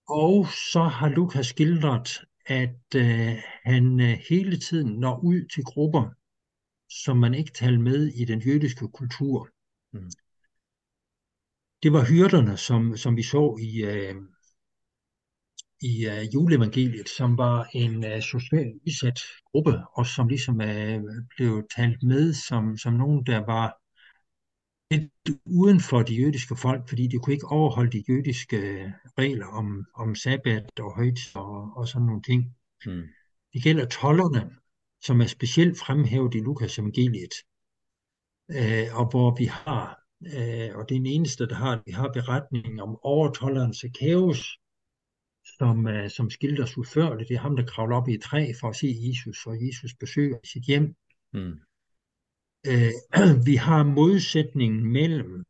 Og 0.08 0.46
så 0.72 0.82
har 0.82 1.08
Lukas 1.08 1.46
skildret, 1.46 2.08
at 2.46 2.94
øh, 2.96 3.36
han 3.64 4.00
øh, 4.00 4.18
hele 4.28 4.58
tiden 4.58 4.98
når 5.00 5.20
ud 5.24 5.48
til 5.54 5.64
grupper, 5.64 6.10
som 6.90 7.16
man 7.16 7.34
ikke 7.34 7.52
talte 7.52 7.78
med 7.78 8.06
i 8.06 8.24
den 8.24 8.40
jødiske 8.40 8.88
kultur. 8.88 9.48
Mm. 9.92 10.10
det 11.82 11.92
var 11.92 12.04
hyrderne, 12.04 12.56
som, 12.56 12.96
som 12.96 13.16
vi 13.16 13.22
så 13.22 13.56
i, 13.60 13.84
øh, 13.84 14.14
i 15.80 16.06
uh, 16.06 16.34
juleevangeliet, 16.34 17.08
som 17.08 17.38
var 17.38 17.68
en 17.74 18.04
uh, 18.04 18.20
socialt 18.20 18.74
udsat 18.86 19.20
gruppe, 19.44 19.74
og 19.92 20.06
som 20.06 20.28
ligesom 20.28 20.54
uh, 20.54 21.02
blev 21.36 21.66
talt 21.76 22.02
med 22.02 22.32
som, 22.34 22.76
som 22.76 22.92
nogen, 22.92 23.26
der 23.26 23.38
var 23.38 23.80
lidt 24.90 25.40
uden 25.46 25.80
for 25.80 26.02
de 26.02 26.14
jødiske 26.14 26.56
folk, 26.56 26.88
fordi 26.88 27.06
de 27.06 27.18
kunne 27.18 27.34
ikke 27.34 27.46
overholde 27.46 27.92
de 27.92 28.04
jødiske 28.08 28.58
regler 29.18 29.46
om, 29.46 29.86
om 29.94 30.14
sabbat 30.14 30.80
og 30.80 30.94
højt 30.94 31.20
og, 31.34 31.76
og 31.76 31.88
sådan 31.88 32.06
nogle 32.06 32.22
ting. 32.22 32.56
Hmm. 32.84 33.02
Det 33.52 33.62
gælder 33.62 33.86
tollerne, 33.86 34.50
som 35.02 35.20
er 35.20 35.26
specielt 35.26 35.78
fremhævet 35.78 36.34
i 36.34 36.40
Lukas 36.40 36.78
evangeliet, 36.78 37.34
uh, 38.48 38.98
og 38.98 39.10
hvor 39.10 39.36
vi 39.38 39.44
har, 39.44 39.98
uh, 40.20 40.78
og 40.78 40.88
det 40.88 40.94
er 40.94 41.02
den 41.02 41.06
eneste, 41.06 41.48
der 41.48 41.54
har, 41.54 41.82
vi 41.86 41.92
har 41.92 42.08
beretningen 42.12 42.80
om 42.80 42.98
overtolleren 43.02 43.74
Zacchaeus, 43.74 44.58
som, 45.58 45.86
uh, 45.86 46.08
som 46.08 46.30
skildres 46.30 46.78
udførligt. 46.78 47.28
Det 47.28 47.34
er 47.34 47.40
ham, 47.40 47.56
der 47.56 47.66
kravler 47.66 47.96
op 47.96 48.08
i 48.08 48.14
et 48.14 48.22
træ 48.22 48.52
for 48.60 48.68
at 48.68 48.76
se 48.76 48.96
Jesus, 49.00 49.46
og 49.46 49.66
Jesus 49.66 49.94
besøger 50.00 50.38
sit 50.44 50.64
hjem. 50.64 50.94
Mm. 51.32 51.60
Uh, 52.68 52.94
vi 53.48 53.54
har 53.56 53.82
modsætningen 53.82 54.92
mellem 54.92 55.44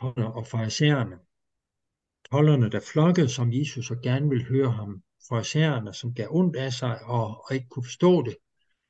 toller 0.00 0.26
og 0.26 0.46
farisæerne. 0.46 1.16
Tollerne, 2.30 2.70
der 2.70 2.80
flokkede 2.92 3.28
som 3.28 3.52
Jesus 3.52 3.90
og 3.90 4.00
gerne 4.02 4.28
ville 4.28 4.44
høre 4.44 4.72
ham. 4.72 5.02
Farisæerne, 5.28 5.94
som 5.94 6.14
gav 6.14 6.26
ondt 6.30 6.56
af 6.56 6.72
sig 6.72 7.04
og, 7.04 7.26
og 7.26 7.54
ikke 7.54 7.68
kunne 7.68 7.84
forstå 7.84 8.22
det. 8.22 8.36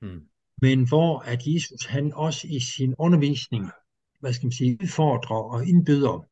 Mm. 0.02 0.20
Men 0.62 0.88
hvor 0.88 1.18
at 1.18 1.46
Jesus 1.46 1.84
han 1.86 2.12
også 2.14 2.46
i 2.50 2.60
sin 2.60 2.94
undervisning, 2.98 3.70
hvad 4.20 4.32
skal 4.32 4.46
man 4.46 4.52
sige, 4.52 4.78
udfordrer 4.82 5.36
og 5.36 5.66
indbyder 5.66 6.24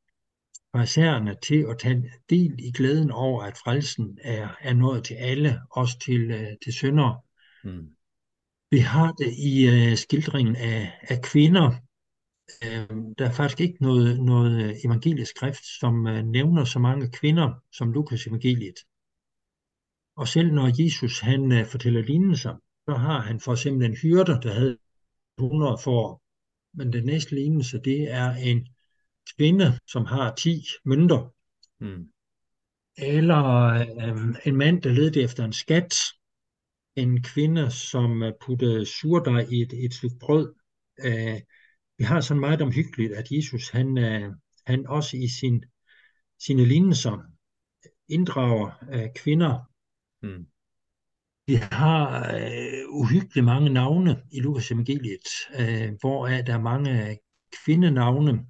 farisæerne 0.77 1.37
til 1.43 1.67
at 1.71 1.79
tage 1.79 2.13
del 2.31 2.55
i 2.59 2.73
glæden 2.73 3.11
over, 3.11 3.43
at 3.43 3.57
frelsen 3.57 4.19
er, 4.23 4.49
er 4.61 4.75
nået 4.75 5.05
til 5.05 5.15
alle, 5.15 5.61
også 5.71 5.99
til, 5.99 6.31
uh, 6.31 6.53
til 6.65 6.73
syndere. 6.73 7.21
Mm. 7.65 7.89
Vi 8.71 8.79
har 8.79 9.13
det 9.13 9.33
i 9.39 9.69
uh, 9.69 9.97
skildringen 9.97 10.57
af, 10.57 10.93
af 11.03 11.23
kvinder. 11.23 11.71
Uh, 12.65 12.97
der 13.19 13.27
er 13.27 13.33
faktisk 13.33 13.61
ikke 13.61 13.77
noget, 13.81 14.25
noget 14.25 14.85
evangelisk 14.85 15.31
skrift, 15.37 15.65
som 15.81 16.07
uh, 16.07 16.19
nævner 16.19 16.65
så 16.65 16.79
mange 16.79 17.11
kvinder 17.11 17.53
som 17.73 17.93
Lukas 17.93 18.27
evangeliet. 18.27 18.77
Og 20.17 20.29
selv 20.29 20.53
når 20.53 20.83
Jesus 20.83 21.21
han 21.21 21.53
uh, 21.53 21.67
fortæller 21.67 22.03
lignelser, 22.03 22.57
så 22.89 22.95
har 22.95 23.21
han 23.21 23.41
for 23.41 23.53
eksempel 23.53 23.87
en 23.87 23.97
hyrde, 23.97 24.33
der 24.43 24.53
havde 24.53 24.79
100 25.39 25.79
får. 25.85 26.23
Men 26.75 26.93
den 26.93 27.05
næste 27.05 27.35
lignelse, 27.35 27.81
det 27.85 28.13
er 28.13 28.31
en 28.35 28.69
kvinde, 29.37 29.79
som 29.87 30.05
har 30.05 30.35
10 30.35 30.67
mønter, 30.85 31.35
mm. 31.81 32.09
eller 32.97 33.45
øh, 33.65 34.37
en 34.45 34.57
mand, 34.57 34.83
der 34.83 34.91
ledte 34.91 35.23
efter 35.23 35.45
en 35.45 35.53
skat, 35.53 35.95
en 36.97 37.23
kvinde, 37.23 37.71
som 37.71 38.23
puttede 38.41 38.87
surdej 38.87 39.47
i 39.51 39.63
et, 39.63 39.85
et 39.85 39.95
stykke 39.95 40.17
brød. 40.21 40.55
Øh, 41.05 41.41
vi 41.99 42.05
har 42.05 42.21
sådan 42.21 42.41
meget 42.41 42.63
omhyggeligt, 42.63 43.13
at 43.13 43.31
Jesus 43.31 43.69
han, 43.71 43.99
øh, 43.99 44.33
han 44.67 44.87
også 44.87 45.17
i 45.17 45.29
sin, 45.29 45.65
sine 46.41 46.65
lignelser 46.65 47.23
inddrager 48.09 48.71
øh, 48.93 49.09
kvinder. 49.17 49.71
Mm. 50.27 50.47
Vi 51.47 51.55
har 51.55 52.35
øh, 52.35 52.89
uhyggeligt 52.89 53.45
mange 53.45 53.71
navne 53.71 54.23
i 54.33 54.41
Lukas 54.41 54.71
evangeliet, 54.71 55.29
øh, 55.61 55.93
hvor 56.01 56.27
er 56.27 56.43
der 56.43 56.59
mange 56.59 57.19
kvindenavne, 57.65 58.47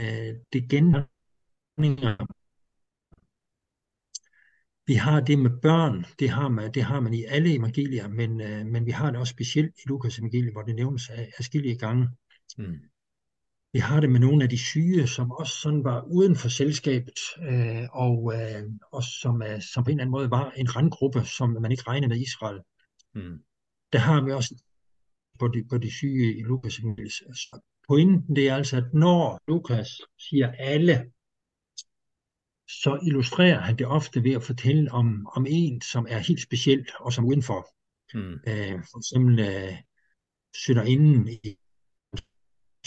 øh, 0.00 0.34
det 0.52 0.68
genninger. 0.70 2.26
Vi 4.86 4.94
har 4.94 5.20
det 5.20 5.38
med 5.38 5.50
børn, 5.62 6.04
det 6.18 6.30
har 6.30 6.48
man, 6.48 6.74
det 6.74 6.82
har 6.82 7.00
man 7.00 7.14
i 7.14 7.24
alle 7.24 7.54
evangelier, 7.54 8.08
men, 8.08 8.40
øh, 8.40 8.66
men 8.66 8.86
vi 8.86 8.90
har 8.90 9.10
det 9.10 9.20
også 9.20 9.30
specielt 9.30 9.74
i 9.84 9.88
Lukas 9.88 10.18
evangeliet, 10.18 10.52
hvor 10.52 10.62
det 10.62 10.74
nævnes 10.74 11.10
afskillige 11.38 11.78
gange. 11.78 12.08
Mm. 12.58 12.91
Vi 13.72 13.78
har 13.78 14.00
det 14.00 14.10
med 14.10 14.20
nogle 14.20 14.44
af 14.44 14.50
de 14.50 14.58
syge, 14.58 15.06
som 15.06 15.30
også 15.30 15.60
sådan 15.60 15.84
var 15.84 16.02
uden 16.02 16.36
for 16.36 16.48
selskabet, 16.48 17.18
øh, 17.50 17.88
og, 17.92 18.32
øh, 18.34 18.62
og 18.92 19.02
som, 19.04 19.42
øh, 19.42 19.62
som 19.62 19.84
på 19.84 19.90
en 19.90 19.94
eller 19.94 20.02
anden 20.02 20.10
måde 20.10 20.30
var 20.30 20.50
en 20.50 20.76
randgruppe, 20.76 21.24
som 21.24 21.50
man 21.50 21.70
ikke 21.72 21.82
regnede 21.86 22.08
med 22.08 22.20
Israel. 22.20 22.60
Mm. 23.14 23.38
Der 23.92 23.98
har 23.98 24.24
vi 24.24 24.32
også 24.32 24.62
på 25.38 25.48
de, 25.48 25.64
på 25.70 25.78
de 25.78 25.90
syge 25.90 26.38
i 26.38 26.42
Lukas 26.42 26.78
evangeliet. 26.78 27.12
Pointen 27.88 28.36
det 28.36 28.48
er 28.48 28.54
altså, 28.54 28.76
at 28.76 28.94
når 28.94 29.40
Lukas 29.48 29.88
siger 30.18 30.52
alle, 30.52 31.12
så 32.68 33.00
illustrerer 33.06 33.60
han 33.60 33.78
det 33.78 33.86
ofte 33.86 34.24
ved 34.24 34.32
at 34.32 34.42
fortælle 34.42 34.92
om, 34.92 35.26
om 35.36 35.46
en, 35.48 35.80
som 35.80 36.06
er 36.08 36.18
helt 36.18 36.42
specielt 36.42 36.90
og 37.00 37.12
som 37.12 37.24
udenfor. 37.24 37.68
Mm. 38.14 38.32
Øh, 38.32 38.82
for 38.90 38.98
eksempel 38.98 39.38
øh, 39.40 39.76
sønderinden 40.66 41.28
i 41.28 41.56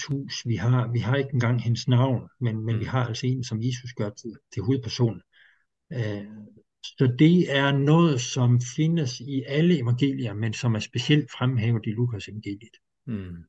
hus. 0.03 0.47
Vi 0.47 0.55
har, 0.55 0.91
vi 0.91 0.99
har 0.99 1.15
ikke 1.15 1.33
engang 1.33 1.61
hendes 1.61 1.87
navn, 1.87 2.29
men, 2.41 2.65
men 2.65 2.75
mm. 2.75 2.81
vi 2.81 2.85
har 2.85 3.05
altså 3.05 3.27
en, 3.27 3.43
som 3.43 3.61
Jesus 3.61 3.93
gør 3.93 4.09
til, 4.09 4.33
til 4.53 4.63
hovedperson. 4.63 5.21
Øh, 5.93 6.25
så 6.83 7.15
det 7.19 7.55
er 7.57 7.71
noget, 7.71 8.21
som 8.21 8.61
findes 8.75 9.19
i 9.19 9.43
alle 9.47 9.79
evangelier, 9.79 10.33
men 10.33 10.53
som 10.53 10.75
er 10.75 10.79
specielt 10.79 11.31
fremhævet 11.31 11.85
i 11.85 11.91
Lukas 11.91 12.27
evangeliet. 12.27 12.77
Mm. 13.05 13.43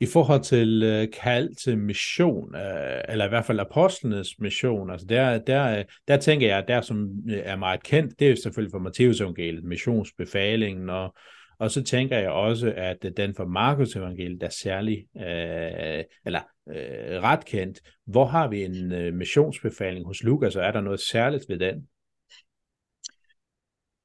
I 0.00 0.06
forhold 0.06 0.42
til 0.42 0.82
øh, 0.82 1.08
kald 1.22 1.54
til 1.54 1.78
mission, 1.78 2.54
øh, 2.54 3.00
eller 3.08 3.24
i 3.24 3.28
hvert 3.28 3.44
fald 3.44 3.60
apostlenes 3.60 4.38
mission, 4.38 4.90
altså 4.90 5.06
der, 5.06 5.38
der, 5.38 5.82
der 6.08 6.16
tænker 6.16 6.46
jeg, 6.46 6.64
der 6.68 6.80
som 6.80 7.10
er 7.28 7.56
meget 7.56 7.82
kendt, 7.82 8.18
det 8.18 8.30
er 8.30 8.34
selvfølgelig 8.34 8.72
for 8.72 8.78
Matteus 8.78 9.20
evangeliet, 9.20 9.64
missionsbefalingen, 9.64 10.90
og, 10.90 11.14
og 11.62 11.70
så 11.70 11.82
tænker 11.82 12.18
jeg 12.18 12.30
også, 12.30 12.72
at 12.76 13.16
den 13.16 13.34
for 13.34 13.44
Markus 13.44 13.96
evangeliet 13.96 14.42
er 14.42 14.48
særlig, 14.48 15.06
øh, 15.16 16.04
eller 16.26 16.40
øh, 16.68 17.22
ret 17.22 17.44
kendt. 17.44 17.80
Hvor 18.06 18.26
har 18.26 18.48
vi 18.48 18.64
en 18.64 18.92
øh, 18.92 19.14
missionsbefaling 19.14 20.06
hos 20.06 20.22
Lukas, 20.22 20.56
og 20.56 20.64
er 20.64 20.72
der 20.72 20.80
noget 20.80 21.00
særligt 21.00 21.44
ved 21.48 21.58
den? 21.58 21.88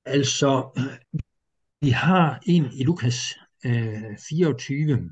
Altså, 0.06 0.80
vi 1.82 1.90
har 1.90 2.40
en 2.48 2.66
i 2.74 2.84
Lukas 2.84 3.36
øh, 3.66 4.18
24, 4.30 5.12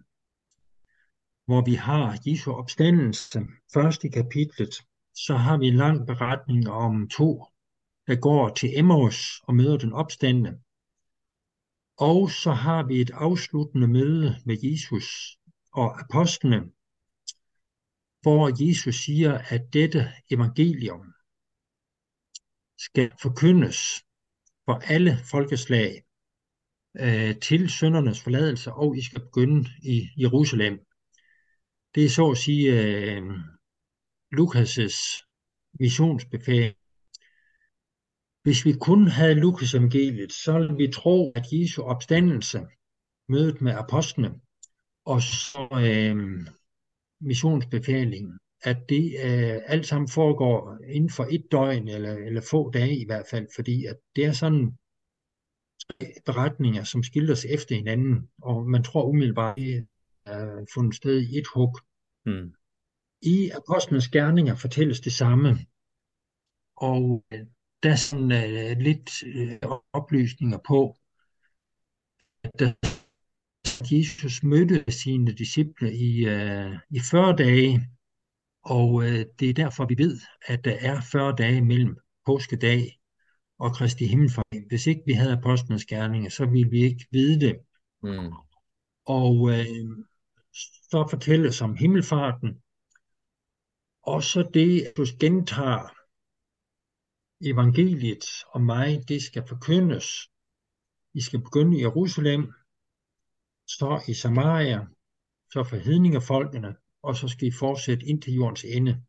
hvor 1.45 1.65
vi 1.65 1.73
har 1.73 2.17
Jesu 2.25 2.51
opstandelse 2.51 3.39
først 3.73 4.03
i 4.03 4.09
kapitlet, 4.09 4.73
så 5.15 5.35
har 5.35 5.57
vi 5.57 5.67
en 5.67 5.75
lang 5.75 6.07
beretning 6.07 6.69
om 6.69 7.09
to, 7.09 7.45
der 8.07 8.15
går 8.15 8.49
til 8.49 8.69
Emmaus 8.79 9.41
og 9.43 9.55
møder 9.55 9.77
den 9.77 9.93
opstandende. 9.93 10.64
Og 11.97 12.31
så 12.31 12.51
har 12.51 12.83
vi 12.83 13.01
et 13.01 13.11
afsluttende 13.11 13.87
møde 13.87 14.35
med 14.45 14.57
Jesus 14.63 15.37
og 15.71 15.99
apostlene, 16.01 16.61
hvor 18.21 18.67
Jesus 18.67 18.95
siger, 18.95 19.37
at 19.37 19.61
dette 19.73 20.11
evangelium 20.31 21.13
skal 22.77 23.11
forkyndes 23.21 23.77
for 24.65 24.73
alle 24.93 25.17
folkeslag 25.31 26.03
øh, 26.99 27.39
til 27.39 27.69
søndernes 27.69 28.21
forladelse, 28.21 28.73
og 28.73 28.97
I 28.97 29.01
skal 29.01 29.21
begynde 29.21 29.69
i 29.83 30.09
Jerusalem. 30.17 30.79
Det 31.95 32.05
er 32.05 32.09
så 32.09 32.31
at 32.31 32.37
sige 32.37 32.65
øh, 32.73 33.23
Lukas' 34.37 35.21
missionsbefaling 35.79 36.75
hvis 38.45 38.65
vi 38.65 38.73
kun 38.81 39.07
havde 39.07 39.33
Lukas 39.33 39.73
evangeliet, 39.73 40.33
så 40.33 40.53
ville 40.59 40.77
vi 40.77 40.87
tro, 40.87 41.31
at 41.31 41.45
Jesu 41.51 41.81
opstandelse, 41.81 42.59
mødet 43.29 43.61
med 43.61 43.71
apostlene, 43.71 44.39
og 45.05 45.21
så 45.21 45.67
uh, 45.71 46.53
missionsbefalingen, 47.21 48.39
at 48.63 48.77
det 48.89 49.05
uh, 49.05 49.61
alt 49.73 49.87
sammen 49.87 50.09
foregår 50.09 50.77
inden 50.87 51.09
for 51.09 51.27
et 51.31 51.45
døgn, 51.51 51.87
eller, 51.87 52.13
eller 52.13 52.41
få 52.51 52.71
dage 52.71 52.97
i 52.97 53.05
hvert 53.05 53.25
fald, 53.31 53.47
fordi 53.55 53.85
at 53.85 53.97
det 54.15 54.25
er 54.25 54.31
sådan 54.31 54.77
beretninger, 56.25 56.83
som 56.83 57.03
skildres 57.03 57.45
efter 57.45 57.75
hinanden, 57.75 58.29
og 58.41 58.65
man 58.65 58.83
tror 58.83 59.03
umiddelbart, 59.03 59.59
at 59.59 59.85
er 60.25 60.65
fundet 60.73 60.95
sted 60.95 61.21
i 61.21 61.37
et 61.37 61.47
hug. 61.55 61.79
Mm. 62.25 62.53
I 63.21 63.49
Apostlenes 63.49 64.07
Gerninger 64.07 64.55
fortælles 64.55 64.99
det 64.99 65.13
samme, 65.13 65.49
og 66.77 67.23
øh, 67.33 67.45
der 67.85 67.91
er 67.91 67.95
sådan 67.95 68.31
uh, 68.31 68.81
lidt 68.81 69.23
uh, 69.23 69.77
oplysninger 69.93 70.57
på, 70.67 70.97
at 72.43 72.61
uh, 72.61 72.71
Jesus 73.91 74.43
mødte 74.43 74.91
sine 74.91 75.31
disciple 75.31 75.93
i, 75.93 76.25
uh, 76.27 76.73
i 76.89 76.99
40 77.11 77.35
dage, 77.35 77.89
og 78.63 78.93
uh, 78.93 79.21
det 79.39 79.49
er 79.49 79.53
derfor, 79.53 79.85
vi 79.85 79.97
ved, 79.97 80.19
at 80.45 80.65
der 80.65 80.77
er 80.79 81.01
40 81.11 81.35
dage 81.37 81.61
mellem 81.61 81.97
påskedag 82.25 82.99
og 83.59 83.75
Kristi 83.75 84.05
himmelfart. 84.05 84.45
Hvis 84.67 84.87
ikke 84.87 85.01
vi 85.05 85.13
havde 85.13 85.37
apostlenes 85.37 85.85
gerninger, 85.85 86.29
så 86.29 86.45
ville 86.45 86.69
vi 86.69 86.83
ikke 86.83 87.05
vide 87.11 87.39
det. 87.39 87.55
Mm. 88.03 88.31
Og 89.05 89.49
øh, 89.51 89.65
så 90.91 91.07
fortælles 91.09 91.61
om 91.61 91.75
himmelfarten, 91.75 92.61
og 94.03 94.23
så 94.23 94.49
det, 94.53 94.81
at 94.81 94.97
du 94.97 95.05
gentager 95.19 96.04
evangeliet 97.41 98.25
om 98.53 98.61
mig, 98.61 99.03
det 99.07 99.23
skal 99.23 99.47
forkyndes. 99.47 100.05
I 101.13 101.21
skal 101.21 101.41
begynde 101.41 101.77
i 101.77 101.81
Jerusalem, 101.81 102.53
så 103.67 104.03
i 104.07 104.13
Samaria, 104.13 104.85
så 105.51 105.63
for 105.63 105.75
hedningefolkene, 105.75 106.75
og 107.03 107.15
så 107.15 107.27
skal 107.27 107.47
I 107.47 107.51
fortsætte 107.51 108.05
ind 108.05 108.21
til 108.21 108.33
jordens 108.33 108.63
ende. 108.63 109.01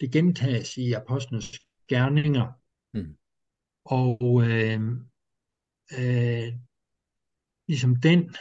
Det 0.00 0.12
gentages 0.12 0.76
i 0.76 0.92
apostlenes 0.92 1.58
gerninger. 1.88 2.52
Mm. 2.94 3.16
Og 3.84 4.42
øh, 4.42 4.80
øh, 5.98 6.52
ligesom 7.68 7.96
den 7.96 8.36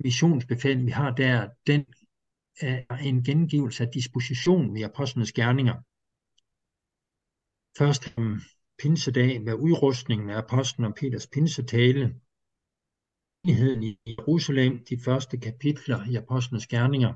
missionsbefaling, 0.00 0.86
vi 0.86 0.90
har 0.90 1.10
der, 1.10 1.48
den 1.66 1.84
er 2.60 2.96
en 2.96 3.24
gengivelse 3.24 3.84
af 3.84 3.90
dispositionen 3.90 4.76
i 4.76 4.82
apostlenes 4.82 5.32
gerninger. 5.32 5.82
Først 7.78 8.14
om 8.16 8.40
pinsedag 8.78 9.42
med 9.42 9.54
udrustningen 9.54 10.30
af 10.30 10.38
apostlen 10.38 10.86
og 10.86 10.94
Peters 10.94 11.26
pinsetale, 11.26 12.20
menigheden 13.44 13.82
i 13.82 13.98
Jerusalem, 14.06 14.84
de 14.84 14.98
første 15.04 15.38
kapitler 15.38 16.10
i 16.10 16.14
apostlenes 16.14 16.66
gerninger. 16.66 17.14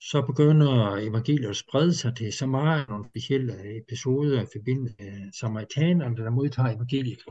Så 0.00 0.22
begynder 0.26 0.96
evangeliet 0.96 1.48
at 1.48 1.56
sprede 1.56 1.94
sig 1.94 2.16
til 2.16 2.32
Samaria, 2.32 2.84
nogle 2.88 3.08
specielle 3.08 3.76
episoder 3.82 4.42
i 4.42 4.46
forbindelse 4.56 4.94
med 4.98 5.32
samaritanerne, 5.32 6.16
der 6.16 6.30
modtager 6.30 6.74
evangeliet. 6.76 7.22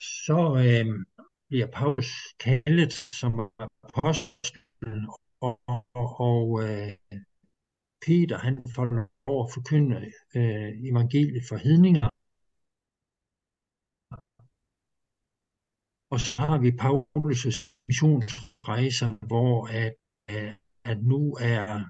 Så 0.00 0.38
øh, 0.66 1.04
bliver 1.48 1.66
Paulus 1.66 2.34
kaldet 2.40 2.92
som 2.92 3.50
apostlen, 3.82 5.08
og, 5.40 5.60
og, 5.66 6.20
og 6.20 6.62
øh, 6.64 6.92
Peter 8.06 8.38
han 8.38 8.64
får 8.74 9.15
lov 9.26 9.44
at 9.44 9.52
forkynde 9.54 10.12
øh, 10.36 10.70
evangeliet 10.90 11.44
for 11.48 11.56
hedninger. 11.56 12.08
Og 16.10 16.20
så 16.20 16.42
har 16.42 16.58
vi 16.58 16.70
Paulus' 16.82 17.74
missionsrejser, 17.88 19.26
hvor 19.26 19.66
at, 19.66 19.94
øh, 20.30 20.54
at 20.84 20.98
nu 21.02 21.36
er 21.40 21.84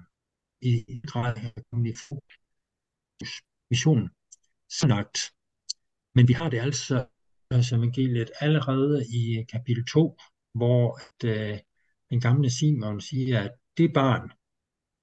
i 0.61 1.01
grad 1.07 1.35
kommet 1.71 1.91
i 1.91 1.95
fokus 2.09 3.31
mission 3.69 4.09
snart. 4.79 5.15
Men 6.15 6.27
vi 6.27 6.33
har 6.33 6.49
det 6.49 6.59
altså, 6.59 7.05
altså 7.51 7.75
evangeliet 7.75 8.31
allerede 8.39 9.05
i 9.19 9.43
kapitel 9.53 9.85
2, 9.85 10.17
hvor 10.53 10.99
at, 11.05 11.19
øh, 11.31 11.59
den 12.09 12.21
gamle 12.21 12.49
Simon 12.49 13.01
siger, 13.01 13.41
at 13.41 13.51
det 13.77 13.93
barn, 13.93 14.31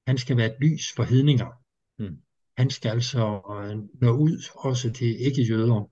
han 0.06 0.18
skal 0.18 0.36
være 0.36 0.50
et 0.52 0.60
lys 0.60 0.92
for 0.96 1.02
hedninger. 1.02 1.63
Mm. 1.98 2.18
Han 2.56 2.70
skal 2.70 2.88
altså 2.88 3.20
nå 4.00 4.10
ud 4.16 4.42
også 4.54 4.92
til 4.92 5.20
ikke-jøder. 5.26 5.90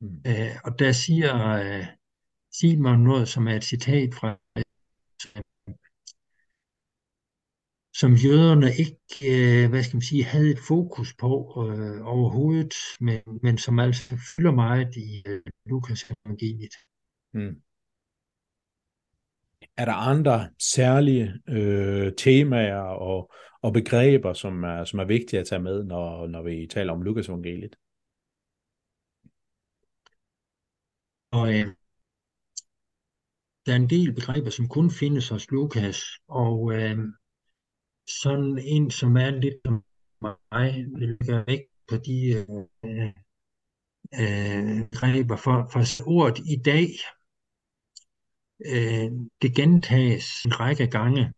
Mm. 0.00 0.20
Øh, 0.26 0.56
og 0.64 0.78
der 0.78 0.92
siger 0.92 1.34
øh, 1.52 1.86
Simon 2.52 3.00
noget, 3.00 3.28
som 3.28 3.48
er 3.48 3.56
et 3.56 3.64
citat 3.64 4.14
fra 4.14 4.38
som 8.00 8.12
jøderne 8.14 8.70
ikke, 8.78 8.96
øh, 9.32 9.70
hvad 9.70 9.82
skal 9.82 9.96
man 9.96 10.02
sige, 10.02 10.24
havde 10.24 10.50
et 10.50 10.58
fokus 10.68 11.14
på 11.14 11.28
øh, 11.68 12.06
overhovedet, 12.06 12.74
men, 13.00 13.20
men 13.42 13.58
som 13.58 13.78
altså 13.78 14.16
fylder 14.36 14.52
meget 14.52 14.96
i 14.96 15.22
øh, 15.26 15.40
Lukas 15.66 16.10
evangeliet. 16.10 16.74
Mm. 17.34 17.62
Er 19.76 19.84
der 19.84 19.92
andre 19.92 20.50
særlige 20.58 21.32
øh, 21.48 22.12
temaer 22.18 22.80
og, 22.80 23.32
og 23.62 23.72
begreber, 23.72 24.32
som 24.32 24.64
er, 24.64 24.84
som 24.84 24.98
er 24.98 25.04
vigtige 25.04 25.40
at 25.40 25.46
tage 25.46 25.62
med, 25.62 25.84
når, 25.84 26.26
når 26.26 26.42
vi 26.42 26.66
taler 26.70 26.92
om 26.92 27.02
Lukas 27.02 27.28
evangeliet? 27.28 27.76
Og 31.32 31.48
øh, 31.48 31.66
der 33.66 33.72
er 33.72 33.76
en 33.76 33.90
del 33.90 34.14
begreber, 34.14 34.50
som 34.50 34.68
kun 34.68 34.90
findes 34.90 35.28
hos 35.28 35.50
Lukas, 35.50 36.02
og 36.28 36.72
øh, 36.72 36.98
sådan 38.22 38.58
en, 38.58 38.90
som 38.90 39.16
er 39.16 39.30
lidt 39.30 39.54
som 39.64 39.84
mig, 40.22 40.86
vil 40.98 41.18
gøre 41.26 41.44
væk 41.46 41.60
på 41.88 41.96
de 41.96 42.46
øh, 42.84 43.12
øh, 44.20 44.88
begreber. 44.90 45.36
For, 45.36 45.68
for 45.72 46.08
ordet 46.08 46.38
i 46.38 46.56
dag, 46.64 46.88
øh, 48.66 49.10
det 49.42 49.54
gentages 49.56 50.44
en 50.44 50.60
række 50.60 50.86
gange. 50.86 51.32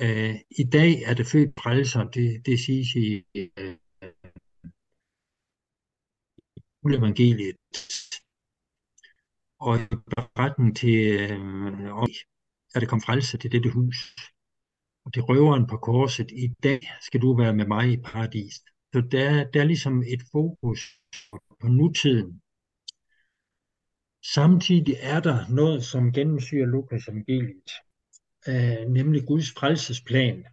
Øh, 0.00 0.34
I 0.50 0.64
dag 0.72 1.02
er 1.02 1.14
det 1.14 1.26
født 1.26 1.60
frelser, 1.62 2.04
det, 2.04 2.46
det 2.46 2.60
siges 2.60 2.94
i 2.94 3.24
øh, 3.34 3.76
evangeliet 6.84 7.56
og 9.60 9.76
i 9.76 9.86
beretningen 10.16 10.74
til 10.74 10.98
øh, 11.20 11.38
er 12.74 12.80
det 12.80 12.88
kom 12.88 13.00
frelse 13.00 13.38
til 13.38 13.52
dette 13.52 13.70
hus. 13.70 13.96
Og 15.04 15.14
det 15.14 15.28
røveren 15.28 15.66
på 15.66 15.76
korset, 15.76 16.30
i 16.30 16.48
dag 16.62 16.80
skal 17.00 17.20
du 17.22 17.36
være 17.36 17.54
med 17.54 17.66
mig 17.66 17.92
i 17.92 17.96
paradis. 17.96 18.54
Så 18.92 19.00
der, 19.12 19.50
der 19.50 19.60
er 19.60 19.64
ligesom 19.64 20.02
et 20.02 20.22
fokus 20.32 20.80
på 21.60 21.68
nutiden. 21.68 22.42
Samtidig 24.34 24.96
er 25.00 25.20
der 25.20 25.48
noget, 25.48 25.84
som 25.84 26.12
gennemsyrer 26.12 26.66
Lukas 26.66 27.08
evangeliet, 27.08 27.70
øh, 28.48 28.88
nemlig 28.88 29.26
Guds 29.26 29.50
frelsesplan, 29.50 30.44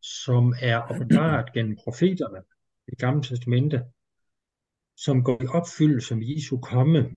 som 0.00 0.54
er 0.60 0.76
opbevaret 0.76 1.52
gennem 1.52 1.76
profeterne 1.84 2.38
i 2.86 2.90
det 2.90 2.98
gamle 2.98 3.22
testamente, 3.22 3.84
som 4.96 5.24
går 5.24 5.42
i 5.42 5.46
opfyldelse 5.46 6.16
med 6.16 6.26
Jesu 6.26 6.56
komme 6.56 7.14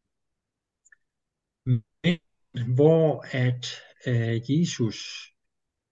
hvor 2.76 3.26
at 3.32 3.68
øh, 4.08 4.52
Jesus, 4.52 4.98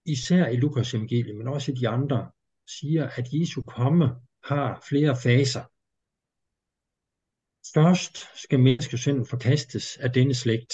især 0.05 0.47
i 0.47 0.55
Lukas 0.55 0.93
evangeliet, 0.93 1.36
men 1.36 1.47
også 1.47 1.71
i 1.71 1.75
de 1.75 1.89
andre, 1.89 2.31
siger, 2.67 3.09
at 3.09 3.27
Jesu 3.34 3.61
komme 3.61 4.15
har 4.43 4.86
flere 4.89 5.15
faser. 5.23 5.63
Først 7.74 8.16
skal 8.43 8.59
menneskesynden 8.59 9.26
forkastes 9.26 9.97
af 9.97 10.09
denne 10.14 10.34
slægt. 10.34 10.74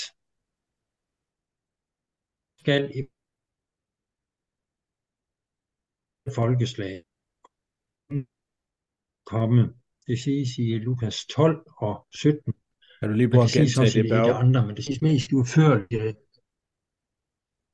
Skal 2.60 2.84
i 3.00 3.02
folkeslag 6.36 7.04
komme. 9.26 9.62
Det 10.08 10.20
siges 10.20 10.58
i 10.58 10.78
Lukas 10.88 11.26
12 11.26 11.66
og 11.78 12.08
17. 12.14 12.54
Kan 13.00 13.10
du 13.10 13.16
lige 13.16 13.30
prøve 13.30 13.44
at 13.44 13.52
gentage 13.58 14.04
det, 14.04 14.10
Børge? 14.10 14.34
andre, 14.34 14.68
men 14.68 14.76
det 14.76 14.86
sidste 14.86 15.06
mest 15.06 15.34
udførligt. 15.34 16.18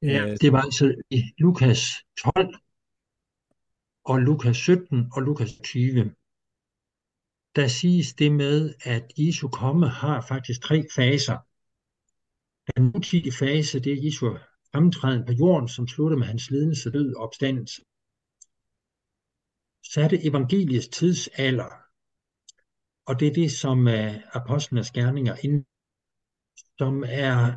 Ja, 0.02 0.36
det 0.42 0.52
var 0.54 0.62
altså 0.62 0.86
i 1.10 1.20
Lukas 1.38 1.80
12 2.24 2.56
og 4.06 4.18
Lukas 4.28 4.58
17 4.58 5.10
og 5.16 5.22
Lukas 5.22 5.52
20. 5.64 6.16
Der 7.56 7.68
siges 7.68 8.14
det 8.14 8.32
med, 8.32 8.74
at 8.84 9.04
Jesu 9.18 9.48
komme 9.48 9.90
har 9.90 10.22
faktisk 10.22 10.62
tre 10.62 10.86
faser. 10.96 11.38
Den 12.76 12.84
nutidige 12.84 13.32
fase, 13.32 13.80
det 13.80 13.94
er 13.94 14.06
Jesu 14.06 14.38
fremtræden 14.72 15.26
på 15.26 15.34
jorden, 15.34 15.70
som 15.70 15.88
slutter 15.88 16.18
med 16.18 16.28
hans 16.28 16.50
lidelse, 16.50 16.92
død 16.92 17.16
og 17.16 17.24
opstandelse. 17.24 17.82
Så 19.84 20.02
er 20.02 20.08
det 20.08 20.28
evangeliets 20.28 20.88
tidsalder, 20.88 21.70
og 23.06 23.20
det 23.20 23.28
er 23.28 23.34
det, 23.34 23.52
som 23.52 23.88
er 23.88 24.22
apostlenes 24.34 24.92
gerninger, 24.92 25.36
ind, 25.44 25.66
som 26.78 27.04
er 27.08 27.54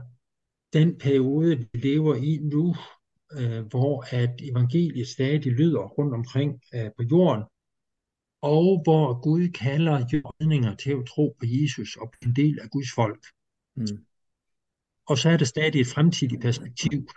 den 0.72 0.98
periode, 0.98 1.56
vi 1.56 1.78
lever 1.78 2.14
i 2.14 2.38
nu, 2.42 2.76
uh, 3.36 3.66
hvor 3.70 4.16
at 4.16 4.40
evangeliet 4.42 5.08
stadig 5.08 5.52
lyder 5.52 5.80
rundt 5.80 6.14
omkring 6.14 6.60
uh, 6.74 6.90
på 6.96 7.02
jorden, 7.10 7.44
og 8.40 8.80
hvor 8.82 9.20
Gud 9.20 9.48
kalder 9.48 10.06
jordninger 10.12 10.74
til 10.76 10.90
at 10.90 11.06
tro 11.06 11.36
på 11.38 11.46
Jesus 11.46 11.96
og 11.96 12.12
en 12.22 12.36
del 12.36 12.58
af 12.60 12.70
Guds 12.70 12.88
folk. 12.94 13.26
Mm. 13.76 14.06
Og 15.06 15.18
så 15.18 15.28
er 15.30 15.36
der 15.36 15.44
stadig 15.44 15.80
et 15.80 15.86
fremtidigt 15.86 16.42
perspektiv, 16.42 17.08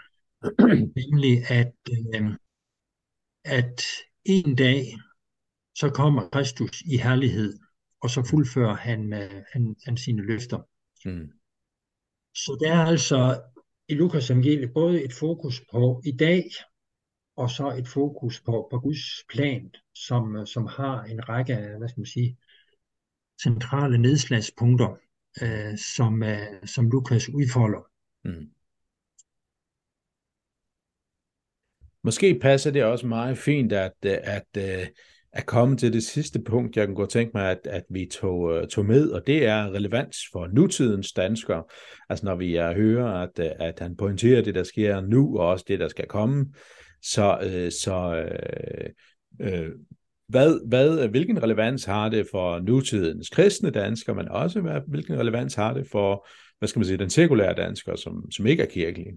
nemlig 0.99 1.51
at, 1.51 1.73
øh, 2.15 2.33
at 3.43 3.81
en 4.25 4.55
dag, 4.55 4.85
så 5.75 5.89
kommer 5.89 6.29
Kristus 6.29 6.81
i 6.81 6.97
herlighed 6.97 7.59
og 8.01 8.09
så 8.09 8.23
fuldfører 8.29 8.75
han, 8.75 9.13
øh, 9.13 9.43
han, 9.53 9.75
han 9.85 9.97
sine 9.97 10.21
løfter. 10.21 10.59
Mm. 11.05 11.31
Så 12.35 12.57
der 12.61 12.71
er 12.71 12.85
altså 12.85 13.41
i 13.87 13.93
Lukas 13.93 14.29
evangeliet 14.29 14.73
både 14.73 15.03
et 15.03 15.13
fokus 15.13 15.61
på 15.71 16.01
i 16.05 16.11
dag, 16.11 16.43
og 17.35 17.49
så 17.49 17.75
et 17.77 17.87
fokus 17.87 18.41
på, 18.41 18.67
på 18.71 18.79
Guds 18.79 19.25
plan, 19.29 19.71
som, 19.95 20.45
som 20.45 20.65
har 20.65 21.03
en 21.03 21.29
række 21.29 21.55
hvad 21.77 21.89
skal 21.89 21.99
man 21.99 22.05
sige, 22.05 22.37
centrale 23.43 23.97
nedslagspunkter, 23.97 24.95
øh, 25.41 25.77
som, 25.77 26.23
øh, 26.23 26.65
som 26.65 26.89
Lukas 26.89 27.29
udfolder. 27.29 27.87
Mm. 28.23 28.49
Måske 32.03 32.39
passer 32.41 32.71
det 32.71 32.83
også 32.83 33.07
meget 33.07 33.37
fint, 33.37 33.73
at, 33.73 33.93
at, 34.03 34.43
at, 34.53 34.91
at 35.33 35.45
komme 35.45 35.77
til 35.77 35.93
det 35.93 36.03
sidste 36.03 36.41
punkt, 36.41 36.77
jeg 36.77 36.87
kan 36.87 36.95
godt 36.95 37.09
tænke 37.09 37.31
mig, 37.33 37.51
at, 37.51 37.59
at 37.63 37.83
vi 37.89 38.09
tog, 38.11 38.53
øh, 38.53 38.67
tog 38.67 38.85
med, 38.85 39.09
og 39.09 39.27
det 39.27 39.45
er 39.45 39.71
relevans 39.71 40.17
for 40.31 40.47
nutidens 40.47 41.13
danskere. 41.13 41.63
Altså 42.09 42.25
når 42.25 42.35
vi 42.35 42.55
hører, 42.55 43.07
at, 43.07 43.39
at 43.39 43.79
han 43.79 43.95
pointerer 43.95 44.41
det, 44.41 44.55
der 44.55 44.63
sker 44.63 45.01
nu, 45.01 45.37
og 45.39 45.47
også 45.47 45.65
det, 45.67 45.79
der 45.79 45.87
skal 45.87 46.07
komme, 46.07 46.53
så, 47.01 47.39
øh, 47.43 47.71
så 47.71 48.15
øh, 48.15 48.89
øh, 49.39 49.69
hvad, 50.27 50.67
hvad, 50.67 51.07
hvilken 51.07 51.43
relevans 51.43 51.85
har 51.85 52.09
det 52.09 52.27
for 52.31 52.59
nutidens 52.59 53.29
kristne 53.29 53.71
danskere, 53.71 54.15
men 54.15 54.27
også 54.27 54.61
hvad, 54.61 54.81
hvilken 54.87 55.19
relevans 55.19 55.55
har 55.55 55.73
det 55.73 55.87
for, 55.91 56.27
hvad 56.59 56.67
skal 56.67 56.79
man 56.79 56.85
sige, 56.85 56.97
den 56.97 57.09
sekulære 57.09 57.53
dansker, 57.53 57.95
som, 57.95 58.31
som 58.31 58.47
ikke 58.47 58.63
er 58.63 58.69
kirkelig? 58.69 59.07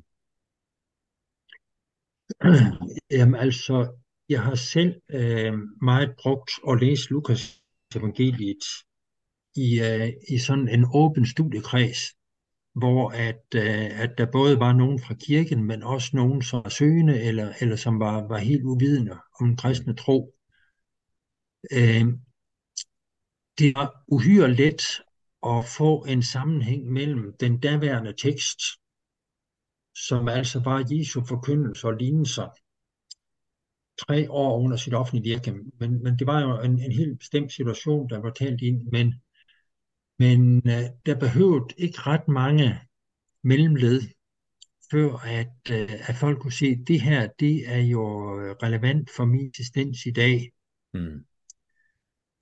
Jamen 3.19 3.35
altså, 3.35 3.97
jeg 4.29 4.43
har 4.43 4.55
selv 4.55 4.95
øh, 5.11 5.53
meget 5.83 6.15
brugt 6.23 6.51
at 6.71 6.81
læse 6.81 7.11
Lukas 7.11 7.61
evangeliet 7.97 8.65
i, 9.57 9.81
øh, 9.81 10.13
i 10.29 10.39
sådan 10.39 10.69
en 10.69 10.87
åben 10.95 11.27
studiekreds, 11.27 11.99
hvor 12.75 13.11
at, 13.11 13.45
øh, 13.55 14.01
at 14.01 14.19
der 14.19 14.27
både 14.33 14.61
var 14.61 14.73
nogen 14.73 15.01
fra 15.01 15.15
kirken, 15.15 15.65
men 15.65 15.83
også 15.83 16.11
nogen, 16.13 16.43
som 16.43 16.61
var 16.65 16.71
søgende, 16.71 17.23
eller, 17.23 17.53
eller 17.61 17.77
som 17.77 18.01
var, 18.01 18.29
var 18.29 18.39
helt 18.39 18.65
uvidende 18.65 19.13
om 19.41 19.47
den 19.47 19.57
kristne 19.57 19.97
tro. 19.97 20.35
Øh, 21.73 22.05
det 23.59 23.73
var 23.77 24.05
uhyre 24.09 24.55
let 24.55 24.83
at 25.47 25.65
få 25.79 26.05
en 26.05 26.23
sammenhæng 26.23 26.93
mellem 26.93 27.37
den 27.41 27.61
daværende 27.61 28.13
tekst, 28.13 28.61
som 30.09 30.29
altså 30.29 30.61
var 30.61 30.85
Jesu 30.91 31.25
forkyndelse 31.25 31.87
og 31.87 31.95
lignelser, 31.95 32.49
tre 33.99 34.31
år 34.31 34.59
under 34.59 34.77
sit 34.77 34.95
offentlige 34.95 35.35
virke. 35.35 35.53
Men, 35.81 36.03
men 36.03 36.19
det 36.19 36.27
var 36.27 36.41
jo 36.41 36.61
en, 36.61 36.79
en 36.81 36.93
helt 36.93 37.19
bestemt 37.19 37.53
situation, 37.53 38.09
der 38.11 38.19
var 38.19 38.31
talt 38.31 38.63
ind, 38.63 38.83
men, 38.93 39.15
men 40.19 40.57
uh, 40.57 40.85
der 41.07 41.19
behøvede 41.21 41.75
ikke 41.77 41.99
ret 42.01 42.29
mange 42.29 42.81
mellemled, 43.43 44.03
før 44.91 45.17
at, 45.17 45.71
uh, 45.71 46.09
at 46.09 46.17
folk 46.17 46.39
kunne 46.39 46.53
se, 46.53 46.67
at 46.67 46.89
det 46.89 47.01
her, 47.01 47.29
det 47.41 47.69
er 47.69 47.81
jo 47.81 48.05
relevant 48.63 49.11
for 49.17 49.25
min 49.25 49.49
eksistens 49.49 50.07
i 50.07 50.11
dag. 50.11 50.53
Mm. 50.95 51.25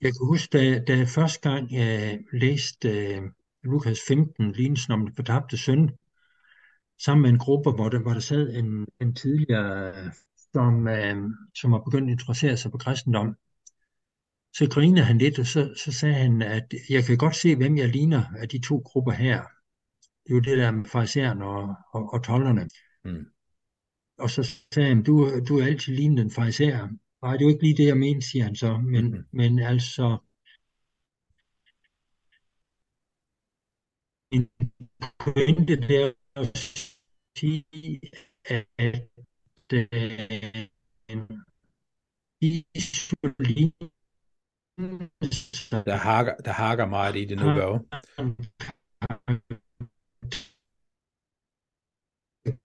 Jeg 0.01 0.11
kan 0.11 0.27
huske, 0.27 0.57
da, 0.57 0.79
da 0.79 0.97
jeg 0.97 1.07
første 1.07 1.49
gang 1.49 1.63
uh, 1.63 2.39
læste 2.41 3.19
uh, 3.19 3.29
Lukas 3.63 3.99
15, 4.07 4.51
lignelsen 4.51 4.93
om 4.93 5.05
den 5.05 5.15
fortabte 5.15 5.57
søn, 5.57 5.89
sammen 7.05 7.21
med 7.21 7.29
en 7.29 7.39
gruppe, 7.39 7.71
hvor 7.71 7.89
der, 7.89 7.99
hvor 7.99 8.13
der 8.13 8.19
sad 8.19 8.55
en, 8.55 8.87
en 9.01 9.15
tidligere, 9.15 10.11
som, 10.53 10.87
uh, 10.87 11.31
som 11.55 11.71
var 11.71 11.81
begyndt 11.85 12.09
at 12.09 12.11
interessere 12.11 12.57
sig 12.57 12.71
på 12.71 12.77
kristendom. 12.77 13.35
Så 14.53 14.69
grinede 14.69 15.05
han 15.05 15.17
lidt, 15.17 15.39
og 15.39 15.45
så, 15.45 15.73
så 15.85 15.91
sagde 15.91 16.15
han, 16.15 16.41
at 16.41 16.73
jeg 16.89 17.03
kan 17.03 17.17
godt 17.17 17.35
se, 17.35 17.55
hvem 17.55 17.77
jeg 17.77 17.89
ligner 17.89 18.23
af 18.37 18.49
de 18.49 18.59
to 18.67 18.77
grupper 18.85 19.11
her. 19.11 19.41
Det 20.23 20.29
er 20.29 20.35
jo 20.35 20.39
det 20.39 20.57
der 20.57 20.71
med 20.71 20.85
fariseren 20.85 21.41
og, 21.41 21.75
og, 21.93 22.13
og 22.13 22.23
tollerne. 22.23 22.69
Mm. 23.05 23.25
Og 24.17 24.29
så 24.29 24.43
sagde 24.73 24.89
han, 24.89 25.03
du, 25.03 25.39
du 25.47 25.59
er 25.59 25.65
altid 25.65 25.95
lignende 25.95 26.21
en 26.21 26.31
fariser. 26.31 26.89
Nej, 27.21 27.31
det 27.33 27.41
er 27.41 27.45
jo 27.45 27.49
ikke 27.49 27.63
lige 27.63 27.77
det, 27.77 27.85
jeg 27.87 27.97
mener, 27.97 28.21
siger 28.21 28.45
han 28.45 28.55
så. 28.55 28.77
Men, 28.77 29.11
mm. 29.11 29.25
men 29.31 29.59
altså, 29.59 30.17
en 34.31 34.49
pointe 35.19 35.75
der 35.75 36.11
at 36.35 36.57
sige, 37.37 37.63
at 38.45 38.67
øh, 39.73 40.67
insulin 42.41 43.73
der 45.87 45.95
hakker, 45.95 46.35
der 46.35 46.51
hakker 46.51 46.85
meget 46.85 47.15
i 47.15 47.25
det 47.25 47.37
nu, 47.37 47.43
gør 47.43 47.79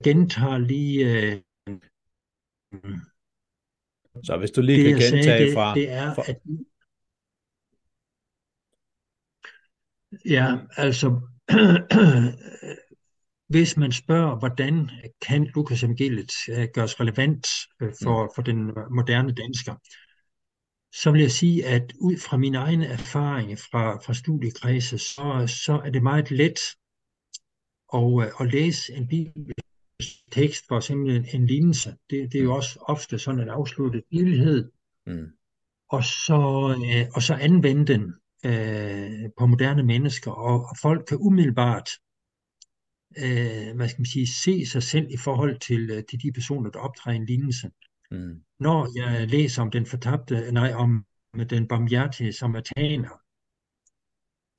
gentager 0.05 0.59
lige 0.59 1.13
øh, 1.13 1.41
så 4.25 4.37
hvis 4.39 4.51
du 4.51 4.61
lige 4.61 4.79
det, 4.79 4.87
kan 4.87 4.95
gentage 4.95 5.23
sagde, 5.23 5.55
fra... 5.55 5.75
Det, 5.75 5.77
det 5.77 5.91
er, 5.91 6.15
fra... 6.15 6.23
at... 6.29 6.41
Ja, 10.25 10.59
altså... 10.77 11.21
hvis 13.55 13.77
man 13.77 13.93
spørger, 13.93 14.39
hvordan 14.39 14.91
kan 15.27 15.45
Lukas 15.55 15.83
evangeliet 15.83 16.33
øh, 16.51 16.69
gøres 16.75 17.01
relevant 17.01 17.47
øh, 17.83 17.93
for, 18.03 18.25
mm. 18.25 18.31
for 18.35 18.43
den 18.43 18.67
moderne 18.91 19.35
dansker, 19.35 19.75
så 20.93 21.11
vil 21.11 21.21
jeg 21.21 21.31
sige, 21.31 21.67
at 21.67 21.93
ud 22.01 22.17
fra 22.17 22.37
min 22.37 22.55
egen 22.55 22.83
erfaring 22.83 23.59
fra, 23.59 23.97
fra 23.97 24.15
studiekredse, 24.15 24.99
så, 24.99 25.55
så 25.65 25.81
er 25.85 25.91
det 25.91 26.03
meget 26.03 26.31
let 26.31 26.61
at, 27.95 28.23
øh, 28.23 28.41
at 28.41 28.53
læse 28.53 28.95
en 28.95 29.09
bibelsk 29.09 30.31
tekst, 30.31 30.65
for 30.69 30.77
eksempel 30.77 31.29
en, 31.35 31.47
lignelse. 31.47 31.97
Det, 32.11 32.33
det 32.33 32.39
er 32.39 32.43
jo 32.43 32.51
mm. 32.51 32.57
også 32.57 32.79
ofte 32.81 33.19
sådan 33.19 33.41
en 33.41 33.49
afsluttet 33.49 34.03
helhed. 34.13 34.71
Mm. 35.07 35.27
Og, 35.91 36.05
så, 36.05 36.41
øh, 36.87 37.07
og 37.15 37.23
så 37.23 37.35
anvende 37.35 37.87
den 37.87 38.15
øh, 38.47 39.31
på 39.39 39.47
moderne 39.47 39.83
mennesker, 39.83 40.31
og, 40.31 40.61
og 40.71 40.77
folk 40.83 41.05
kan 41.09 41.19
umiddelbart 41.21 41.89
øh, 43.17 43.77
hvad 43.77 43.89
skal 43.89 44.01
man 44.01 44.07
sige, 44.07 44.27
se 44.27 44.67
sig 44.67 44.83
selv 44.83 45.07
i 45.11 45.17
forhold 45.17 45.61
til, 45.61 45.91
øh, 45.91 46.03
til 46.11 46.23
de 46.23 46.33
personer, 46.33 46.71
der 46.71 46.79
optræder 46.79 47.17
en 47.17 47.27
lignelse. 47.27 47.71
Mm. 48.11 48.43
Når 48.61 48.89
jeg 48.99 49.29
læser 49.29 49.63
om 49.63 49.71
den 49.71 49.87
fortabte, 49.87 50.53
nej, 50.53 50.73
om 50.73 51.05
den 51.51 51.69
barmhjertige 51.69 52.33
samaritaner, 52.33 53.21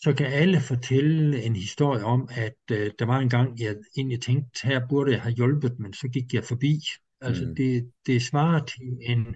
så 0.02 0.14
kan 0.18 0.26
alle 0.26 0.62
fortælle 0.62 1.44
en 1.44 1.56
historie 1.56 2.04
om, 2.04 2.30
at 2.32 2.58
øh, 2.72 2.92
der 3.00 3.06
var 3.06 3.20
en 3.20 3.30
gang, 3.30 3.60
jeg 3.60 3.76
egentlig 3.98 4.22
tænkte, 4.22 4.68
her 4.68 4.88
burde 4.90 5.12
jeg 5.12 5.22
have 5.22 5.34
hjulpet, 5.34 5.80
men 5.80 5.94
så 5.94 6.08
gik 6.08 6.34
jeg 6.34 6.44
forbi. 6.44 6.82
Altså 7.22 7.46
mm. 7.46 7.56
det, 7.56 7.92
det 8.06 8.22
svarer 8.22 8.66
til 8.66 8.98
en 9.02 9.36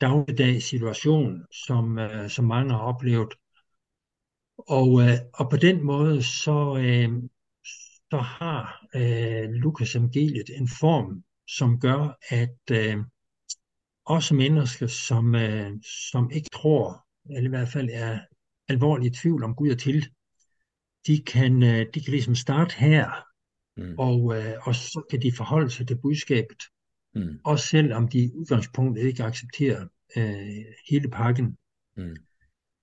dagligdags 0.00 0.64
situation, 0.64 1.46
som, 1.66 1.98
øh, 1.98 2.30
som 2.30 2.44
mange 2.44 2.70
har 2.70 2.80
oplevet. 2.80 3.34
Og, 4.58 5.02
øh, 5.02 5.14
og 5.34 5.50
på 5.50 5.56
den 5.56 5.84
måde, 5.84 6.22
så, 6.22 6.76
øh, 6.76 7.22
så 8.10 8.16
har 8.16 8.86
øh, 8.94 9.50
Lukas 9.50 9.94
evangeliet 9.94 10.50
en 10.58 10.68
form, 10.80 11.24
som 11.56 11.80
gør, 11.80 12.18
at 12.28 12.60
øh, 12.70 12.96
også 14.04 14.34
mennesker, 14.34 14.86
som, 14.86 15.34
øh, 15.34 15.72
som 16.10 16.30
ikke 16.30 16.48
tror, 16.52 17.06
eller 17.36 17.48
i 17.48 17.54
hvert 17.56 17.68
fald 17.68 17.88
er 17.92 18.20
alvorlig 18.68 19.14
tvivl 19.14 19.44
om 19.44 19.54
Gud 19.54 19.70
er 19.70 19.76
til, 19.76 20.08
de 21.06 21.22
kan, 21.22 21.62
øh, 21.62 21.86
de 21.94 22.00
kan 22.00 22.10
ligesom 22.10 22.34
starte 22.34 22.74
her, 22.76 23.10
mm. 23.76 23.94
og, 23.98 24.36
øh, 24.36 24.54
og 24.62 24.74
så 24.74 25.02
kan 25.10 25.22
de 25.22 25.32
forholde 25.36 25.70
sig 25.70 25.86
til 25.86 25.98
budskabet, 26.02 26.62
mm. 27.14 27.40
også 27.44 27.66
selvom 27.66 28.08
de 28.08 28.18
i 28.18 28.32
udgangspunktet 28.34 29.04
ikke 29.04 29.24
accepterer 29.24 29.86
øh, 30.16 30.64
hele 30.90 31.10
pakken. 31.10 31.56
Mm. 31.96 32.16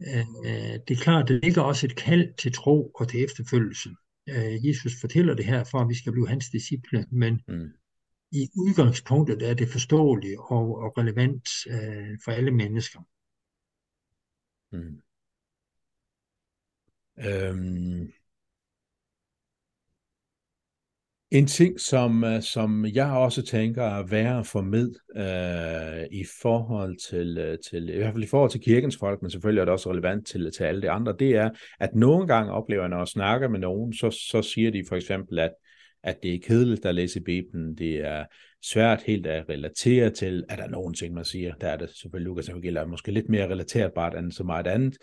Øh, 0.08 0.26
øh 0.46 0.80
det 0.88 0.92
er 0.92 1.02
klart, 1.02 1.28
det 1.28 1.44
ligger 1.44 1.62
også 1.62 1.86
et 1.86 1.96
kald 1.96 2.34
til 2.38 2.54
tro 2.54 2.92
og 2.96 3.10
til 3.10 3.24
efterfølgelse. 3.24 3.90
Øh, 4.30 4.68
Jesus 4.68 4.94
fortæller 5.02 5.34
det 5.34 5.46
her 5.46 5.64
for, 5.64 5.80
at 5.80 5.90
vi 5.90 5.96
skal 5.96 6.12
blive 6.12 6.28
hans 6.28 6.50
disciple, 6.50 7.06
men 7.12 7.42
mm 7.48 7.70
i 8.32 8.50
udgangspunktet 8.58 9.50
er 9.50 9.54
det 9.54 9.70
forståeligt 9.70 10.40
og, 10.40 10.78
og 10.78 10.98
relevant 10.98 11.50
øh, 11.70 12.18
for 12.24 12.32
alle 12.32 12.52
mennesker. 12.52 13.00
Mm. 14.72 15.02
Øhm, 17.18 18.12
en 21.32 21.48
ting, 21.48 21.80
som, 21.80 22.24
øh, 22.24 22.42
som 22.42 22.86
jeg 22.86 23.12
også 23.12 23.42
tænker 23.42 23.84
er 23.84 24.04
værd 24.04 24.40
at 24.40 24.48
få 24.48 24.62
med 24.62 24.96
øh, 25.16 26.08
i 26.20 26.26
forhold 26.42 26.98
til, 27.10 27.38
øh, 27.38 27.58
til, 27.70 27.90
i 27.90 27.98
hvert 27.98 28.14
fald 28.14 28.24
i 28.24 28.28
forhold 28.28 28.52
til 28.52 28.62
kirkens 28.62 28.98
folk, 28.98 29.22
men 29.22 29.32
selvfølgelig 29.32 29.62
er 29.62 29.66
det 29.66 29.72
også 29.72 29.92
relevant 29.92 30.28
til, 30.28 30.52
til 30.52 30.64
alle 30.64 30.82
de 30.82 30.90
andre, 30.90 31.16
det 31.20 31.36
er, 31.36 31.50
at 31.80 31.96
nogle 31.96 32.28
gange 32.28 32.52
oplever 32.52 32.82
jeg, 32.82 32.90
når 32.90 32.98
jeg 32.98 33.08
snakker 33.08 33.48
med 33.48 33.60
nogen, 33.60 33.94
så, 33.94 34.12
så 34.12 34.42
siger 34.42 34.72
de 34.72 34.84
for 34.90 34.96
eksempel, 34.96 35.40
at, 35.40 35.52
at 36.08 36.24
det 36.24 36.34
er 36.34 36.40
kedeligt 36.48 36.86
at 36.86 36.96
læse 36.96 37.22
Bibelen, 37.22 37.78
det 37.78 37.96
er 37.96 38.26
svært 38.66 39.04
helt 39.04 39.28
at 39.28 39.50
relatere 39.50 40.10
til, 40.10 40.44
at 40.50 40.58
der 40.58 40.64
er 40.64 40.70
nogle 40.70 40.94
ting, 40.94 41.14
man 41.14 41.26
siger, 41.26 41.54
der 41.62 41.68
er 41.68 41.78
det 41.78 41.90
selvfølgelig 41.90 42.26
Lukas 42.26 42.50
Evangeliet, 42.50 42.82
er 42.82 42.86
måske 42.86 43.12
lidt 43.12 43.30
mere 43.30 43.50
relaterbart 43.50 44.18
end 44.18 44.32
så 44.32 44.44
meget 44.44 44.68
andet, 44.68 44.98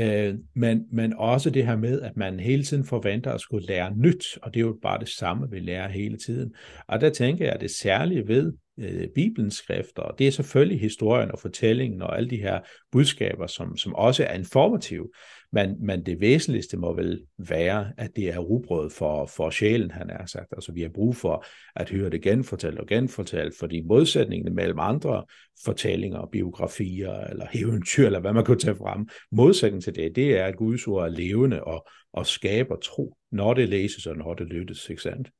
Øh, 0.00 0.34
men, 0.54 0.84
men 0.92 1.14
også 1.16 1.50
det 1.50 1.66
her 1.66 1.76
med, 1.76 2.00
at 2.00 2.16
man 2.16 2.40
hele 2.40 2.62
tiden 2.62 2.84
forventer 2.84 3.32
at 3.32 3.40
skulle 3.40 3.66
lære 3.66 3.96
nyt, 3.96 4.24
og 4.42 4.54
det 4.54 4.60
er 4.60 4.64
jo 4.64 4.78
bare 4.82 5.00
det 5.00 5.08
samme, 5.08 5.50
vi 5.50 5.58
lærer 5.58 5.88
hele 5.88 6.16
tiden. 6.16 6.54
Og 6.88 7.00
der 7.00 7.10
tænker 7.10 7.44
jeg, 7.44 7.54
at 7.54 7.60
det 7.60 7.70
særlige 7.70 8.28
ved 8.28 8.52
øh, 8.78 9.08
Bibelens 9.14 9.54
skrifter. 9.54 10.02
Og 10.02 10.18
det 10.18 10.26
er 10.26 10.30
selvfølgelig 10.30 10.80
historien 10.80 11.30
og 11.30 11.38
fortællingen 11.38 12.02
og 12.02 12.16
alle 12.16 12.30
de 12.30 12.36
her 12.36 12.60
budskaber, 12.92 13.46
som, 13.46 13.76
som 13.76 13.94
også 13.94 14.24
er 14.24 14.34
informative. 14.34 15.08
Men, 15.52 15.86
men 15.86 16.06
det 16.06 16.20
væsentligste 16.20 16.76
må 16.76 16.94
vel 16.94 17.26
være, 17.38 17.92
at 17.96 18.16
det 18.16 18.28
er 18.28 18.38
rugbrød 18.38 18.90
for, 18.90 19.26
for 19.26 19.50
sjælen, 19.50 19.90
han 19.90 20.10
er 20.10 20.26
sagt. 20.26 20.52
Altså 20.52 20.72
vi 20.72 20.82
har 20.82 20.88
brug 20.88 21.16
for 21.16 21.44
at 21.76 21.90
høre 21.90 22.10
det 22.10 22.22
genfortalt 22.22 22.78
og 22.78 22.86
genfortalt, 22.86 23.58
fordi 23.58 23.80
modsætningen 23.80 24.54
mellem 24.54 24.78
andre 24.78 25.24
fortællinger, 25.64 26.28
biografier 26.32 27.12
eller 27.12 27.46
eventyr, 27.54 28.06
eller 28.06 28.20
hvad 28.20 28.32
man 28.32 28.44
kunne 28.44 28.58
tage 28.58 28.76
frem, 28.76 29.08
modsætningen 29.32 29.82
til 29.82 29.94
det, 29.94 30.16
det 30.16 30.38
er, 30.38 30.44
at 30.44 30.56
Guds 30.56 30.86
ord 30.86 31.04
er 31.04 31.08
levende 31.08 31.64
og, 31.64 31.88
og 32.12 32.26
skaber 32.26 32.76
tro, 32.76 33.16
når 33.30 33.54
det 33.54 33.68
læses 33.68 34.06
og 34.06 34.16
når 34.16 34.34
det 34.34 34.46
lyttes, 34.46 34.90
ikke 34.90 35.02
sandt? 35.02 35.30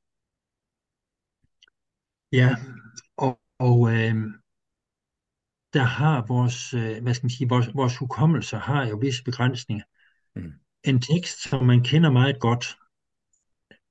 Ja, 2.33 2.57
og, 3.17 3.41
og 3.59 3.93
øh, 3.93 4.15
der 5.73 5.83
har 5.83 6.27
vores, 6.29 6.75
øh, 6.75 7.03
hvad 7.03 7.15
skal 7.15 7.25
man 7.25 7.31
sige, 7.31 7.49
vores, 7.49 7.75
vores 7.75 7.97
hukommelse 7.97 8.57
har 8.57 8.87
jo 8.87 8.97
visse 8.97 9.25
begrænsninger. 9.25 9.85
Mm. 10.39 10.53
En 10.85 11.01
tekst, 11.01 11.43
som 11.49 11.67
man 11.67 11.85
kender 11.85 12.11
meget 12.11 12.41
godt, 12.41 12.67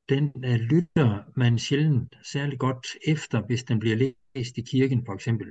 den 0.10 0.32
uh, 0.36 0.60
lytter 0.72 1.32
man 1.36 1.60
sjældent 1.60 2.16
særlig 2.24 2.60
godt 2.60 2.88
efter, 3.08 3.42
hvis 3.42 3.64
den 3.64 3.80
bliver 3.80 3.96
læst 3.96 4.58
i 4.58 4.62
kirken 4.62 5.06
for 5.06 5.14
eksempel. 5.14 5.48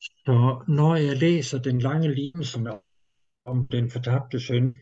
Så 0.00 0.64
når 0.68 0.96
jeg 0.96 1.16
læser 1.16 1.62
den 1.62 1.78
lange 1.78 2.14
linje, 2.14 2.44
som 2.44 2.66
er 2.66 2.78
om 3.44 3.68
den 3.68 3.90
fortabte 3.90 4.40
søn, 4.40 4.74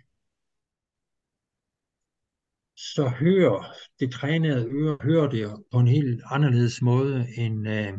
så 2.77 3.09
hører 3.09 3.73
det 4.01 4.13
trænede 4.13 4.69
øre 4.71 4.99
hører 5.01 5.29
det 5.31 5.65
på 5.73 5.79
en 5.79 5.89
helt 5.89 6.23
anderledes 6.25 6.83
måde 6.83 7.27
end 7.37 7.69
øh, 7.69 7.93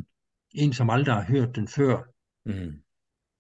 en, 0.54 0.74
som 0.74 0.90
aldrig 0.90 1.16
har 1.16 1.26
hørt 1.26 1.56
den 1.56 1.68
før. 1.68 2.04
Mm 2.46 2.83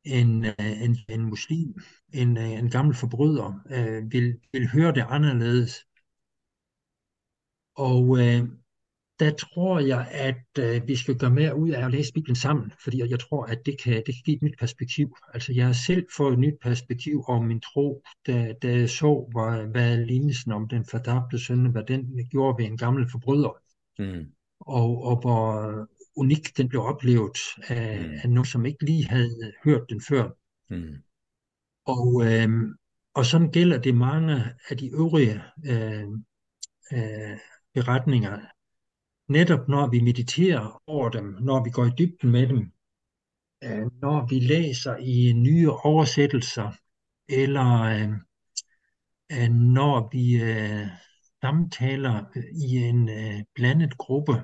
en, 0.05 0.45
øh, 0.45 0.83
en, 0.83 0.97
en 1.09 1.21
muslim, 1.21 1.81
en, 2.13 2.37
øh, 2.37 2.51
en 2.51 2.69
gammel 2.69 2.95
forbryder, 2.95 3.61
øh, 3.69 4.11
vil, 4.11 4.39
vil 4.51 4.69
høre 4.69 4.93
det 4.93 5.05
anderledes. 5.09 5.85
Og 7.75 8.19
øh, 8.19 8.47
der 9.19 9.31
tror 9.31 9.79
jeg, 9.79 10.07
at 10.11 10.45
øh, 10.59 10.87
vi 10.87 10.95
skal 10.95 11.17
gøre 11.17 11.29
mere 11.29 11.57
ud 11.57 11.69
af 11.69 11.85
at 11.85 11.91
læse 11.91 12.13
Bibelen 12.13 12.35
sammen, 12.35 12.71
fordi 12.83 13.09
jeg 13.09 13.19
tror, 13.19 13.45
at 13.45 13.59
det 13.65 13.81
kan, 13.83 13.93
det 13.93 14.05
kan 14.05 14.23
give 14.25 14.35
et 14.35 14.41
nyt 14.41 14.59
perspektiv. 14.59 15.17
Altså 15.33 15.53
jeg 15.53 15.65
har 15.65 15.73
selv 15.73 16.05
fået 16.17 16.33
et 16.33 16.39
nyt 16.39 16.57
perspektiv 16.61 17.23
om 17.27 17.45
min 17.45 17.59
tro, 17.59 18.03
da, 18.27 18.53
da 18.61 18.67
jeg 18.67 18.89
så, 18.89 19.29
hvad, 19.31 19.67
hvad 19.67 20.05
lignelsen 20.05 20.51
om 20.51 20.67
den 20.67 20.85
fordabte 20.85 21.39
søn, 21.39 21.65
hvad 21.65 21.83
den 21.83 22.27
gjorde 22.31 22.63
ved 22.63 22.65
en 22.65 22.77
gammel 22.77 23.09
forbryder. 23.11 23.57
Mm. 23.99 24.25
Og, 24.59 25.03
og 25.03 25.21
hvor, 25.21 25.87
unik 26.15 26.57
den 26.57 26.69
blev 26.69 26.81
oplevet 26.81 27.37
af, 27.67 27.99
mm. 27.99 28.13
af 28.23 28.29
nogen, 28.29 28.45
som 28.45 28.65
ikke 28.65 28.85
lige 28.85 29.07
havde 29.07 29.53
hørt 29.63 29.89
den 29.89 30.01
før. 30.01 30.29
Mm. 30.69 30.95
Og, 31.85 32.25
øh, 32.25 32.49
og 33.13 33.25
sådan 33.25 33.51
gælder 33.51 33.77
det 33.77 33.95
mange 33.95 34.43
af 34.69 34.77
de 34.77 34.89
øvrige 34.89 35.41
øh, 35.65 36.03
øh, 36.93 37.37
beretninger. 37.73 38.39
Netop 39.27 39.67
når 39.67 39.89
vi 39.89 40.01
mediterer 40.01 40.81
over 40.87 41.09
dem, 41.09 41.37
når 41.41 41.63
vi 41.63 41.69
går 41.69 41.85
i 41.85 41.91
dybden 41.97 42.31
med 42.31 42.47
dem, 42.47 42.71
øh, 43.63 43.91
når 44.01 44.27
vi 44.29 44.39
læser 44.39 44.95
i 44.95 45.33
nye 45.33 45.71
oversættelser, 45.71 46.71
eller 47.29 47.81
øh, 47.81 48.09
øh, 49.31 49.49
når 49.49 50.09
vi 50.11 50.43
øh, 50.43 50.87
samtaler 51.41 52.23
i 52.67 52.77
en 52.77 53.09
øh, 53.09 53.43
blandet 53.55 53.97
gruppe, 53.97 54.43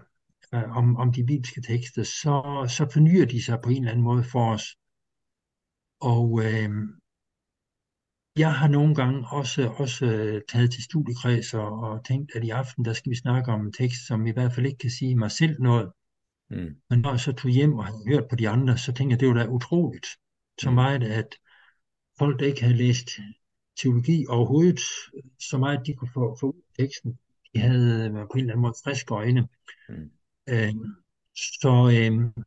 øh, 0.53 0.77
om, 0.77 0.97
om 0.97 1.13
de 1.13 1.25
bibelske 1.25 1.61
tekster, 1.61 2.03
så, 2.03 2.65
så 2.77 2.89
fornyer 2.93 3.25
de 3.25 3.43
sig 3.43 3.59
på 3.63 3.69
en 3.69 3.77
eller 3.77 3.91
anden 3.91 4.03
måde 4.03 4.23
for 4.23 4.53
os. 4.53 4.65
Og 6.01 6.41
øh, 6.43 6.69
jeg 8.37 8.53
har 8.53 8.67
nogle 8.67 8.95
gange 8.95 9.27
også, 9.31 9.69
også 9.69 10.05
taget 10.49 10.71
til 10.71 10.83
studiekreds 10.83 11.53
og, 11.53 11.79
og 11.79 12.05
tænkt, 12.05 12.35
at 12.35 12.43
i 12.43 12.49
aften 12.49 12.85
der 12.85 12.93
skal 12.93 13.09
vi 13.09 13.15
snakke 13.15 13.51
om 13.51 13.65
en 13.65 13.73
tekst, 13.73 14.07
som 14.07 14.27
i 14.27 14.31
hvert 14.31 14.53
fald 14.53 14.65
ikke 14.65 14.77
kan 14.77 14.89
sige 14.89 15.15
mig 15.15 15.31
selv 15.31 15.61
noget. 15.61 15.91
Mm. 16.49 16.75
Men 16.89 16.99
når 16.99 17.11
jeg 17.11 17.19
så 17.19 17.31
tog 17.31 17.51
hjem 17.51 17.73
og 17.73 17.85
havde 17.85 18.07
hørt 18.07 18.27
på 18.29 18.35
de 18.35 18.49
andre, 18.49 18.77
så 18.77 18.93
tænkte 18.93 19.13
jeg, 19.13 19.19
det 19.19 19.27
var 19.27 19.33
da 19.33 19.47
utroligt. 19.47 20.07
Så 20.61 20.69
mm. 20.69 20.75
meget, 20.75 21.03
at 21.03 21.35
folk, 22.19 22.39
der 22.39 22.45
ikke 22.45 22.61
havde 22.61 22.77
læst 22.77 23.09
teologi 23.81 24.25
overhovedet, 24.29 24.79
så 25.39 25.57
meget 25.57 25.85
de 25.85 25.93
kunne 25.93 26.11
få, 26.13 26.37
få 26.39 26.45
ud 26.47 26.61
af 26.69 26.83
teksten, 26.83 27.19
de 27.53 27.59
havde 27.59 28.09
på 28.11 28.33
en 28.33 28.39
eller 28.39 28.53
anden 28.53 28.61
måde 28.61 28.73
friske 28.83 29.13
øjne. 29.13 29.47
Mm. 29.89 30.11
Øh, 30.51 30.73
så, 31.35 31.73
øh, 31.97 32.43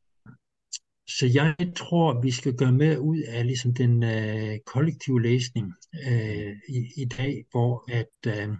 så 1.07 1.27
jeg 1.35 1.73
tror, 1.77 2.21
vi 2.21 2.31
skal 2.31 2.57
gøre 2.57 2.73
mere 2.73 3.01
ud 3.01 3.19
af 3.29 3.47
ligesom 3.47 3.75
den 3.75 4.03
øh, 4.03 4.59
kollektive 4.67 5.23
læsning 5.23 5.73
øh, 6.09 6.57
i, 6.69 6.79
i 6.97 7.05
dag, 7.05 7.45
hvor 7.51 7.85
at, 7.93 8.27
øh, 8.27 8.57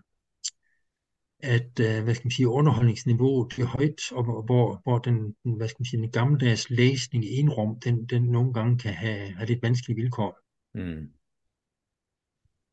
at 1.39 1.81
øh, 1.81 2.05
hvad 2.05 2.15
skal 2.15 2.27
man 2.27 2.31
sige, 2.31 2.49
underholdningsniveauet 2.49 3.59
er 3.59 3.65
højt, 3.65 4.13
og 4.13 4.25
hvor, 4.25 4.81
hvor 4.83 4.99
den, 4.99 5.37
hvad 5.57 5.69
skal 5.69 5.81
man 5.81 5.87
sige, 5.87 6.01
den 6.03 6.11
gammeldags 6.11 6.71
læsning 6.71 7.25
i 7.25 7.39
enrum, 7.39 7.81
den, 7.81 8.07
den 8.07 8.23
nogle 8.23 8.53
gange 8.53 8.79
kan 8.79 8.95
have, 8.95 9.31
have 9.31 9.47
lidt 9.47 9.63
vanskelige 9.63 9.97
vilkår. 9.97 10.39
Mm. 10.75 11.13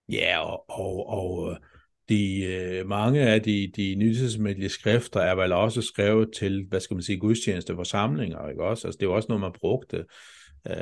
Ja, 0.09 0.39
og, 0.39 0.69
og, 0.69 1.07
og 1.07 1.51
øh, 1.51 1.57
de, 2.09 2.43
øh, 2.43 2.87
mange 2.87 3.21
af 3.21 3.41
de, 3.41 3.71
de 3.75 3.95
nyhedsmedlige 3.95 4.69
skrifter 4.69 5.19
er 5.19 5.35
vel 5.35 5.51
også 5.51 5.81
skrevet 5.81 6.29
til, 6.35 6.65
hvad 6.69 6.79
skal 6.79 6.95
man 6.95 7.03
sige, 7.03 7.19
gudstjeneste 7.19 7.75
forsamlinger, 7.75 8.49
ikke 8.49 8.63
også? 8.63 8.87
Altså 8.87 8.97
det 8.97 9.05
er 9.05 9.09
jo 9.09 9.15
også 9.15 9.27
noget, 9.29 9.41
man 9.41 9.51
brugte. 9.59 10.05
Øh, 10.67 10.73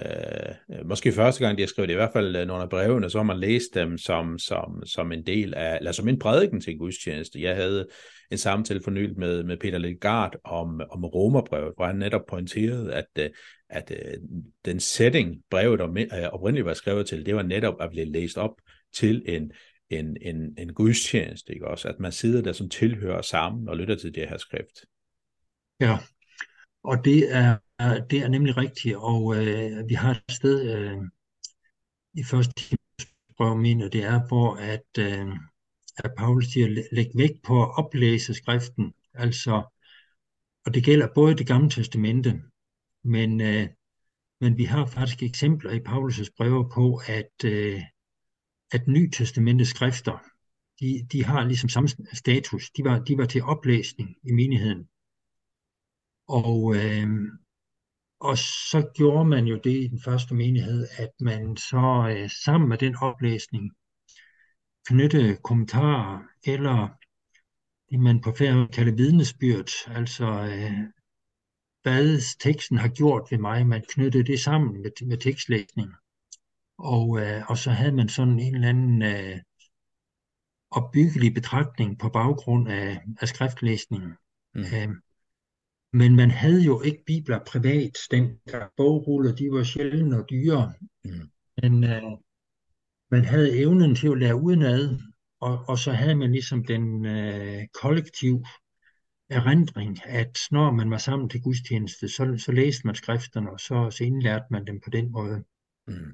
øh 0.72 0.88
måske 0.88 1.12
første 1.12 1.46
gang, 1.46 1.58
de 1.58 1.62
har 1.64 1.68
skrevet 1.68 1.90
det, 1.90 1.94
i 1.94 1.98
hvert 1.98 2.14
fald 2.14 2.36
øh, 2.36 2.48
nogle 2.48 2.64
af 2.64 2.70
brevene, 2.70 3.10
så 3.10 3.18
har 3.18 3.24
man 3.24 3.40
læst 3.40 3.74
dem 3.74 3.98
som, 3.98 4.40
som, 4.40 4.86
som 4.86 5.12
en 5.12 5.26
del 5.26 5.54
af, 5.54 5.78
eller 5.78 5.92
som 5.92 6.08
en 6.08 6.20
prædiken 6.20 6.62
til 6.62 6.78
gudstjeneste. 6.78 7.42
Jeg 7.42 7.56
havde 7.56 7.88
en 8.32 8.38
samtale 8.38 8.82
fornyet 8.84 9.18
med, 9.18 9.44
med 9.44 9.58
Peter 9.58 9.78
Legard 9.78 10.36
om, 10.44 10.82
om 10.92 11.06
romerbrevet, 11.06 11.74
hvor 11.76 11.86
han 11.86 11.96
netop 11.96 12.26
pointerede, 12.30 12.94
at, 12.94 13.06
øh, 13.20 13.30
at, 13.70 13.92
at 13.92 14.20
den 14.66 14.80
setting, 14.80 15.36
brevet 15.50 15.82
oprindeligt 16.32 16.66
var 16.66 16.74
skrevet 16.74 17.08
til, 17.08 17.26
det 17.26 17.36
var 17.36 17.44
netop 17.44 17.76
at 17.80 17.90
blive 17.90 18.12
læst 18.12 18.38
op 18.38 18.54
til 18.94 19.24
en, 19.26 19.52
en, 19.90 20.18
en, 20.22 20.56
en 20.58 20.74
gudstjeneste, 20.74 21.54
ikke 21.54 21.68
også? 21.68 21.88
At 21.88 22.00
man 22.00 22.12
sidder 22.12 22.42
der 22.42 22.54
som 22.54 22.70
tilhører 22.70 23.22
sammen 23.22 23.70
og 23.70 23.78
lytter 23.78 23.96
til 23.96 24.16
det 24.16 24.30
her 24.30 24.38
skrift. 24.38 24.86
Ja, 25.80 25.98
og 26.84 27.06
det 27.06 27.36
er, 27.36 27.58
det 28.10 28.20
er 28.20 28.28
nemlig 28.28 28.58
rigtigt, 28.58 28.96
og 28.96 29.36
øh, 29.36 29.90
vi 29.90 29.94
har 29.94 30.12
et 30.12 30.36
sted 30.36 30.76
øh, 30.76 30.98
i 32.14 32.24
første 32.24 32.78
prøve, 33.38 33.58
mener 33.58 33.90
det 33.90 34.04
er, 34.04 34.28
hvor 34.28 34.56
at, 34.56 34.90
øh, 35.00 35.28
at 35.98 36.12
Paulus 36.18 36.46
siger, 36.46 36.68
læg 36.92 37.08
vægt 37.16 37.44
på 37.44 37.64
at 37.64 37.78
oplæse 37.78 38.34
skriften, 38.34 38.94
altså, 39.14 39.64
og 40.66 40.74
det 40.74 40.84
gælder 40.84 41.08
både 41.16 41.36
det 41.36 41.48
gamle 41.48 41.70
testamente, 41.70 42.42
men, 43.04 43.42
øh, 43.42 43.68
men 44.42 44.58
vi 44.58 44.64
har 44.64 44.86
faktisk 44.86 45.24
eksempler 45.24 45.72
i 45.72 45.80
Paulus' 45.80 46.34
breve 46.38 46.70
på, 46.70 47.02
at 47.08 47.46
øh, 47.46 47.82
at 48.72 48.88
Nytestamentets 48.88 49.70
skrifter, 49.70 50.18
de, 50.80 51.08
de 51.12 51.24
har 51.24 51.44
ligesom 51.44 51.70
samme 51.70 51.90
status. 52.14 52.70
De 52.70 52.84
var, 52.84 53.00
de 53.00 53.18
var 53.18 53.26
til 53.26 53.44
oplæsning 53.44 54.16
i 54.24 54.32
menigheden. 54.32 54.88
Og, 56.28 56.76
øh, 56.76 57.08
og 58.20 58.38
så 58.38 58.92
gjorde 58.96 59.26
man 59.26 59.46
jo 59.46 59.60
det 59.64 59.84
i 59.84 59.88
den 59.88 60.02
første 60.02 60.36
menighed, 60.36 60.88
at 60.98 61.12
man 61.20 61.58
så 61.58 62.16
øh, 62.18 62.30
sammen 62.44 62.70
med 62.70 62.78
den 62.78 62.96
oplæsning 63.02 63.72
knyttede 64.88 65.38
kommentarer, 65.44 66.24
eller 66.44 66.88
det 67.90 68.00
man 68.00 68.22
på 68.22 68.32
færre 68.38 68.68
kalder 68.68 68.96
vidnesbyrd, 68.96 69.70
altså 69.88 70.26
øh, 70.26 70.84
hvad 71.84 72.38
teksten 72.40 72.78
har 72.78 72.88
gjort 72.88 73.28
ved 73.32 73.38
mig, 73.38 73.68
man 73.68 73.84
knyttede 73.90 74.24
det 74.24 74.40
sammen 74.40 74.82
med, 74.82 74.92
med 75.08 75.18
tekstlæsningen. 75.18 75.94
Og, 76.78 77.20
øh, 77.22 77.42
og 77.50 77.58
så 77.58 77.72
havde 77.72 77.92
man 77.92 78.10
sådan 78.10 78.40
en 78.40 78.56
eller 78.56 78.70
anden 78.70 79.02
øh, 79.02 79.40
opbyggelig 80.72 81.34
betragtning 81.34 82.00
på 82.00 82.10
baggrund 82.10 82.70
af, 82.70 83.02
af 83.22 83.28
skriftlæsningen. 83.28 84.12
Mm. 84.56 84.62
Øh, 84.62 84.90
men 85.94 86.16
man 86.16 86.32
havde 86.32 86.62
jo 86.62 86.82
ikke 86.82 87.04
bibler 87.06 87.40
privat. 87.48 87.98
Den 88.12 88.40
bogruller, 88.78 89.36
de 89.36 89.52
var 89.52 89.64
sjældne 89.64 90.18
og 90.18 90.30
dyre. 90.30 90.74
Mm. 91.06 91.30
Men 91.62 91.84
øh, 91.84 92.04
man 93.12 93.26
havde 93.26 93.60
evnen 93.60 93.96
til 93.96 94.08
at 94.08 94.18
lære 94.18 94.42
udenad, 94.42 95.00
og, 95.40 95.66
og 95.68 95.78
så 95.78 95.92
havde 95.92 96.16
man 96.16 96.32
ligesom 96.32 96.66
den 96.66 97.06
øh, 97.06 97.68
kollektiv 97.82 98.46
erindring, 99.30 99.98
at 100.06 100.38
når 100.52 100.72
man 100.72 100.92
var 100.92 100.98
sammen 100.98 101.30
til 101.30 101.42
gudstjeneste, 101.42 102.10
så, 102.10 102.44
så 102.46 102.52
læste 102.52 102.88
man 102.88 102.96
skrifterne, 102.96 103.52
og 103.52 103.60
så, 103.60 103.90
så 103.92 104.04
indlærte 104.04 104.46
man 104.52 104.68
dem 104.68 104.82
på 104.84 104.90
den 104.90 105.12
måde. 105.12 105.44
Mm. 105.88 106.14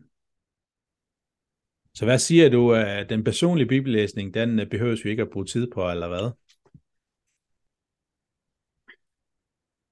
Så 1.95 2.05
hvad 2.05 2.19
siger 2.19 2.49
du, 2.49 2.73
at 2.73 3.09
den 3.09 3.23
personlige 3.23 3.67
bibellæsning, 3.67 4.33
den 4.33 4.59
øh, 4.59 4.69
behøves 4.69 5.05
vi 5.05 5.09
ikke 5.09 5.21
at 5.21 5.29
bruge 5.29 5.45
tid 5.45 5.71
på, 5.73 5.91
eller 5.91 6.07
hvad? 6.07 6.31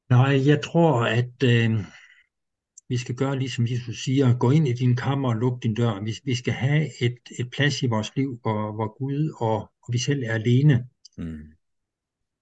Nej, 0.09 0.47
jeg 0.47 0.63
tror, 0.63 1.05
at 1.05 1.43
øh, 1.43 1.71
vi 2.89 2.97
skal 2.97 3.15
gøre 3.15 3.39
ligesom 3.39 3.67
Jesus 3.67 4.03
siger, 4.03 4.37
gå 4.37 4.51
ind 4.51 4.67
i 4.67 4.73
din 4.73 4.95
kammer 4.95 5.29
og 5.29 5.35
luk 5.35 5.63
din 5.63 5.73
dør. 5.73 6.03
Vi, 6.03 6.13
vi 6.23 6.35
skal 6.35 6.53
have 6.53 7.03
et, 7.03 7.17
et 7.39 7.49
plads 7.51 7.83
i 7.83 7.87
vores 7.87 8.11
liv, 8.15 8.39
hvor, 8.41 8.71
hvor 8.71 8.97
Gud 8.97 9.33
og, 9.39 9.57
og 9.57 9.93
vi 9.93 9.97
selv 9.97 10.23
er 10.23 10.33
alene. 10.33 10.87
Mm. 11.17 11.39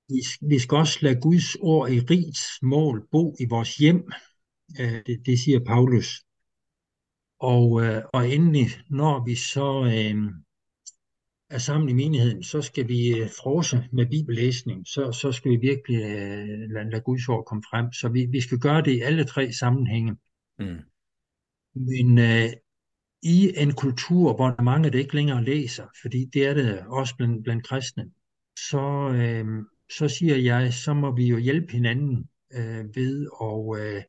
Vi, 0.10 0.22
vi 0.42 0.60
skal 0.60 0.78
også 0.78 1.00
lade 1.02 1.22
Guds 1.22 1.56
ord 1.56 1.92
i 1.92 2.00
rigt 2.00 2.40
mål 2.62 3.08
bo 3.12 3.36
i 3.40 3.46
vores 3.50 3.78
hjem. 3.78 4.12
Øh, 4.80 5.02
det, 5.06 5.26
det 5.26 5.40
siger 5.40 5.60
Paulus. 5.60 6.24
Og, 7.40 7.86
øh, 7.86 8.02
og 8.14 8.30
endelig, 8.30 8.68
når 8.90 9.26
vi 9.26 9.36
så 9.36 9.84
øh, 9.86 10.32
er 11.50 11.58
sammen 11.58 11.90
i 11.90 11.94
menigheden, 11.94 12.44
så 12.44 12.62
skal 12.62 12.88
vi 12.88 13.18
øh, 13.18 13.30
frose 13.44 13.90
med 13.92 14.06
bibellæsning. 14.06 14.88
Så, 14.88 15.12
så 15.12 15.32
skal 15.32 15.52
vi 15.52 15.58
virkelig 15.58 16.02
øh, 16.02 16.70
lade, 16.70 16.90
lade 16.90 17.02
Guds 17.02 17.30
ord 17.30 17.46
komme 17.46 17.64
frem. 17.72 17.92
Så 17.92 18.10
vi, 18.10 18.26
vi 18.26 18.42
skal 18.42 18.60
gøre 18.60 18.82
det 18.82 18.92
i 18.92 19.02
alle 19.02 19.24
tre 19.24 19.54
sammenhænge. 19.54 20.16
Mm. 20.60 20.80
Men 21.76 22.18
øh, 22.18 22.50
i 23.24 23.54
en 23.58 23.74
kultur, 23.74 24.36
hvor 24.36 24.62
mange, 24.62 24.90
der 24.90 25.00
ikke 25.00 25.16
længere 25.16 25.44
læser, 25.44 25.88
fordi 26.02 26.26
det 26.34 26.48
er 26.48 26.54
det 26.54 26.80
også 26.88 27.16
blandt, 27.18 27.44
blandt 27.44 27.68
kristne, 27.68 28.12
så, 28.70 29.12
øh, 29.16 29.46
så 29.98 30.08
siger 30.08 30.36
jeg, 30.36 30.74
så 30.74 30.94
må 30.94 31.16
vi 31.16 31.28
jo 31.28 31.38
hjælpe 31.38 31.72
hinanden 31.72 32.30
øh, 32.54 32.96
ved 32.96 33.28
at 33.42 33.82
øh, 33.82 34.04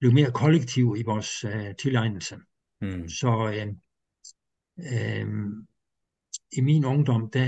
blive 0.00 0.14
mere 0.14 0.32
kollektiv 0.32 0.94
i 0.98 1.02
vores 1.02 1.44
øh, 1.44 1.74
tilegnelse. 1.78 2.36
Mm. 2.80 3.08
Så 3.08 3.52
øh, 3.54 3.68
øh, 4.78 5.28
i 6.52 6.60
min 6.60 6.84
ungdom, 6.84 7.30
der, 7.30 7.46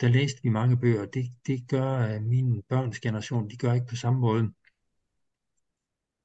der 0.00 0.08
læste 0.08 0.42
vi 0.42 0.48
mange 0.48 0.76
bøger. 0.76 1.04
Det, 1.04 1.24
det 1.46 1.68
gør 1.68 2.14
øh, 2.14 2.22
min 2.22 2.62
børns 2.68 3.00
generation, 3.00 3.50
de 3.50 3.56
gør 3.56 3.72
ikke 3.72 3.86
på 3.86 3.96
samme 3.96 4.20
måde. 4.20 4.50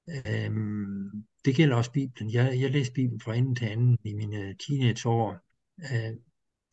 Øhm, 0.09 1.25
det 1.45 1.55
gælder 1.55 1.75
også 1.75 1.91
Bibelen. 1.91 2.33
Jeg, 2.33 2.59
jeg 2.61 2.71
læste 2.71 2.93
Bibelen 2.93 3.21
fra 3.21 3.35
ende 3.35 3.55
til 3.55 3.65
anden 3.65 3.97
i 4.03 4.13
mine 4.13 4.55
teenageår. 4.67 5.37
Øh, 5.79 6.13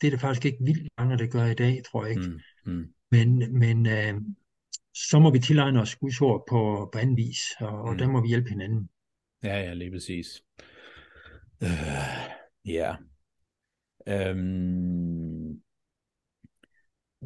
det 0.01 0.07
er 0.07 0.11
det 0.11 0.21
faktisk 0.21 0.45
ikke 0.45 0.63
vildt 0.63 0.89
mange, 0.97 1.17
der 1.17 1.27
gør 1.27 1.45
i 1.45 1.53
dag, 1.53 1.81
tror 1.91 2.05
jeg 2.05 2.15
ikke. 2.15 2.29
Mm, 2.65 2.73
mm. 2.73 2.93
Men, 3.11 3.59
men 3.59 3.85
øh, 3.85 4.13
så 5.09 5.19
må 5.19 5.31
vi 5.31 5.39
tilegne 5.39 5.81
os 5.81 5.95
Guds 5.95 6.21
ord 6.21 6.43
på, 6.49 6.89
på 6.93 6.99
anden 6.99 7.17
vis, 7.17 7.39
og, 7.59 7.81
og 7.81 7.91
mm. 7.91 7.97
der 7.97 8.07
må 8.07 8.21
vi 8.21 8.27
hjælpe 8.27 8.49
hinanden. 8.49 8.89
Ja, 9.43 9.59
ja, 9.59 9.73
lige 9.73 9.91
præcis. 9.91 10.43
Uh, 11.61 11.69
ja. 12.65 12.95
Um, 14.31 15.61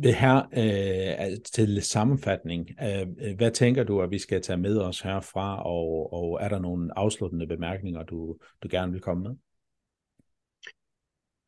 det 0.03 0.15
her 0.15 0.37
øh, 0.53 1.37
til 1.53 1.81
sammenfatning, 1.81 2.69
øh, 2.81 3.35
hvad 3.37 3.51
tænker 3.51 3.83
du, 3.83 4.01
at 4.01 4.11
vi 4.11 4.19
skal 4.19 4.41
tage 4.41 4.57
med 4.57 4.77
os 4.77 5.01
herfra, 5.01 5.63
og, 5.63 6.13
og 6.13 6.39
er 6.41 6.49
der 6.49 6.59
nogle 6.59 6.97
afsluttende 6.97 7.47
bemærkninger, 7.47 8.03
du, 8.03 8.37
du 8.63 8.67
gerne 8.71 8.91
vil 8.91 9.01
komme 9.01 9.23
med? 9.23 9.35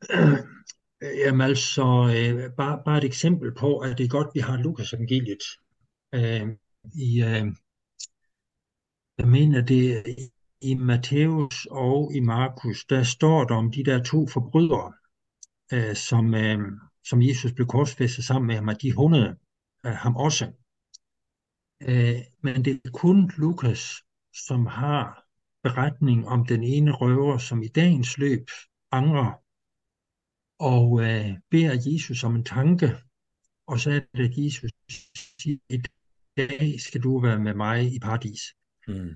Jamen 1.26 1.42
altså, 1.42 1.84
øh, 1.84 2.56
bare, 2.58 2.82
bare 2.86 2.98
et 2.98 3.04
eksempel 3.04 3.54
på, 3.56 3.78
at 3.78 3.98
det 3.98 4.04
er 4.04 4.10
godt, 4.10 4.28
vi 4.34 4.40
har 4.40 4.58
Lukas 4.58 4.94
evangeliet. 4.94 5.44
Øh, 6.14 6.48
I, 6.96 7.24
øh, 7.24 7.46
jeg 9.18 9.28
mener, 9.28 9.62
det 9.62 10.04
i, 10.08 10.32
i 10.62 10.74
Matthæus 10.74 11.68
og 11.72 12.12
i 12.16 12.20
Markus, 12.20 12.86
der 12.86 13.04
står 13.04 13.44
der 13.44 13.56
om 13.56 13.72
de 13.72 13.84
der 13.84 14.04
to 14.04 14.28
forbrydere, 14.28 14.94
øh, 15.74 15.96
som, 15.96 16.36
øh, 16.36 16.60
som 17.04 17.22
Jesus 17.22 17.54
blev 17.54 17.68
korsfæstet 17.68 18.26
sammen 18.26 18.48
med 18.48 18.56
ham, 18.56 18.70
at 18.70 18.82
de 18.82 18.92
hundrede 18.92 19.38
øh, 19.86 19.92
ham 19.92 20.16
også. 20.16 20.52
Øh, 21.82 22.20
men 22.42 22.66
det 22.66 22.82
er 22.86 22.92
kun 22.92 23.32
Lukas, 23.38 24.04
som 24.48 24.66
har 24.66 25.26
beretning 25.64 26.28
om 26.28 26.46
den 26.46 26.64
ene 26.64 26.92
røver, 26.92 27.38
som 27.38 27.64
i 27.64 27.68
dagens 27.68 28.18
løb 28.18 28.48
angrer 28.92 29.44
og 30.60 31.02
øh, 31.02 31.38
beder 31.52 31.92
Jesus 31.92 32.24
om 32.24 32.36
en 32.36 32.44
tanke, 32.44 32.88
og 33.68 33.80
så 33.80 33.92
er 33.92 34.00
det, 34.18 34.30
at 34.30 34.38
Jesus 34.38 34.72
siger, 35.42 35.58
i 35.70 35.82
dag 36.38 36.76
skal 36.80 37.02
du 37.02 37.20
være 37.20 37.40
med 37.40 37.54
mig 37.54 37.94
i 37.94 38.00
paradis. 38.00 38.42
Mm. 38.88 39.10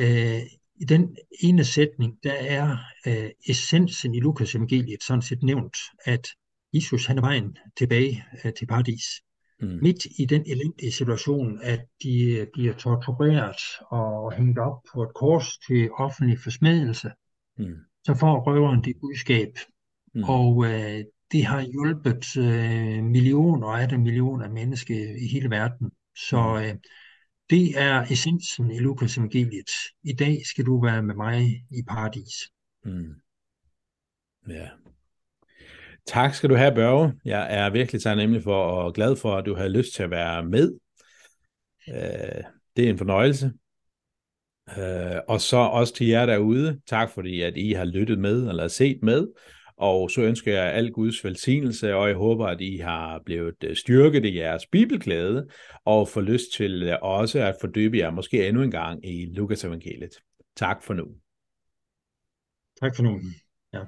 Øh, 0.00 0.40
I 0.80 0.84
den 0.84 1.16
ene 1.42 1.64
sætning, 1.64 2.18
der 2.22 2.32
er 2.32 2.78
øh, 3.06 3.30
essensen 3.48 4.14
i 4.14 4.20
Lukas 4.20 4.54
evangeliet 4.54 5.02
sådan 5.02 5.22
set 5.22 5.42
nævnt, 5.42 5.76
at 6.04 6.28
Jesus 6.72 7.06
han 7.06 7.18
er 7.18 7.22
vejen 7.22 7.56
tilbage 7.78 8.24
øh, 8.44 8.52
til 8.52 8.66
paradis. 8.66 9.04
Mm. 9.60 9.78
Midt 9.82 10.06
i 10.18 10.24
den 10.24 10.42
elendige 10.46 10.92
situation, 10.92 11.60
at 11.62 11.80
de 12.02 12.46
bliver 12.52 12.74
tortureret 12.74 13.56
og 13.90 14.32
hængt 14.32 14.58
op 14.58 14.82
på 14.92 15.02
et 15.02 15.14
kors 15.14 15.58
til 15.68 15.90
offentlig 15.90 16.38
forsmedelse, 16.38 17.10
mm. 17.58 17.76
så 18.04 18.14
får 18.14 18.40
røveren 18.40 18.84
det 18.84 18.94
budskab. 19.00 19.52
Mm. 20.14 20.24
Og 20.24 20.64
øh, 20.66 21.04
det 21.32 21.44
har 21.44 21.60
hjulpet 21.60 22.36
øh, 22.36 23.04
millioner 23.04 23.66
og 23.66 23.90
det 23.90 24.00
millioner 24.00 24.44
af 24.44 24.50
mennesker 24.50 24.94
i 24.94 25.26
hele 25.26 25.50
verden. 25.50 25.90
Så 26.16 26.58
mm. 26.60 26.64
øh, 26.64 26.74
det 27.50 27.78
er 27.78 28.02
essensen 28.10 28.70
i 28.70 28.78
Lukas 28.78 29.16
evangeliet. 29.16 29.70
I 30.04 30.12
dag 30.12 30.46
skal 30.46 30.66
du 30.66 30.82
være 30.82 31.02
med 31.02 31.14
mig 31.14 31.42
i 31.70 31.82
paradis. 31.88 32.34
Mm. 32.84 33.14
Ja, 34.48 34.68
Tak 36.06 36.34
skal 36.34 36.50
du 36.50 36.54
have, 36.54 36.74
Børge. 36.74 37.12
Jeg 37.24 37.46
er 37.50 37.70
virkelig 37.70 38.02
taknemmelig 38.02 38.42
for 38.42 38.64
og 38.64 38.94
glad 38.94 39.16
for, 39.16 39.36
at 39.36 39.46
du 39.46 39.54
har 39.54 39.68
lyst 39.68 39.94
til 39.94 40.02
at 40.02 40.10
være 40.10 40.44
med. 40.44 40.78
Øh, 41.88 42.44
det 42.76 42.86
er 42.86 42.90
en 42.90 42.98
fornøjelse. 42.98 43.52
Øh, 44.78 45.20
og 45.28 45.40
så 45.40 45.56
også 45.56 45.94
til 45.94 46.06
jer 46.06 46.26
derude, 46.26 46.80
tak 46.86 47.10
fordi 47.10 47.40
at 47.40 47.56
I 47.56 47.72
har 47.72 47.84
lyttet 47.84 48.18
med 48.18 48.48
eller 48.48 48.68
set 48.68 48.98
med. 49.02 49.28
Og 49.80 50.10
så 50.10 50.22
ønsker 50.22 50.52
jeg 50.52 50.72
al 50.72 50.92
Guds 50.92 51.24
velsignelse, 51.24 51.94
og 51.94 52.08
jeg 52.08 52.16
håber, 52.16 52.46
at 52.46 52.60
I 52.60 52.76
har 52.76 53.22
blevet 53.26 53.64
øh, 53.64 53.76
styrket 53.76 54.24
i 54.24 54.36
jeres 54.36 54.66
bibelglæde, 54.66 55.48
og 55.84 56.08
får 56.08 56.20
lyst 56.20 56.52
til 56.52 56.82
øh, 56.82 56.98
også 57.02 57.38
at 57.38 57.56
fordybe 57.60 57.98
jer 57.98 58.10
måske 58.10 58.48
endnu 58.48 58.62
en 58.62 58.70
gang 58.70 59.06
i 59.06 59.26
Lukas 59.26 59.64
evangeliet. 59.64 60.10
Tak 60.56 60.82
for 60.82 60.94
nu. 60.94 61.04
Tak 62.80 62.96
for 62.96 63.02
nu. 63.02 63.20
Ja. 63.72 63.80